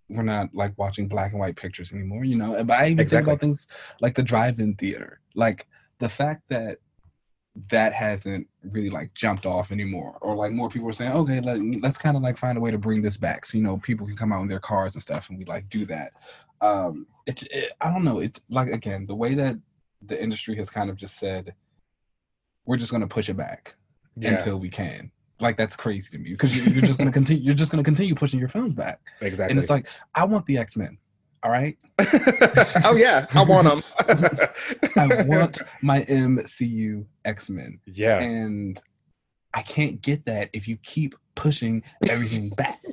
[0.09, 3.25] we're not like watching black and white pictures anymore you know but i even Exactly.
[3.25, 3.67] think about things
[3.99, 5.67] like the drive-in theater like
[5.99, 6.77] the fact that
[7.69, 11.59] that hasn't really like jumped off anymore or like more people are saying okay let,
[11.81, 14.07] let's kind of like find a way to bring this back so you know people
[14.07, 16.13] can come out in their cars and stuff and we like do that
[16.61, 19.55] um it's it, i don't know it's like again the way that
[20.05, 21.53] the industry has kind of just said
[22.65, 23.75] we're just going to push it back
[24.15, 24.35] Yeah.
[24.35, 25.11] until we can
[25.41, 27.41] like that's crazy to me because you're, you're just gonna continue.
[27.41, 29.51] You're just gonna continue pushing your films back, exactly.
[29.51, 30.97] and it's like I want the X Men.
[31.41, 31.77] All right,
[32.83, 33.83] oh yeah, I want them.
[34.97, 38.79] I want my MCU X Men, yeah, and
[39.53, 42.83] I can't get that if you keep pushing everything back.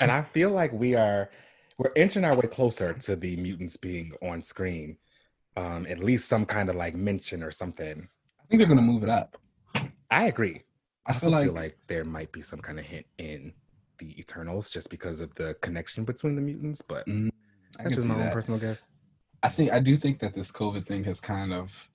[0.00, 1.30] and I feel like we are
[1.78, 4.98] we're inching our way closer to the mutants being on screen.
[5.56, 8.08] Um, at least some kind of like mention or something.
[8.40, 9.36] I think they're gonna move it up.
[10.10, 10.62] I agree.
[11.06, 13.52] I I feel like, feel like there might be some kind of hint in
[13.98, 17.30] the Eternals just because of the connection between the mutants, but Mm,
[17.78, 18.32] I that's just my own that.
[18.32, 18.86] personal guess.
[19.42, 21.88] I think I do think that this COVID thing has kind of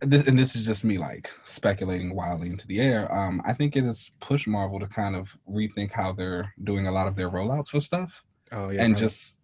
[0.00, 3.12] this, and this is just me like speculating wildly into the air.
[3.12, 6.92] Um, I think it has pushed Marvel to kind of rethink how they're doing a
[6.92, 9.00] lot of their rollouts for stuff Oh yeah, and right.
[9.00, 9.36] just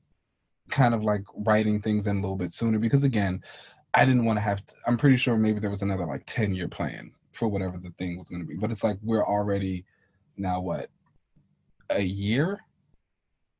[0.71, 3.43] kind of like writing things in a little bit sooner because again,
[3.93, 6.55] I didn't want to have to, I'm pretty sure maybe there was another like 10
[6.55, 8.55] year plan for whatever the thing was going to be.
[8.55, 9.85] But it's like we're already
[10.37, 10.89] now what
[11.91, 12.61] a year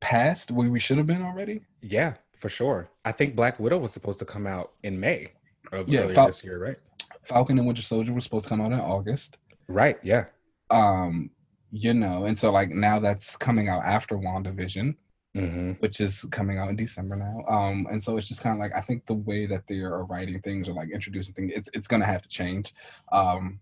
[0.01, 1.61] past where we should have been already.
[1.81, 2.89] yeah, for sure.
[3.05, 5.31] I think Black Widow was supposed to come out in May
[5.71, 6.75] of Yeah, earlier Fal- this year, right?
[7.23, 9.37] Falcon and Winter Soldier was supposed to come out in August.
[9.67, 9.97] Right.
[10.03, 10.25] Yeah.
[10.69, 11.31] Um,
[11.71, 14.95] you know, and so like now that's coming out after WandaVision,
[15.33, 17.43] hmm which is coming out in December now.
[17.53, 20.05] Um, and so it's just kind of like I think the way that they are
[20.05, 22.73] writing things or like introducing things, it's it's gonna have to change.
[23.11, 23.59] Um,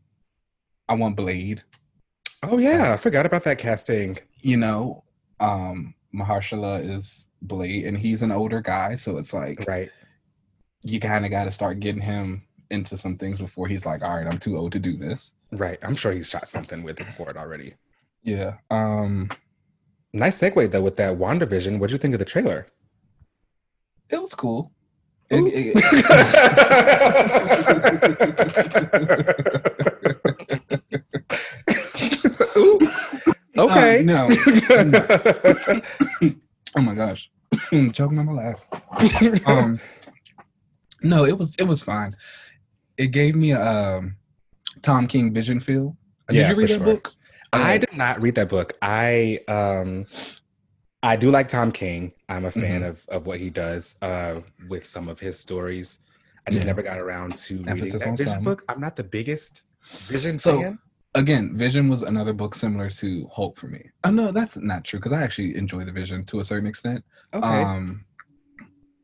[0.89, 1.63] I want Blade,
[2.43, 4.17] Oh yeah, I forgot about that casting.
[4.41, 5.03] you know.
[5.39, 9.89] Um, Mahershala is Blade, and he's an older guy, so it's like Right.
[10.81, 14.15] you kind of got to start getting him into some things before he's like, all
[14.15, 15.33] right, I'm too old to do this.
[15.51, 15.77] Right.
[15.83, 17.75] I'm sure he's shot something with it for already.
[18.23, 18.55] Yeah.
[18.71, 19.29] Um,
[20.15, 21.79] Nice segue though with that WandaVision.
[21.79, 22.67] What'd you think of the trailer?
[24.09, 24.71] it was cool.
[25.31, 25.75] It- it-
[32.57, 32.79] Ooh.
[33.57, 33.99] Okay.
[33.99, 34.29] Um, no.
[36.75, 37.29] oh my gosh.
[37.93, 38.59] Choking on my laugh.
[39.45, 39.79] Um
[41.01, 42.15] no, it was it was fine.
[42.97, 44.15] It gave me a um,
[44.81, 45.97] Tom King vision feel.
[46.29, 46.85] Did Yeah, you read that sure.
[46.85, 47.13] book?
[47.51, 48.73] I Uh, did not read that book.
[48.81, 50.05] I um
[51.03, 52.13] I do like Tom King.
[52.29, 52.89] I'm a fan Mm-hmm.
[52.89, 56.05] of of what he does uh with some of his stories.
[56.47, 56.67] I just Yeah.
[56.67, 58.43] never got around to reading that on Vision some.
[58.43, 58.63] book.
[58.69, 59.63] I'm not the biggest
[60.07, 60.79] Vision So, fan.
[61.15, 63.89] Again, Vision was another book similar to Hope for me.
[64.03, 67.03] Oh no, that's not true because I actually enjoy the Vision to a certain extent.
[67.33, 67.47] Okay.
[67.47, 68.05] Um,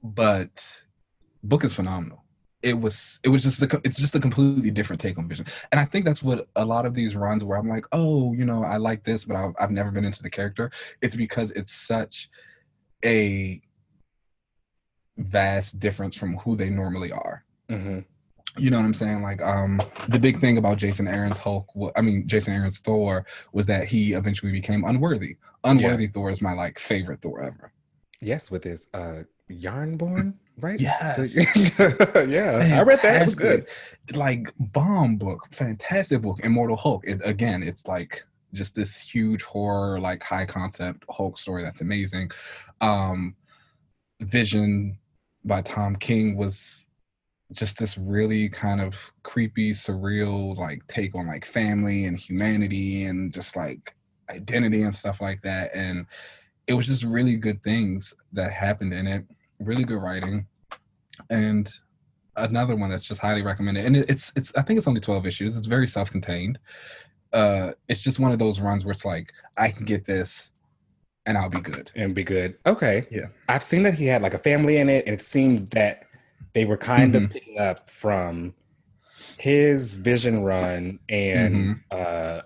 [0.04, 0.84] but
[1.44, 2.24] book is phenomenal.
[2.62, 5.80] It was it was just the it's just a completely different take on Vision, and
[5.80, 8.64] I think that's what a lot of these runs where I'm like, oh, you know,
[8.64, 10.70] I like this, but I've, I've never been into the character.
[11.02, 12.30] It's because it's such
[13.06, 13.62] a
[15.18, 17.46] vast difference from who they normally are.
[17.70, 18.06] Mhm.
[18.58, 19.22] You know what I'm saying?
[19.22, 23.66] Like, um, the big thing about Jason Aaron's Hulk, I mean, Jason Aaron's Thor, was
[23.68, 25.38] that he eventually became unworthy.
[25.64, 27.72] Unworthy Thor is my like favorite Thor ever.
[28.22, 30.80] Yes, with his uh Jarnbjorn, right?
[30.80, 31.36] Yes.
[32.28, 33.22] Yeah, I read that.
[33.22, 33.68] It was good.
[34.14, 36.40] Like bomb book, fantastic book.
[36.44, 37.08] Immortal Hulk.
[37.08, 42.32] It, again, it's like just this huge horror, like high concept Hulk story that's amazing.
[42.82, 43.36] Um,
[44.22, 44.98] Vision
[45.46, 46.88] by Tom King was
[47.52, 53.34] just this really kind of creepy, surreal like take on like family and humanity and
[53.34, 53.96] just like
[54.30, 55.72] identity and stuff like that.
[55.74, 56.06] And
[56.68, 59.26] it was just really good things that happened in it.
[59.60, 60.46] Really good writing.
[61.30, 61.72] And
[62.36, 63.86] another one that's just highly recommended.
[63.86, 65.58] And it's it's I think it's only 12 issues.
[65.58, 66.60] It's very self-contained.
[67.34, 70.52] Uh it's just one of those runs where it's like I can get this
[71.26, 71.92] and I'll be good.
[71.96, 72.58] and be good.
[72.66, 73.08] Okay.
[73.12, 73.28] Yeah.
[73.48, 76.04] I've seen that he had like a family in it, and it seemed that
[76.54, 77.26] they were kind Mhm.
[77.26, 78.54] of picking up from
[79.38, 81.72] his vision run and Mm-hmm.
[81.92, 82.42] uh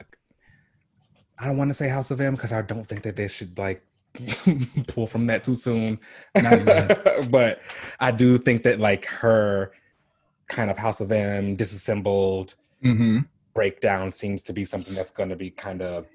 [1.39, 3.57] I don't want to say House of M because I don't think that they should
[3.57, 3.83] like
[4.87, 5.99] pull from that too soon.
[6.35, 7.61] But
[7.99, 9.71] I do think that like her
[10.47, 13.19] kind of House of M disassembled Mm-hmm.
[13.53, 16.05] breakdown seems to be something that's going to be kind of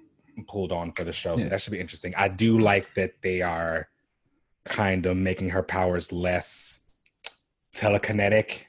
[0.47, 1.37] pulled on for the show.
[1.39, 2.15] So that should be interesting.
[2.17, 3.89] I do like that they are
[4.65, 6.88] kind of making her powers less
[7.75, 8.65] telekinetic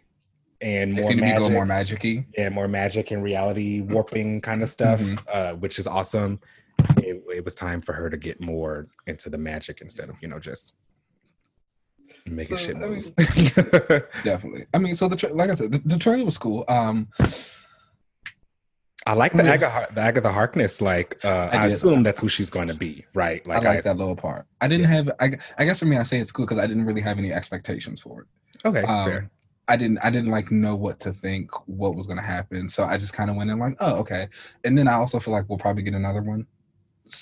[0.61, 1.51] and more seem to be magic.
[1.51, 2.26] more magic-y.
[2.38, 5.19] yeah, more magic and reality warping kind of stuff, Mhm.
[5.34, 6.39] uh, which is awesome.
[6.97, 10.27] It, it was time for her to get more into the magic instead of you
[10.27, 10.76] know just
[12.26, 13.15] making So, shit I move.
[14.23, 14.65] Definitely.
[14.73, 16.65] I mean, so the tra- like I said, the, the trailer was cool.
[16.67, 17.07] Um,
[19.07, 19.53] I like the Yeah.
[19.53, 20.81] Agatha, the Agatha Harkness.
[20.81, 21.67] Like, uh, I, did.
[21.73, 23.45] assume that's who she's going to be, right?
[23.47, 24.45] Like, I like that little part.
[24.61, 24.95] I didn't Yeah.
[24.97, 25.11] have.
[25.19, 27.31] I, I guess for me, I say it's cool because I didn't really have any
[27.34, 28.27] expectations for it.
[28.65, 29.30] Okay, Um, fair.
[29.67, 32.67] I didn't I didn't like know what to think, what was gonna happen.
[32.69, 34.27] So I just kind of went in like, oh okay.
[34.65, 36.47] And then I also feel like we'll probably get another one.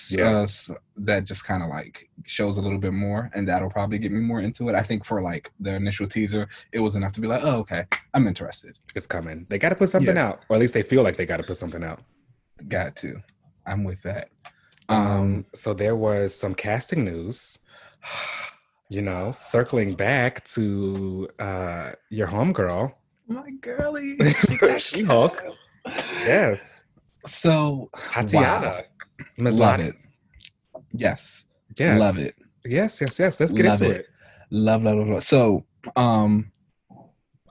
[0.10, 0.40] Yeah.
[0.40, 3.98] Uh, s- that just kind of like shows a little bit more, and that'll probably
[3.98, 4.76] get me more into it.
[4.76, 7.86] I think for like the initial teaser, it was enough to be like, oh okay,
[8.14, 8.78] I'm interested.
[8.96, 9.46] It's coming.
[9.50, 10.28] They got to put something Yeah.
[10.28, 12.02] out, or at least they feel like they got to put something out.
[12.68, 13.22] Got to.
[13.66, 14.30] I'm with that.
[14.90, 17.60] Um, Um, so there was some casting news.
[18.90, 22.94] You know, circling back to uh your homegirl,
[23.28, 24.18] my girly,
[24.78, 25.44] She-Hulk.
[26.26, 26.84] Yes,
[27.26, 28.84] So Tatiana.
[29.38, 29.58] Ms.
[29.60, 29.90] love Lottie.
[29.90, 29.96] it.
[30.94, 31.46] Yes,
[31.78, 32.36] Yes, love it.
[32.66, 33.40] Yes, yes, yes.
[33.40, 34.00] Let's get Love into it.
[34.02, 34.08] it.
[34.52, 35.24] Love, love, love, love.
[35.24, 35.66] So,
[35.96, 36.52] um,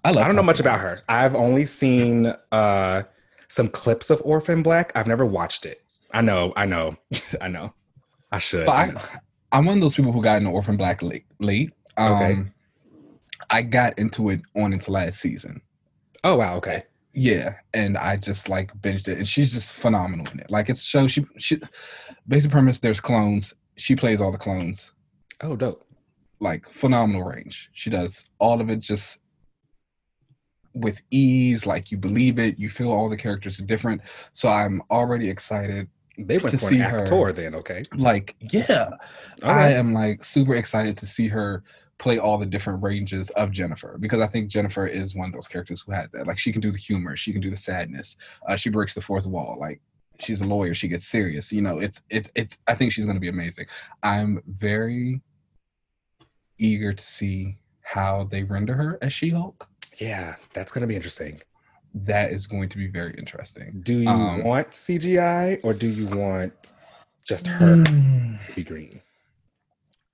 [0.04, 0.24] I love.
[0.24, 1.00] I don't know much about her.
[1.08, 3.02] I've only seen uh
[3.48, 4.92] some clips of Orphan Black.
[4.94, 5.80] I've never watched it.
[6.12, 6.96] I know, I know,
[7.40, 7.72] I know.
[8.32, 8.66] I should.
[8.66, 9.18] But I.
[9.52, 11.24] I'm one of those people who got into Orphan Black late.
[11.38, 11.72] Late.
[11.96, 12.42] Um, Okay.
[13.50, 15.60] I got into it on its last season.
[16.24, 16.84] Oh wow, okay.
[17.12, 20.50] Yeah, and I just like binged it, and she's just phenomenal in it.
[20.50, 21.60] Like it's show she she
[22.28, 22.78] basic premise.
[22.78, 23.54] There's clones.
[23.76, 24.92] She plays all the clones.
[25.42, 25.86] Oh dope.
[26.40, 27.70] Like phenomenal range.
[27.72, 29.18] She does all of it just
[30.74, 31.64] with ease.
[31.66, 32.58] Like you believe it.
[32.58, 34.02] You feel all the characters are different.
[34.32, 35.88] So I'm already excited.
[36.18, 37.00] They went To for see an her.
[37.00, 37.82] actor then, okay.
[37.94, 38.90] Like yeah,
[39.42, 41.62] All I am like super excited to see her
[41.98, 45.48] play all the different ranges of Jennifer because I think Jennifer is one of those
[45.48, 46.26] characters who has that.
[46.26, 48.16] Like she can do the humor, she can do the sadness.
[48.48, 49.56] Uh, she breaks the fourth wall.
[49.60, 49.80] Like
[50.20, 51.52] she's a lawyer, she gets serious.
[51.52, 52.58] You know, it's it's it's.
[52.66, 53.66] I think she's going to be amazing.
[54.02, 55.20] I'm very
[56.58, 59.68] eager to see how they render her as She-Hulk.
[59.98, 61.40] Yeah, that's gonna be interesting.
[62.04, 63.80] That is going to be very interesting.
[63.82, 66.72] Do you Um, want CGI or do you want
[67.24, 69.00] just her to be green?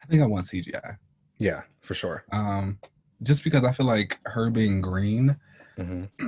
[0.03, 0.97] I think I want CGI.
[1.39, 2.25] Yeah, for sure.
[2.31, 2.79] Um,
[3.23, 5.37] just because I feel like her being green,
[5.77, 6.05] hmm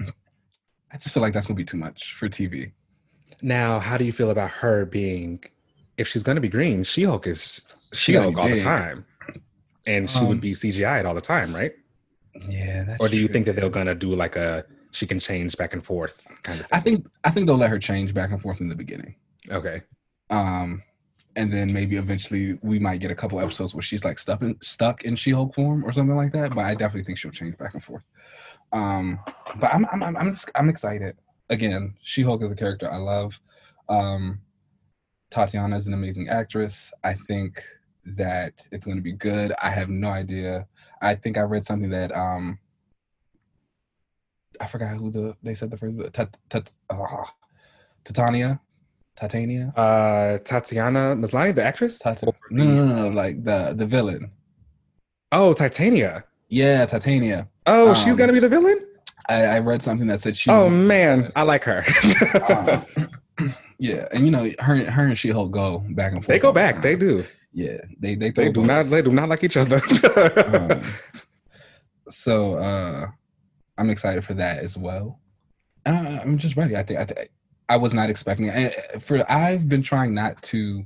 [0.93, 2.73] I just feel like that's gonna be too much for TV.
[3.41, 5.43] Now, how do you feel about her being,
[5.97, 7.63] if she's gonna be green, She-Hulk is
[7.93, 9.07] She be all the time,
[9.87, 11.73] and she Um, would be CGI'd all the time, right?
[12.49, 14.65] Yeah, that's Or do you true, think that they're gonna do like a
[14.95, 16.79] she can change back and forth kind of thing?
[16.79, 19.17] I think I think they'll let her change back and forth in the beginning.
[19.51, 19.83] okay.
[20.31, 20.83] Um,
[21.37, 24.57] and then maybe eventually we might get a couple episodes where she's like stuck in
[24.63, 26.55] stuck in She-Hulk form or something like that.
[26.55, 28.05] But I definitely think she'll change back and forth.
[28.73, 29.19] Um,
[29.57, 31.17] but I'm I'm I'm, I'm just I'm excited.
[31.51, 33.39] Again, She-Hulk is a character I love.
[33.89, 34.41] Um,
[35.31, 36.93] Tatiana is an amazing actress.
[37.03, 37.63] I think
[38.07, 39.53] that it's going to be good.
[39.63, 40.67] I have no idea.
[41.03, 42.59] I think I read something that um
[44.61, 47.33] I forgot who the they said the first Tat, Tat, ah,
[48.05, 48.61] Titania,
[49.17, 52.03] Titania, Uh, Tatiana Maslany, the actress.
[52.05, 52.15] No,
[52.51, 54.31] no, no, no, like the the villain.
[55.33, 56.25] Oh, Titania.
[56.49, 57.49] Yeah, Titania.
[57.67, 58.79] Oh, she's Um, gonna be the villain.
[59.29, 60.51] I, I read something that said she.
[60.51, 61.85] Oh man, I like her.
[62.49, 62.85] Um,
[63.79, 66.29] yeah, and you know her her and She Hulk go back and forth.
[66.29, 66.83] they go the back.
[66.83, 67.25] They do.
[67.53, 68.85] Yeah, they they They do not.
[68.87, 69.81] They do not like each other.
[70.47, 70.83] um,
[72.11, 73.07] so uh
[73.79, 75.21] I'm excited for that as well.
[75.87, 76.77] Uh, I'm just ready.
[76.77, 77.29] I think I, th-
[77.69, 78.75] I was not expecting it.
[78.93, 80.85] And For I've been trying not to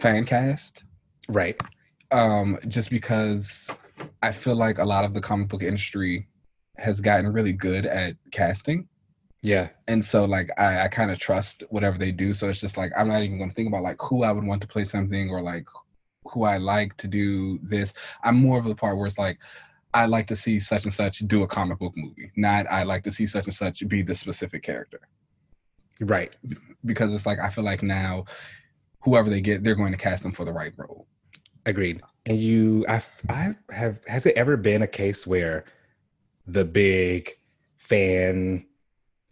[0.00, 0.84] fan cast,
[1.28, 1.60] right.
[2.12, 3.68] um, just because
[4.22, 6.28] I feel like a lot of the comic book industry
[6.76, 8.88] has gotten really good at casting.
[9.42, 9.68] Yeah.
[9.88, 12.34] And so like I, I kind of trust whatever they do.
[12.34, 14.62] So it's just like I'm not even gonna think about like who I would want
[14.62, 15.66] to play something or like
[16.32, 17.92] who I like to do this.
[18.22, 19.38] I'm more of the part where it's like
[19.94, 23.04] I like to see such and such do a comic book movie, not I like
[23.04, 25.00] to see such and such be the specific character.
[26.00, 26.36] Right.
[26.84, 28.24] Because it's like I feel like now
[29.00, 31.06] whoever they get, they're going to cast them for the right role.
[31.66, 32.02] Agreed.
[32.26, 34.00] And you, I, I have.
[34.06, 35.64] Has it ever been a case where
[36.46, 37.30] the big
[37.78, 38.66] fan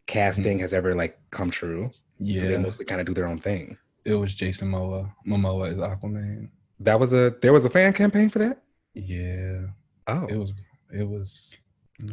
[0.07, 0.61] casting mm-hmm.
[0.61, 1.91] has ever like come true?
[2.19, 3.77] Yeah, They mostly kind of do their own thing.
[4.05, 5.13] it was Jason Momoa.
[5.27, 6.51] Momoa is Aquaman.
[6.81, 7.35] That was a.
[7.43, 8.63] There was a fan campaign for that.
[8.95, 9.67] Yeah,
[10.07, 10.27] Oh.
[10.27, 10.53] it was.
[10.93, 11.55] It was.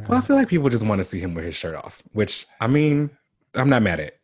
[0.07, 2.45] Well, I feel like people just want to see him with his shirt off, which
[2.61, 3.09] I mean,
[3.55, 4.15] I'm not mad at.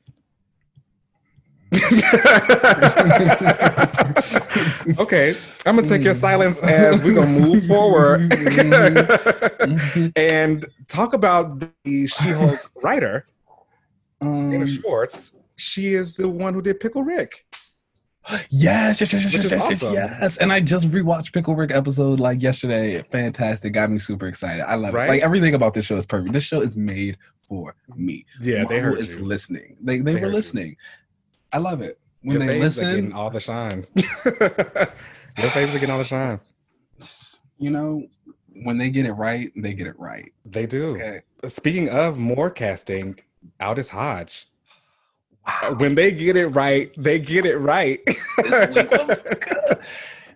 [4.99, 5.35] okay,
[5.65, 8.21] I'm gonna take your silence as we're gonna move forward
[10.15, 13.25] and talk about the She-Hulk writer,
[14.21, 15.39] Dana Um, Schwartz.
[15.57, 17.45] She is the one who did Pickle Rick.
[18.49, 19.93] Yes, yes, yes, yes, yes, is yes, awesome.
[19.93, 20.37] yes.
[20.37, 23.03] And I just rewatched Pickle Rick episode like yesterday.
[23.11, 23.73] Fantastic.
[23.73, 24.63] Got me super excited.
[24.67, 25.05] I love Right?
[25.05, 25.09] it.
[25.09, 26.33] Like everything about this show is perfect.
[26.33, 28.25] This show is made for me.
[28.41, 29.23] Yeah, they Who heard is you.
[29.25, 29.77] listening.
[29.79, 30.33] They they, They were heard you.
[30.35, 30.77] listening.
[31.53, 31.99] I love it.
[32.21, 33.85] When Your they listen, all the shine.
[33.95, 34.03] Your
[35.51, 36.39] faves are getting all the shine.
[37.59, 38.03] you know,
[38.63, 40.31] when they get it right, they get it right.
[40.45, 40.95] They do.
[40.95, 41.21] Okay.
[41.47, 43.19] Speaking of more casting,
[43.61, 44.47] Aldis Hodge.
[45.47, 45.75] Wow.
[45.77, 47.99] When they get it right, they get it right.
[48.05, 49.79] This week was good.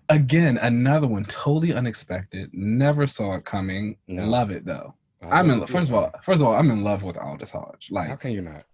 [0.09, 2.49] Again, another one totally unexpected.
[2.53, 3.97] Never saw it coming.
[4.07, 4.25] No.
[4.25, 4.95] Love it though.
[5.21, 5.61] I'm in.
[5.65, 7.89] First of all, first of all, I'm in love with Aldis Hodge.
[7.91, 8.65] Like, how can you not?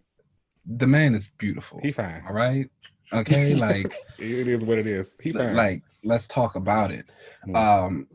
[0.66, 1.80] the man is beautiful.
[1.84, 2.24] He fine.
[2.28, 2.70] All right.
[3.14, 3.56] Okay.
[3.60, 5.18] Like It is what it is.
[5.22, 5.56] He fine.
[5.56, 7.06] like let's talk about it.
[7.48, 7.56] Mm.
[7.56, 8.08] Um,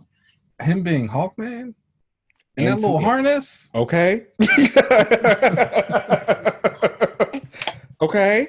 [0.61, 1.75] him being Hawkman
[2.57, 3.05] and that little it.
[3.05, 3.69] harness.
[3.75, 4.27] okay.
[8.01, 8.49] okay.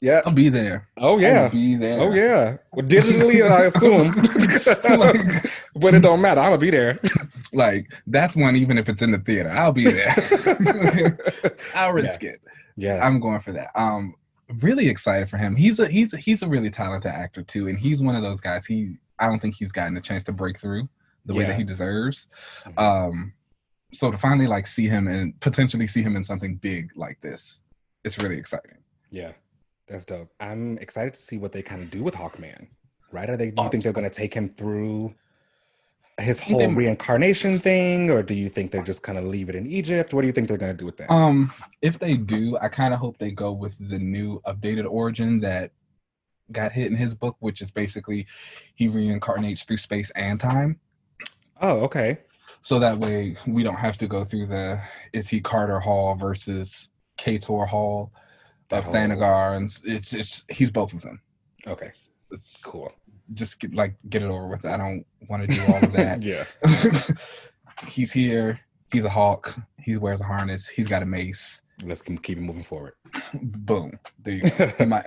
[0.00, 0.20] Yeah.
[0.26, 0.88] I'll be there.
[0.98, 1.48] Oh I'll yeah.
[1.48, 1.98] be there.
[2.00, 2.56] Oh yeah.
[2.72, 4.08] Well, digitally, I assume.
[5.00, 6.40] like, but it don't matter.
[6.40, 6.98] I'm gonna be there.
[7.52, 8.56] like that's one.
[8.56, 11.18] Even if it's in the theater, I'll be there.
[11.74, 12.40] I'll risk it.
[12.76, 13.04] yeah.
[13.06, 13.70] I'm going for that.
[13.74, 14.14] Um,
[14.60, 15.56] really excited for him.
[15.56, 18.40] He's a he's a, he's a really talented actor too, and he's one of those
[18.40, 18.66] guys.
[18.66, 20.88] He I don't think he's gotten a chance to break through
[21.24, 22.28] the way that he deserves.
[22.66, 22.80] Mhm.
[22.80, 23.32] Um,
[23.94, 27.60] so to finally like see him and potentially see him in something big like this,
[28.06, 28.78] it's really exciting.
[29.10, 29.32] Yeah,
[29.88, 30.30] that's dope.
[30.40, 32.68] I'm excited to see what they kind of do with Hawkman.
[33.12, 33.28] Right?
[33.28, 33.50] Are they?
[33.50, 33.68] Do you Oh.
[33.68, 35.14] think they're going to take him through
[36.18, 39.66] his whole reincarnation thing, or do you think they're just going to leave it in
[39.66, 40.14] Egypt?
[40.14, 41.10] What do you think they're going to do with that?
[41.12, 41.52] Um,
[41.82, 45.72] if they do, I kind of hope they go with the new updated origin that
[46.52, 48.26] got hit in his book, which is basically
[48.76, 50.80] he reincarnates through space and time.
[51.60, 52.18] oh, okay.
[52.62, 54.80] So that way we don't have to go through the
[55.12, 58.12] is he Carter Hall versus Katar Hol
[58.68, 61.20] That of Thanagar, and it's it's he's both of them.
[61.66, 61.90] Okay.
[62.30, 62.92] It's Cool.
[63.32, 64.64] just get, like get it over with.
[64.66, 66.22] I don't want to do all of that.
[66.22, 66.44] yeah.
[67.88, 68.60] he's here.
[68.92, 69.56] He's a hawk.
[69.80, 70.68] He wears a harness.
[70.68, 71.62] He's got a mace.
[71.84, 72.94] Let's keep keep moving forward.
[73.42, 73.98] Boom.
[74.24, 74.86] There you go.
[74.86, 75.06] Might-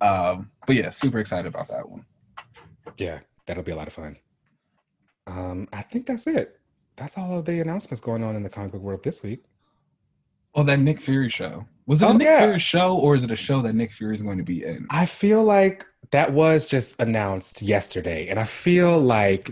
[0.00, 2.04] um, but yeah, super excited about that one.
[2.98, 4.16] yeah, that'll be a lot of fun.
[5.26, 6.58] Um, I think that's it.
[6.96, 9.44] That's all of the announcements going on in the comic book world this week.
[10.56, 11.66] Oh, that Nick Fury show.
[11.86, 12.40] Was it Oh, a Nick yeah.
[12.46, 14.86] Fury show or is it a show that Nick Fury is going to be in?
[14.90, 19.50] I feel like that was just announced yesterday, and I feel like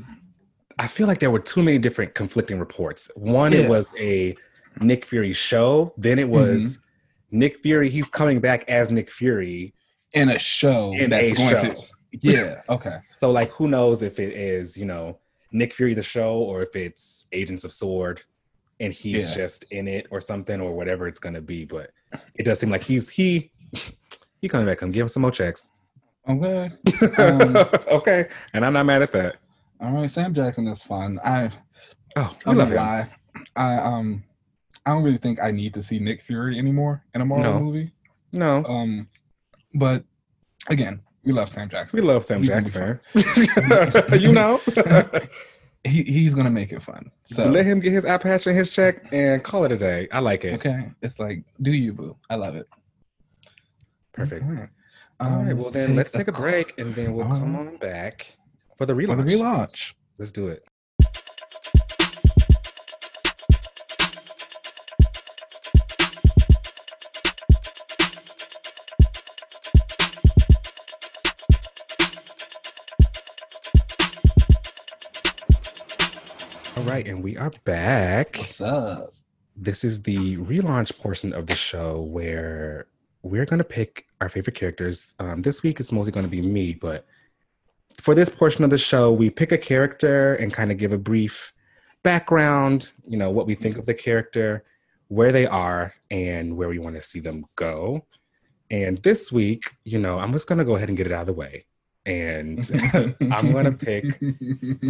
[0.79, 3.11] I feel like there were too many different conflicting reports.
[3.15, 4.35] One, it was a
[4.81, 5.93] Nick Fury show.
[5.97, 7.39] Then it was Mm-hmm.
[7.39, 7.91] Nick Fury.
[7.91, 9.75] He's coming back as Nick Fury
[10.13, 11.75] In a show in that's a going show.
[11.75, 11.83] to.
[12.23, 12.61] Yeah.
[12.69, 12.97] Okay.
[13.19, 15.19] So, like, who knows if it is you know
[15.53, 18.23] Nick Fury the show or if it's Agents of Sword,
[18.81, 19.35] and he's Yeah.
[19.35, 21.65] just in it or something or whatever it's gonna be.
[21.65, 21.91] But
[22.35, 23.51] it does seem like he's he
[24.41, 24.79] he coming back.
[24.79, 25.75] Come give him some more checks.
[26.29, 26.71] Okay.
[27.19, 27.57] Um,
[27.89, 29.37] okay, and I'm not mad at that.
[29.81, 30.11] All right.
[30.11, 31.19] Sam Jackson is fun.
[31.25, 31.51] I
[32.17, 32.77] Oh, I'm love him.
[32.77, 33.11] lie.
[33.57, 34.23] I um
[34.87, 37.59] I don't really think I need to see Nick Fury anymore in a Marvel No.
[37.61, 37.93] movie.
[38.33, 39.09] No, Um,
[39.75, 40.05] but
[40.69, 42.01] again, we love Sam Jackson.
[42.01, 43.01] we love Sam Jackson.
[44.19, 44.61] you know,
[45.87, 47.11] He he's gonna make it fun.
[47.25, 50.09] So let him get his eye patch and his check and call it a day.
[50.11, 50.55] I like it.
[50.55, 52.17] okay, it's like do you boo?
[52.31, 52.67] I love it.
[54.13, 54.45] Perfect.
[54.45, 54.67] Okay.
[55.21, 58.37] All Um, right, well then let's take a break and then we'll come on back
[58.77, 59.07] for the relaunch.
[59.07, 59.93] for the relaunch.
[60.19, 60.65] Let's do it.
[76.95, 78.37] Right, and we are back.
[78.37, 79.15] What's up?
[79.57, 82.87] This is the relaunch portion of the show where
[83.23, 85.17] we're going to pick our favorite characters.
[85.19, 87.05] Um, this week it's mostly going to be me, but
[88.01, 90.99] for this portion of the show, we pick a character and kind of give a
[90.99, 91.53] brief
[92.05, 94.63] background, you know, what we think of the character,
[95.09, 98.07] where they are, and where we want to see them go.
[98.71, 101.23] And this week, you know, I'm just going to go ahead and get it out
[101.23, 101.67] of the way.
[102.07, 102.69] And
[103.33, 104.05] I'm going to pick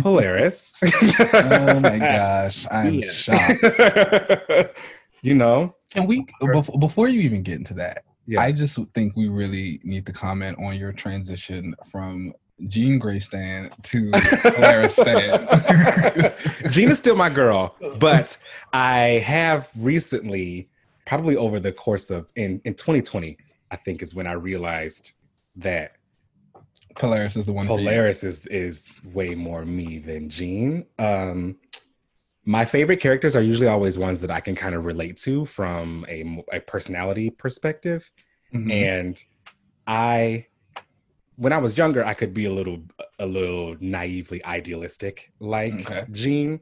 [0.02, 0.74] Polaris.
[0.82, 3.10] oh my gosh, I'm Yeah.
[3.12, 4.76] shocked.
[5.22, 8.40] you know, And we bef- before you even get into that, Yeah.
[8.42, 12.32] I just think we really need to comment on your transition from
[12.68, 14.10] Jean Grey Stan to
[14.42, 16.32] Polaris Stan.
[16.70, 18.36] Gina's still my girl, but
[18.72, 20.68] I have recently,
[21.06, 23.36] probably over the course of in in 2020,
[23.70, 25.12] I think is when I realized
[25.56, 25.92] that
[26.96, 27.66] Polaris is the one.
[27.66, 30.86] Polaris is is way more me than Jean.
[30.98, 31.56] Um,
[32.44, 36.04] my favorite characters are usually always ones that I can kind of relate to from
[36.08, 38.10] a, a personality perspective.
[38.54, 38.70] Mhm.
[38.72, 39.22] and
[39.86, 40.46] i
[41.36, 42.78] when i was younger i could be a little
[43.18, 46.04] a little naively idealistic like Okay.
[46.12, 46.60] jean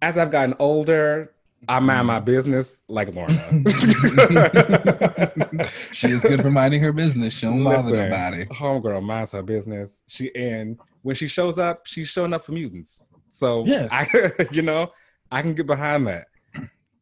[0.00, 1.32] as i've gotten older
[1.68, 3.34] i mind my business like lorna
[5.92, 7.34] she is good for minding her business.
[7.34, 8.44] She don't bother Listen, nobody.
[8.46, 13.06] homegirl minds her business she and when she shows up she's showing up for mutants
[13.28, 13.88] So Yeah.
[13.90, 14.90] I, you know,
[15.30, 16.26] I can get behind that.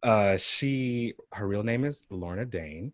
[0.03, 2.93] Uh, she, her real name is Lorna Dane.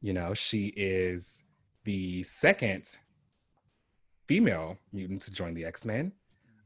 [0.00, 1.42] You know, she is
[1.84, 2.96] the second
[4.28, 6.12] female mutant to join the X Men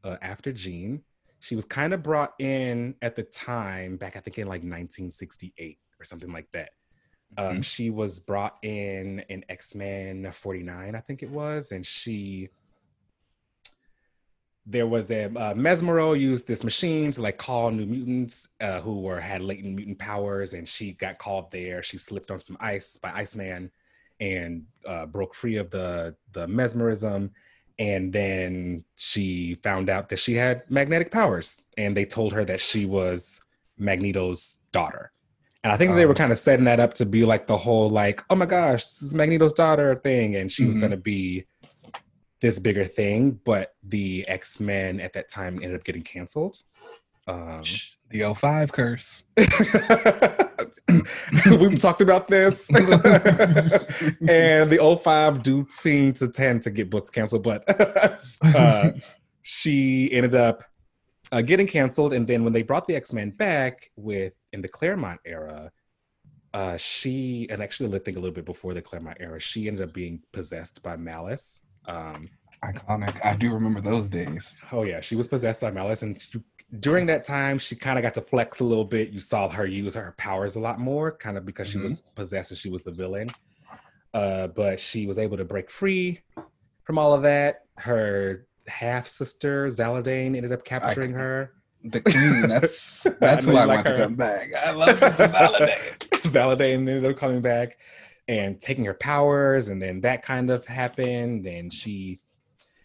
[0.05, 1.03] uh, after Jean.
[1.41, 5.79] She was kind of brought in at the time, back I think in like 1968
[5.99, 6.71] or something like that.
[7.39, 7.65] Um, Mhm.
[7.65, 12.51] She was brought in in X Men 49, I think it was, and she
[14.67, 19.01] there was a uh, Mesmero used this machine to like call new mutants uh, who
[19.01, 21.83] were had latent mutant powers, and she got called there.
[21.83, 23.71] She slipped on some ice by Iceman
[24.21, 27.33] and uh, broke free of the the mesmerism.
[27.81, 32.61] And then she found out that she had magnetic powers, and they told her that
[32.61, 33.40] she was
[33.78, 35.11] Magneto's daughter.
[35.65, 36.16] And I think they were Oh.
[36.16, 39.02] kind of setting that up to be like the whole like, oh my gosh, this
[39.02, 40.81] is Magneto's daughter thing, and she was Mhm.
[40.81, 41.47] going to be
[42.40, 43.40] this bigger thing.
[43.44, 46.62] But the X Men at that time ended up getting canceled.
[47.27, 47.62] Um,
[48.11, 49.23] The 05 curse.
[51.59, 52.82] We've talked about this, and
[54.70, 57.65] the 05 do seem to tend to get books canceled, but
[58.43, 58.91] uh,
[59.43, 60.65] she ended up
[61.32, 62.12] uh, getting canceled.
[62.12, 65.70] And then when they brought the X Men back with in the Claremont era,
[66.53, 69.89] uh, she and actually I think a little bit before the Claremont era, she ended
[69.89, 71.66] up being possessed by Malice.
[71.87, 72.23] Um,
[72.65, 73.24] Iconic.
[73.24, 74.55] I do remember those days.
[74.70, 76.41] Oh yeah, she was possessed by Malice, and she,
[76.79, 79.11] during that time, she kind of got to flex a little bit.
[79.11, 81.83] You saw her use her powers a lot more, kind of because she Mhm.
[81.85, 83.31] was possessed and she was the villain.
[84.15, 86.21] Uh, but she was able to break free
[86.85, 87.65] from all of that.
[87.77, 91.53] Her half sister Zaladane ended up capturing her.
[91.83, 92.43] The queen.
[92.49, 94.49] That's that's know who I like want to come back.
[94.55, 95.99] I love Zaladane.
[96.31, 97.79] Zaladane ended up coming back
[98.29, 101.47] and taking her powers, and then that kind of happened.
[101.47, 102.21] And she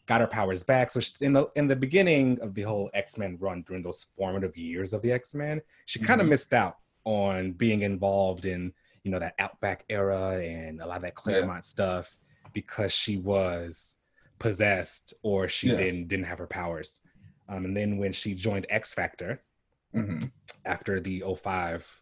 [0.06, 0.92] got her powers back.
[0.92, 4.04] So she, in the in the beginning of the whole X Men run, during those
[4.04, 8.74] formative years of the X Men, she kind of missed out on being involved in
[9.04, 12.18] you know that Outback era and a lot of that Claremont stuff
[12.54, 13.98] because she was
[14.40, 15.78] possessed or she Yeah.
[15.78, 17.02] didn't didn't have her powers.
[17.48, 19.42] Um, and then when she joined X Factor,
[19.94, 20.32] Mhm.
[20.66, 22.02] after the 05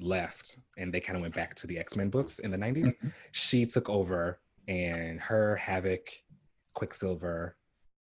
[0.00, 3.12] left and they kind of went back to the X-Men books in the 90s, Mhm.
[3.32, 6.10] she took over and her Havoc,
[6.78, 7.56] Quicksilver,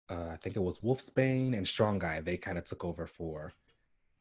[0.10, 3.52] uh, I think it was Wolfsbane and Strong Guy, they kind of took over for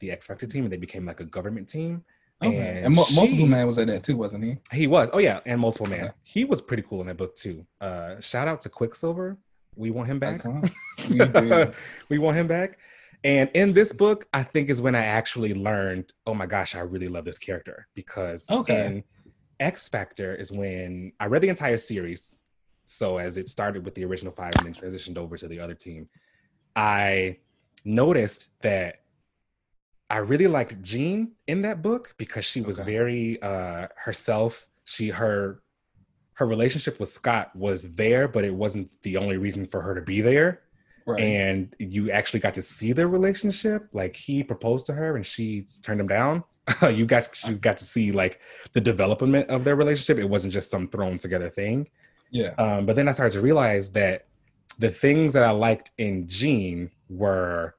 [0.00, 2.04] the X Factor team and they became like a government team.
[2.42, 2.56] Okay.
[2.56, 4.56] And And, Mu- multiple man was in that too, wasn't he?
[4.72, 6.04] He was, oh yeah, and Multiple Man.
[6.06, 6.12] Okay.
[6.22, 7.66] He was pretty cool in that book too.
[7.80, 9.36] Uh, shout out to Quicksilver.
[9.74, 10.42] We want him back.
[12.08, 12.78] We want him back.
[13.24, 16.80] And in this book, I think is when I actually learned, oh my gosh, I
[16.80, 18.86] really love this character because Okay.
[18.86, 19.04] in
[19.60, 22.38] X Factor is when I read the entire series.
[22.86, 25.74] So as it started with the original five and then transitioned over to the other
[25.74, 26.08] team,
[26.74, 27.38] I
[27.84, 29.02] noticed that
[30.08, 32.92] I really liked Jean in that book because she was Okay.
[32.92, 34.68] very uh herself.
[34.84, 35.62] She her
[36.34, 40.02] her relationship with Scott was there, but it wasn't the only reason for her to
[40.02, 40.60] be there
[41.06, 41.20] Right.
[41.22, 45.68] and you actually got to see their relationship like he proposed to her and she
[45.80, 46.42] turned him down
[46.92, 48.40] you got you got to see like
[48.72, 51.88] the development of their relationship it wasn't just some thrown together thing
[52.30, 52.50] yeah.
[52.58, 54.26] um, but then i started to realize that
[54.78, 57.74] the things that i liked in jean were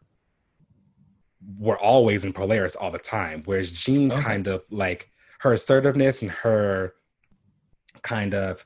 [1.59, 4.21] were always in polaris all the time whereas jean Okay.
[4.21, 6.93] kind of like her assertiveness and her
[8.01, 8.65] kind of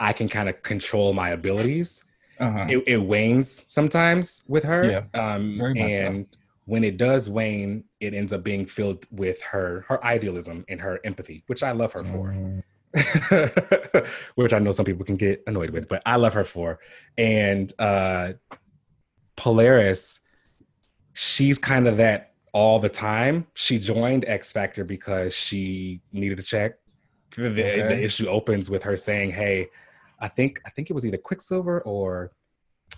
[0.00, 2.02] i can kind of control my abilities
[2.38, 2.66] Uh-huh.
[2.68, 4.84] it, it wanes sometimes with her.
[4.84, 5.82] Yeah, um, much so.
[5.82, 6.26] and
[6.66, 11.00] when it does wane, it ends up being filled with her her idealism and her
[11.04, 12.34] empathy, which I love her for.
[14.34, 16.78] Which I know some people can get annoyed with, but I love her for.
[17.18, 18.34] And uh,
[19.36, 20.20] Polaris,
[21.12, 23.46] she's kind of that all the time.
[23.54, 26.74] She joined X Factor because she needed a check.
[27.36, 29.68] The, the issue opens with her saying, "Hey,
[30.20, 32.32] I think I think it was either Quicksilver or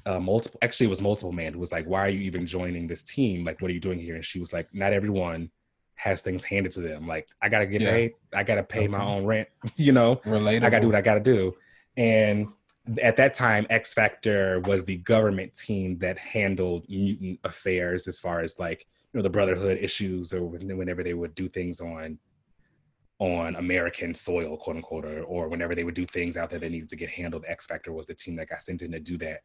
[0.07, 0.59] uh, multiple.
[0.63, 3.45] Actually, it was multiple man who was like, "Why are you even joining this team?
[3.45, 5.51] Like, what are you doing here?" And she was like, "Not everyone."
[5.99, 7.91] Has things handed to them like i gotta get Yeah.
[7.91, 10.65] paid i gotta pay my own rent you know Relatable.
[10.65, 11.55] I gotta do what I gotta do.
[11.97, 12.49] And
[13.03, 18.41] at that time, X Factor was the government team that handled mutant affairs as far
[18.41, 22.19] as like you know the Brotherhood issues or whenever they would do things on
[23.19, 26.71] on American soil, quote unquote, or, or whenever they would do things out there that
[26.71, 27.45] needed to get handled.
[27.49, 29.41] X Factor was the team that got sent in to do that.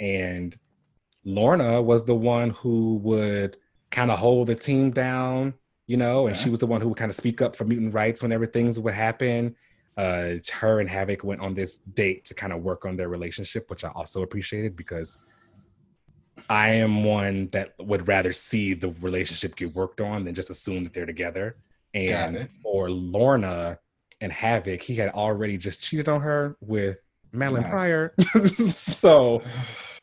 [0.00, 0.56] And
[1.24, 3.58] Lorna was the one who would
[3.90, 5.54] kind of hold the team down,
[5.92, 6.44] you know, and Okay.
[6.44, 8.80] she was the one who would kind of speak up for mutant rights whenever things
[8.80, 9.54] would happen.
[9.98, 13.68] Uh, her and Havoc went on this date to kind of work on their relationship,
[13.68, 15.18] which I also appreciated because
[16.48, 20.82] I am one that would rather see the relationship get worked on than just assume
[20.84, 21.56] that they're together.
[21.92, 23.78] And for Lorna
[24.22, 26.96] and Havoc, he had already just cheated on her with
[27.34, 27.70] Madelyne nice.
[27.70, 28.14] Pryor.
[28.54, 29.42] so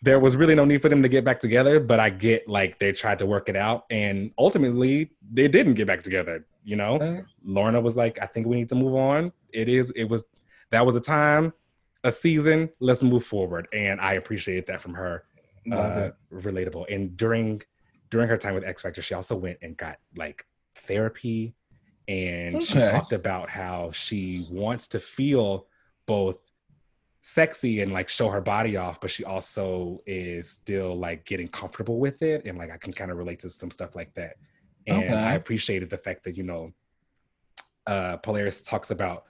[0.02, 2.80] there was really no need for them to get back together, but I get like
[2.80, 6.46] they tried to work it out and ultimately they didn't get back together.
[6.64, 7.22] You know, okay.
[7.44, 9.32] Lorna was like, I think we need to move on.
[9.52, 10.26] It is, it was,
[10.70, 11.54] that was a time,
[12.04, 13.68] a season, let's move forward.
[13.74, 15.24] And I appreciate that from her.
[15.72, 16.86] Uh, relatable.
[16.94, 17.62] And during,
[18.10, 20.46] during her time with X Factor, she also went and got like
[20.76, 21.54] therapy
[22.10, 22.66] and okay.
[22.66, 25.68] she talked about how she wants to feel
[26.08, 26.40] both
[27.22, 32.00] sexy and like show her body off, but she also is still like getting comfortable
[32.00, 32.46] with it.
[32.46, 34.36] And like I can kind of relate to some stuff like that.
[34.88, 35.14] And okay.
[35.14, 36.74] I appreciated the fact that, you know,
[37.88, 39.26] uh Polaris talks about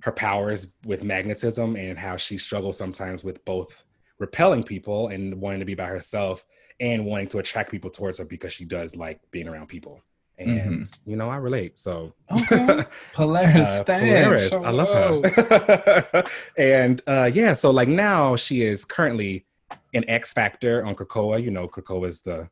[0.00, 3.84] her powers with magnetism and how she struggles sometimes with both
[4.18, 6.44] repelling people and wanting to be by herself
[6.80, 10.00] and wanting to attract people towards her because she does like being around people
[10.48, 11.10] and mm-hmm.
[11.10, 11.78] you know I relate.
[11.78, 12.84] So okay.
[13.12, 16.24] Polaris, uh, Polaris, I love her.
[16.56, 19.46] and uh, yeah, so like now she is currently
[19.94, 21.42] an X Factor on Krakoa.
[21.42, 22.48] You know, Krakoa is the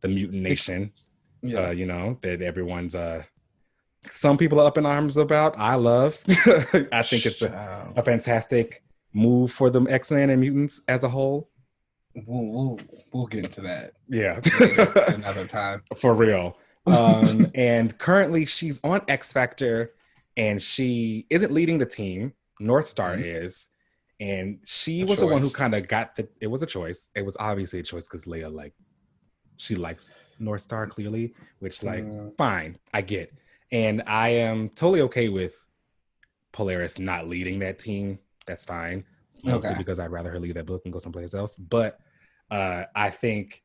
[0.00, 0.92] the mutant nation.
[1.42, 1.68] Yeah.
[1.68, 3.22] Uh, you know that everyone's uh
[4.10, 5.58] some people are up in arms about.
[5.58, 6.22] I love.
[6.92, 8.82] I think it's a, a fantastic
[9.12, 11.48] move for the X Men and mutants as a whole.
[12.26, 12.80] We'll, we'll,
[13.12, 13.94] we'll get into that.
[14.08, 14.40] Yeah,
[15.08, 16.56] another time for real.
[16.86, 19.92] Um, and currently she's on X Factor
[20.36, 22.34] and she isn't leading the team.
[22.60, 23.44] North Star mm-hmm.
[23.44, 23.68] is.
[24.20, 25.26] And she a was choice.
[25.26, 27.10] the one who kind of got the it was a choice.
[27.16, 28.72] It was obviously a choice because Leah like
[29.56, 32.04] she likes North Star clearly, which like
[32.36, 33.32] fine, I get.
[33.72, 35.56] And I am totally okay with
[36.52, 38.18] Polaris not leading that team.
[38.46, 39.04] That's fine.
[39.44, 39.78] Mostly okay.
[39.78, 41.56] because I'd rather her leave that book and go someplace else.
[41.56, 41.98] But
[42.50, 43.62] uh, I think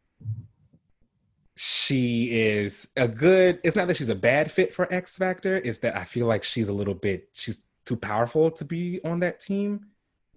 [1.61, 5.80] she is a good it's not that she's a bad fit for x factor it's
[5.80, 9.41] that i feel like she's a little bit she's too powerful to be on that
[9.41, 9.86] team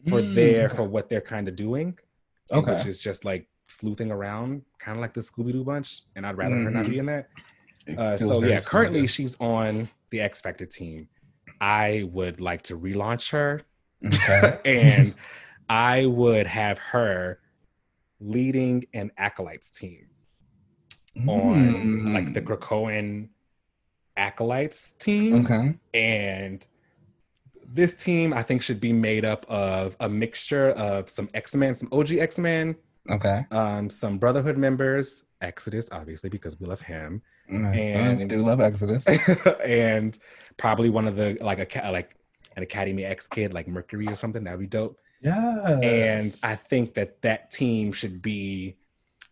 [0.09, 1.97] for mm, their for what they're kind of doing.
[2.51, 6.37] Okay which is just like sleuthing around kind of like the scooby-doo bunch and i'd
[6.37, 6.65] rather mm-hmm.
[6.65, 7.09] her not be mm-hmm.
[7.09, 7.25] in
[7.87, 7.97] that.
[7.97, 11.09] Uh, so yeah currently she's on the x factor team.
[11.61, 13.61] I would like to relaunch her.
[14.05, 14.59] Okay.
[14.65, 15.15] and
[15.69, 17.39] i would have her
[18.19, 20.09] leading an acolytes team
[21.17, 21.29] mm.
[21.29, 22.47] on like the mm.
[22.47, 23.29] Krakoan
[24.17, 25.45] acolytes team.
[25.45, 25.75] Okay.
[25.95, 26.65] And
[27.67, 31.89] this team I think should be made up of a mixture of some X-Men, some
[31.93, 32.77] OG X-Men,
[33.11, 37.23] okay, um, some Brotherhood members, Exodus, obviously, because we love him.
[37.51, 39.07] Mm, and I do love Exodus.
[39.65, 40.19] and
[40.57, 42.17] probably one of the like a like
[42.57, 44.45] an Academy X kid like Mercury or something.
[44.45, 44.99] That'd be dope.
[45.23, 45.81] Yeah.
[45.83, 48.77] And I think that that team should be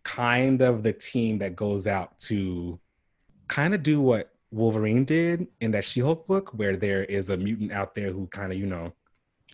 [0.05, 2.78] kind of the team that goes out to
[3.48, 7.72] kind of do what Wolverine did in that She-Hulk book, where there is a mutant
[7.72, 8.93] out there who kind of, you know,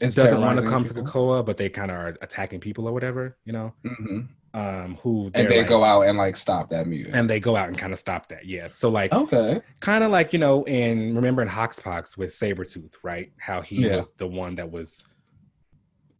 [0.00, 1.04] it's doesn't want to come people.
[1.04, 3.72] to Krakoa, but they kind of are attacking people or whatever, you know.
[3.84, 4.20] Mm-hmm.
[4.54, 7.56] Um, who and they like, go out and like stop that mutant, and they go
[7.56, 8.68] out and kind of stop that, yeah.
[8.70, 13.32] So like, okay, kind of like you know, in remember in Hoxpox with Sabretooth, right?
[13.38, 13.98] How he yeah.
[13.98, 15.06] was the one that was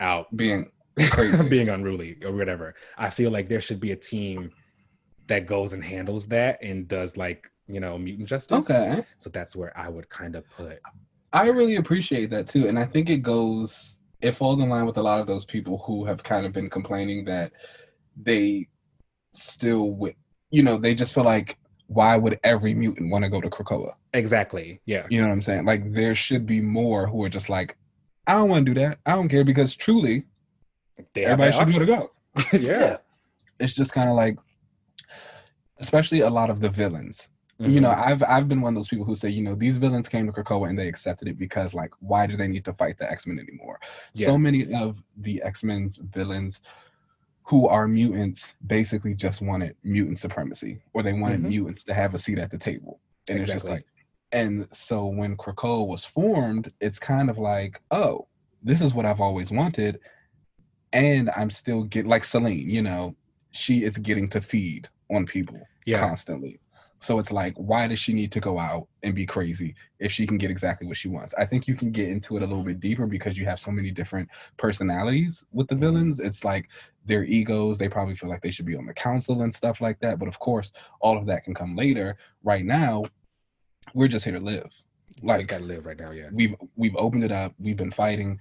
[0.01, 0.71] out being
[1.49, 2.75] being unruly or whatever.
[2.97, 4.51] I feel like there should be a team
[5.27, 8.71] that goes and handles that and does like you know mutant justice.
[8.71, 10.79] Okay, so that's where I would kind of put.
[11.33, 14.97] I really appreciate that too, and I think it goes it falls in line with
[14.97, 17.53] a lot of those people who have kind of been complaining that
[18.17, 18.67] they
[19.33, 19.99] still
[20.51, 21.59] you know they just feel like
[21.89, 23.93] why would every mutant want to go to Krakoa?
[24.13, 24.81] Exactly.
[24.87, 25.07] Yeah.
[25.09, 25.65] You know what I'm saying?
[25.65, 27.77] Like there should be more who are just like,
[28.27, 28.99] I don't want to do that.
[29.07, 30.25] I don't care because truly,
[31.15, 32.11] they everybody should be able to
[32.53, 32.59] go.
[32.59, 32.97] yeah.
[33.59, 34.39] It's just kind of like,
[35.79, 37.29] especially a lot of the villains.
[37.61, 37.73] Mm-hmm.
[37.73, 38.09] You know, mm-hmm.
[38.09, 40.33] I've I've been one of those people who say, you know, these villains came to
[40.33, 43.27] Krakoa and they accepted it because, like, why do they need to fight the X
[43.27, 43.81] Men anymore?
[44.13, 44.27] Yeah.
[44.27, 46.61] So many of the X Men's villains
[47.45, 51.49] who are mutants basically just wanted mutant supremacy, or they wanted mm-hmm.
[51.49, 53.01] mutants to have a seat at the table.
[53.31, 53.55] And exactly.
[53.55, 53.87] it's just like,
[54.33, 58.27] and so when Krakoa was formed, it's kind of like, oh,
[58.63, 60.01] this is what I've always wanted
[60.93, 63.15] and I'm still get like Selene, you know,
[63.51, 66.01] she is getting to feed on people yeah.
[66.01, 66.61] constantly.
[67.01, 70.27] So it's like, why does she need to go out and be crazy if she
[70.27, 71.35] can get exactly what she wants?
[71.39, 73.71] I think you can get into it a little bit deeper because you have so
[73.71, 75.85] many different personalities with the mm-hmm.
[75.85, 76.21] villains.
[76.21, 76.69] It's like
[77.05, 80.01] their egos, they probably feel like they should be on the council and stuff like
[80.01, 80.19] that.
[80.19, 82.17] But of course, all of that can come later.
[82.43, 83.05] Right now,
[83.95, 84.71] we're just here to live.
[85.23, 86.29] Like, just gotta live right now, yeah.
[86.33, 87.55] We've we've opened it up.
[87.59, 88.39] We've been fighting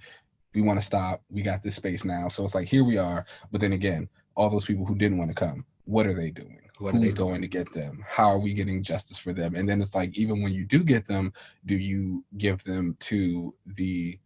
[0.56, 1.22] we want to stop.
[1.28, 2.28] We got this space now.
[2.28, 3.26] So it's like, here we are.
[3.52, 6.62] But then again, all those people who didn't want to come, what are they doing?
[6.78, 8.02] What are Who's they going to get them?
[8.08, 9.54] How are we getting justice for them?
[9.54, 11.34] And then it's like, even when you do get them,
[11.66, 14.18] do you give them to the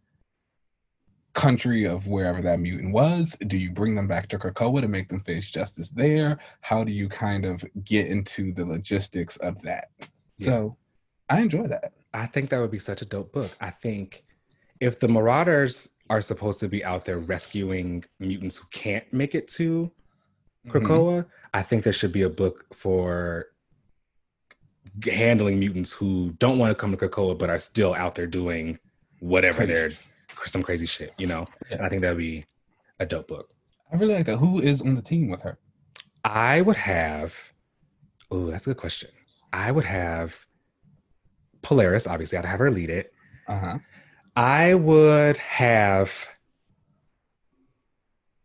[1.33, 3.35] country of wherever that mutant was?
[3.47, 6.39] Do you bring them back to Krakoa to make them face justice there?
[6.61, 9.89] How do you kind of get into the logistics of that?
[10.37, 10.47] Yeah.
[10.47, 10.77] So
[11.29, 11.91] I enjoy that.
[12.13, 13.51] I think that would be such a dope book.
[13.59, 14.23] I think
[14.81, 19.47] if the Marauders are supposed to be out there rescuing mutants who can't make it
[19.47, 19.89] to
[20.67, 20.71] Mhm.
[20.71, 23.47] Krakoa, I think there should be a book for
[25.05, 28.77] handling mutants who don't want to come to Krakoa but are still out there doing
[29.19, 29.91] whatever Crazy they're
[30.47, 31.47] some crazy shit, you know.
[31.69, 31.77] Yeah.
[31.77, 32.45] And I think that would be
[32.99, 33.53] a dope book.
[33.91, 34.37] I really like that.
[34.37, 35.57] Who is on the team with her?
[36.25, 37.53] I would have.
[38.31, 39.09] Oh, that's a good question.
[39.53, 40.45] I would have
[41.61, 42.07] Polaris.
[42.07, 43.13] Obviously, I'd have her lead it.
[43.47, 43.77] Uh huh.
[44.35, 46.29] I would have.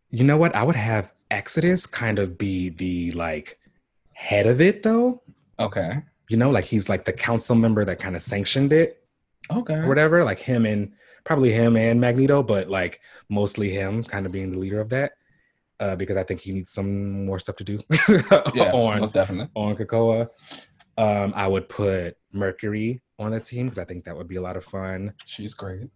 [0.09, 0.55] You know what?
[0.55, 3.59] I would have Exodus kind of be the like
[4.13, 5.21] head of it, though.
[5.59, 6.03] Okay.
[6.29, 9.01] You know, like he's like the council member that kind of sanctioned it
[9.51, 9.85] Okay.
[9.85, 10.23] whatever.
[10.23, 10.91] Like him and
[11.23, 12.99] probably him and Magneto, but like
[13.29, 15.13] mostly him kind of being the leader of that.
[15.79, 17.79] Uh, because I think he needs some more stuff to do
[18.55, 18.71] Yeah.
[18.73, 19.51] on most definitely.
[19.55, 20.27] on Krakoa.
[20.97, 24.41] Um, I would put Mercury on the team because I think that would be a
[24.41, 25.13] lot of fun.
[25.25, 25.89] She's great.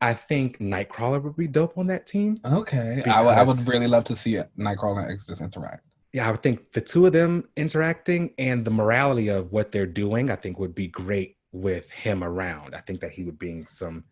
[0.00, 2.38] I think Nightcrawler would be dope on that team.
[2.44, 3.02] Okay.
[3.06, 4.38] I would- I would really love to see.
[4.58, 5.84] Nightcrawler and Exodus interact.
[6.12, 9.86] Yeah, I would think the two of them interacting and the morality of what they're
[9.86, 12.74] doing, I think would be great with him around.
[12.74, 14.04] I think that he would bring some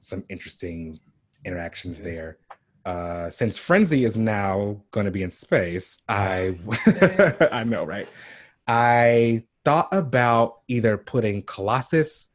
[0.00, 1.00] some interesting
[1.44, 2.38] interactions there.
[2.84, 6.56] Uh, since Frenzy is now going to be in space, I
[7.52, 8.08] I know, right?
[8.66, 12.34] I thought about either putting Colossus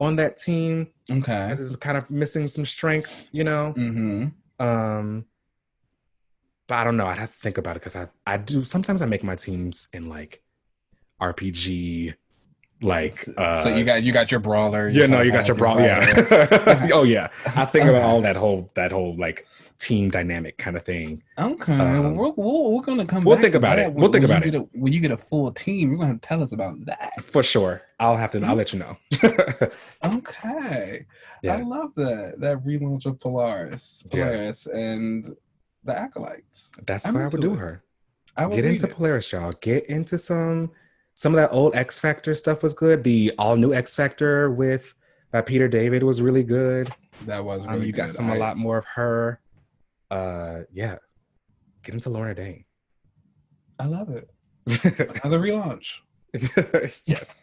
[0.00, 1.32] on that team Okay.
[1.32, 3.74] as is kind of missing some strength, you know.
[3.76, 4.64] Mm-hmm.
[4.66, 5.24] Um,
[6.66, 7.06] but I don't know.
[7.06, 9.88] I'd have to think about it because I I do sometimes I make my teams
[9.92, 10.42] in like
[11.20, 12.14] RPG,
[12.80, 14.88] like uh, so you got you got your brawler.
[14.88, 15.82] yeah no you got your brawler.
[15.82, 19.46] yeah oh yeah I think about all that whole that whole like
[19.78, 21.22] team dynamic kind of thing.
[21.38, 21.72] Okay.
[21.78, 23.24] Um, we're, we're, we're gonna come.
[23.24, 23.92] we'll think about it.
[23.92, 26.18] We'll when- think when about it a- when you get a full team, you're gonna
[26.18, 27.12] tell us about that.
[27.22, 28.42] For sure, I'll have to.
[28.44, 28.96] I'll let you know.
[30.04, 31.06] Okay.
[31.42, 31.56] yeah.
[31.56, 34.24] I love that that relaunch of Polaris, Yeah.
[34.26, 35.28] Polaris, and
[35.84, 36.70] the acolytes.
[36.86, 37.58] that's I'm what I would do it.
[37.58, 37.82] her.
[38.36, 38.92] I will Get into it.
[38.92, 39.52] Polaris, y'all.
[39.60, 40.70] Get into some
[41.14, 43.04] some of that old X Factor stuff was good.
[43.04, 44.92] The all new X Factor with
[45.34, 46.92] uh, Peter David was really good.
[47.26, 49.40] That was Um, really you got some a I- lot more of her.
[50.12, 50.96] Uh, yeah,
[51.82, 52.64] get into Lorna Dane.
[53.78, 54.28] I love it.
[55.24, 55.94] Another relaunch.
[57.06, 57.42] yes.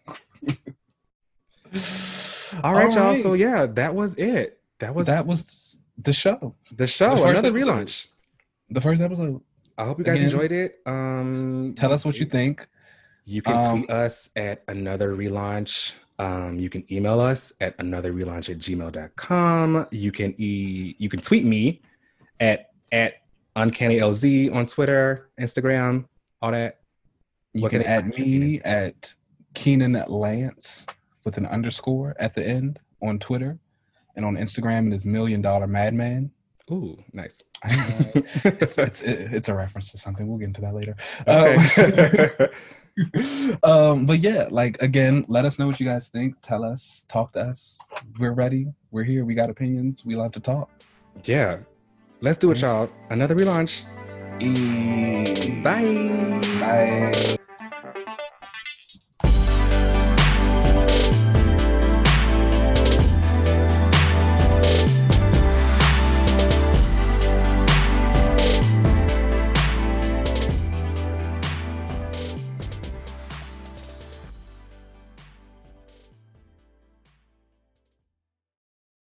[2.63, 3.15] All right, y'all.
[3.15, 4.59] So yeah, that was it.
[4.79, 6.55] That was that was the show.
[6.75, 7.15] the show.
[7.15, 7.67] the Another episode.
[7.67, 8.07] relaunch.
[8.69, 9.41] The first episode.
[9.77, 10.79] I hope you guys Again, enjoyed it.
[10.85, 12.67] Um, Tell us what you think.
[13.25, 15.93] You can Um, tweet us at another relaunch.
[16.17, 19.87] Um, you can email us at another relaunch at gmail.com.
[19.91, 21.81] You can e you can tweet me
[22.39, 23.15] at at
[23.55, 26.05] uncanny LZ on Twitter, Instagram,
[26.41, 26.79] all that.
[27.53, 29.13] You can add me at
[29.53, 30.85] Keenan Lance
[31.25, 33.59] with an underscore at the end on Twitter.
[34.15, 36.31] And on Instagram, it is Million Dollar Madman.
[36.71, 37.43] Ooh, nice.
[38.43, 40.27] It's, it's, it's a reference to something.
[40.27, 40.95] We'll get into that later.
[41.27, 41.57] Um,
[43.63, 46.35] um, but yeah, like again, let us know what you guys think.
[46.41, 47.79] Tell us, talk to us.
[48.19, 48.67] We're ready.
[48.91, 49.25] We're here.
[49.25, 50.05] We got opinions.
[50.05, 50.69] We love to talk.
[51.23, 51.57] yeah.
[52.21, 52.89] Let's do it, y'all.
[53.09, 53.85] Another relaunch.
[54.39, 56.39] E- Bye.
[56.59, 57.38] Bye.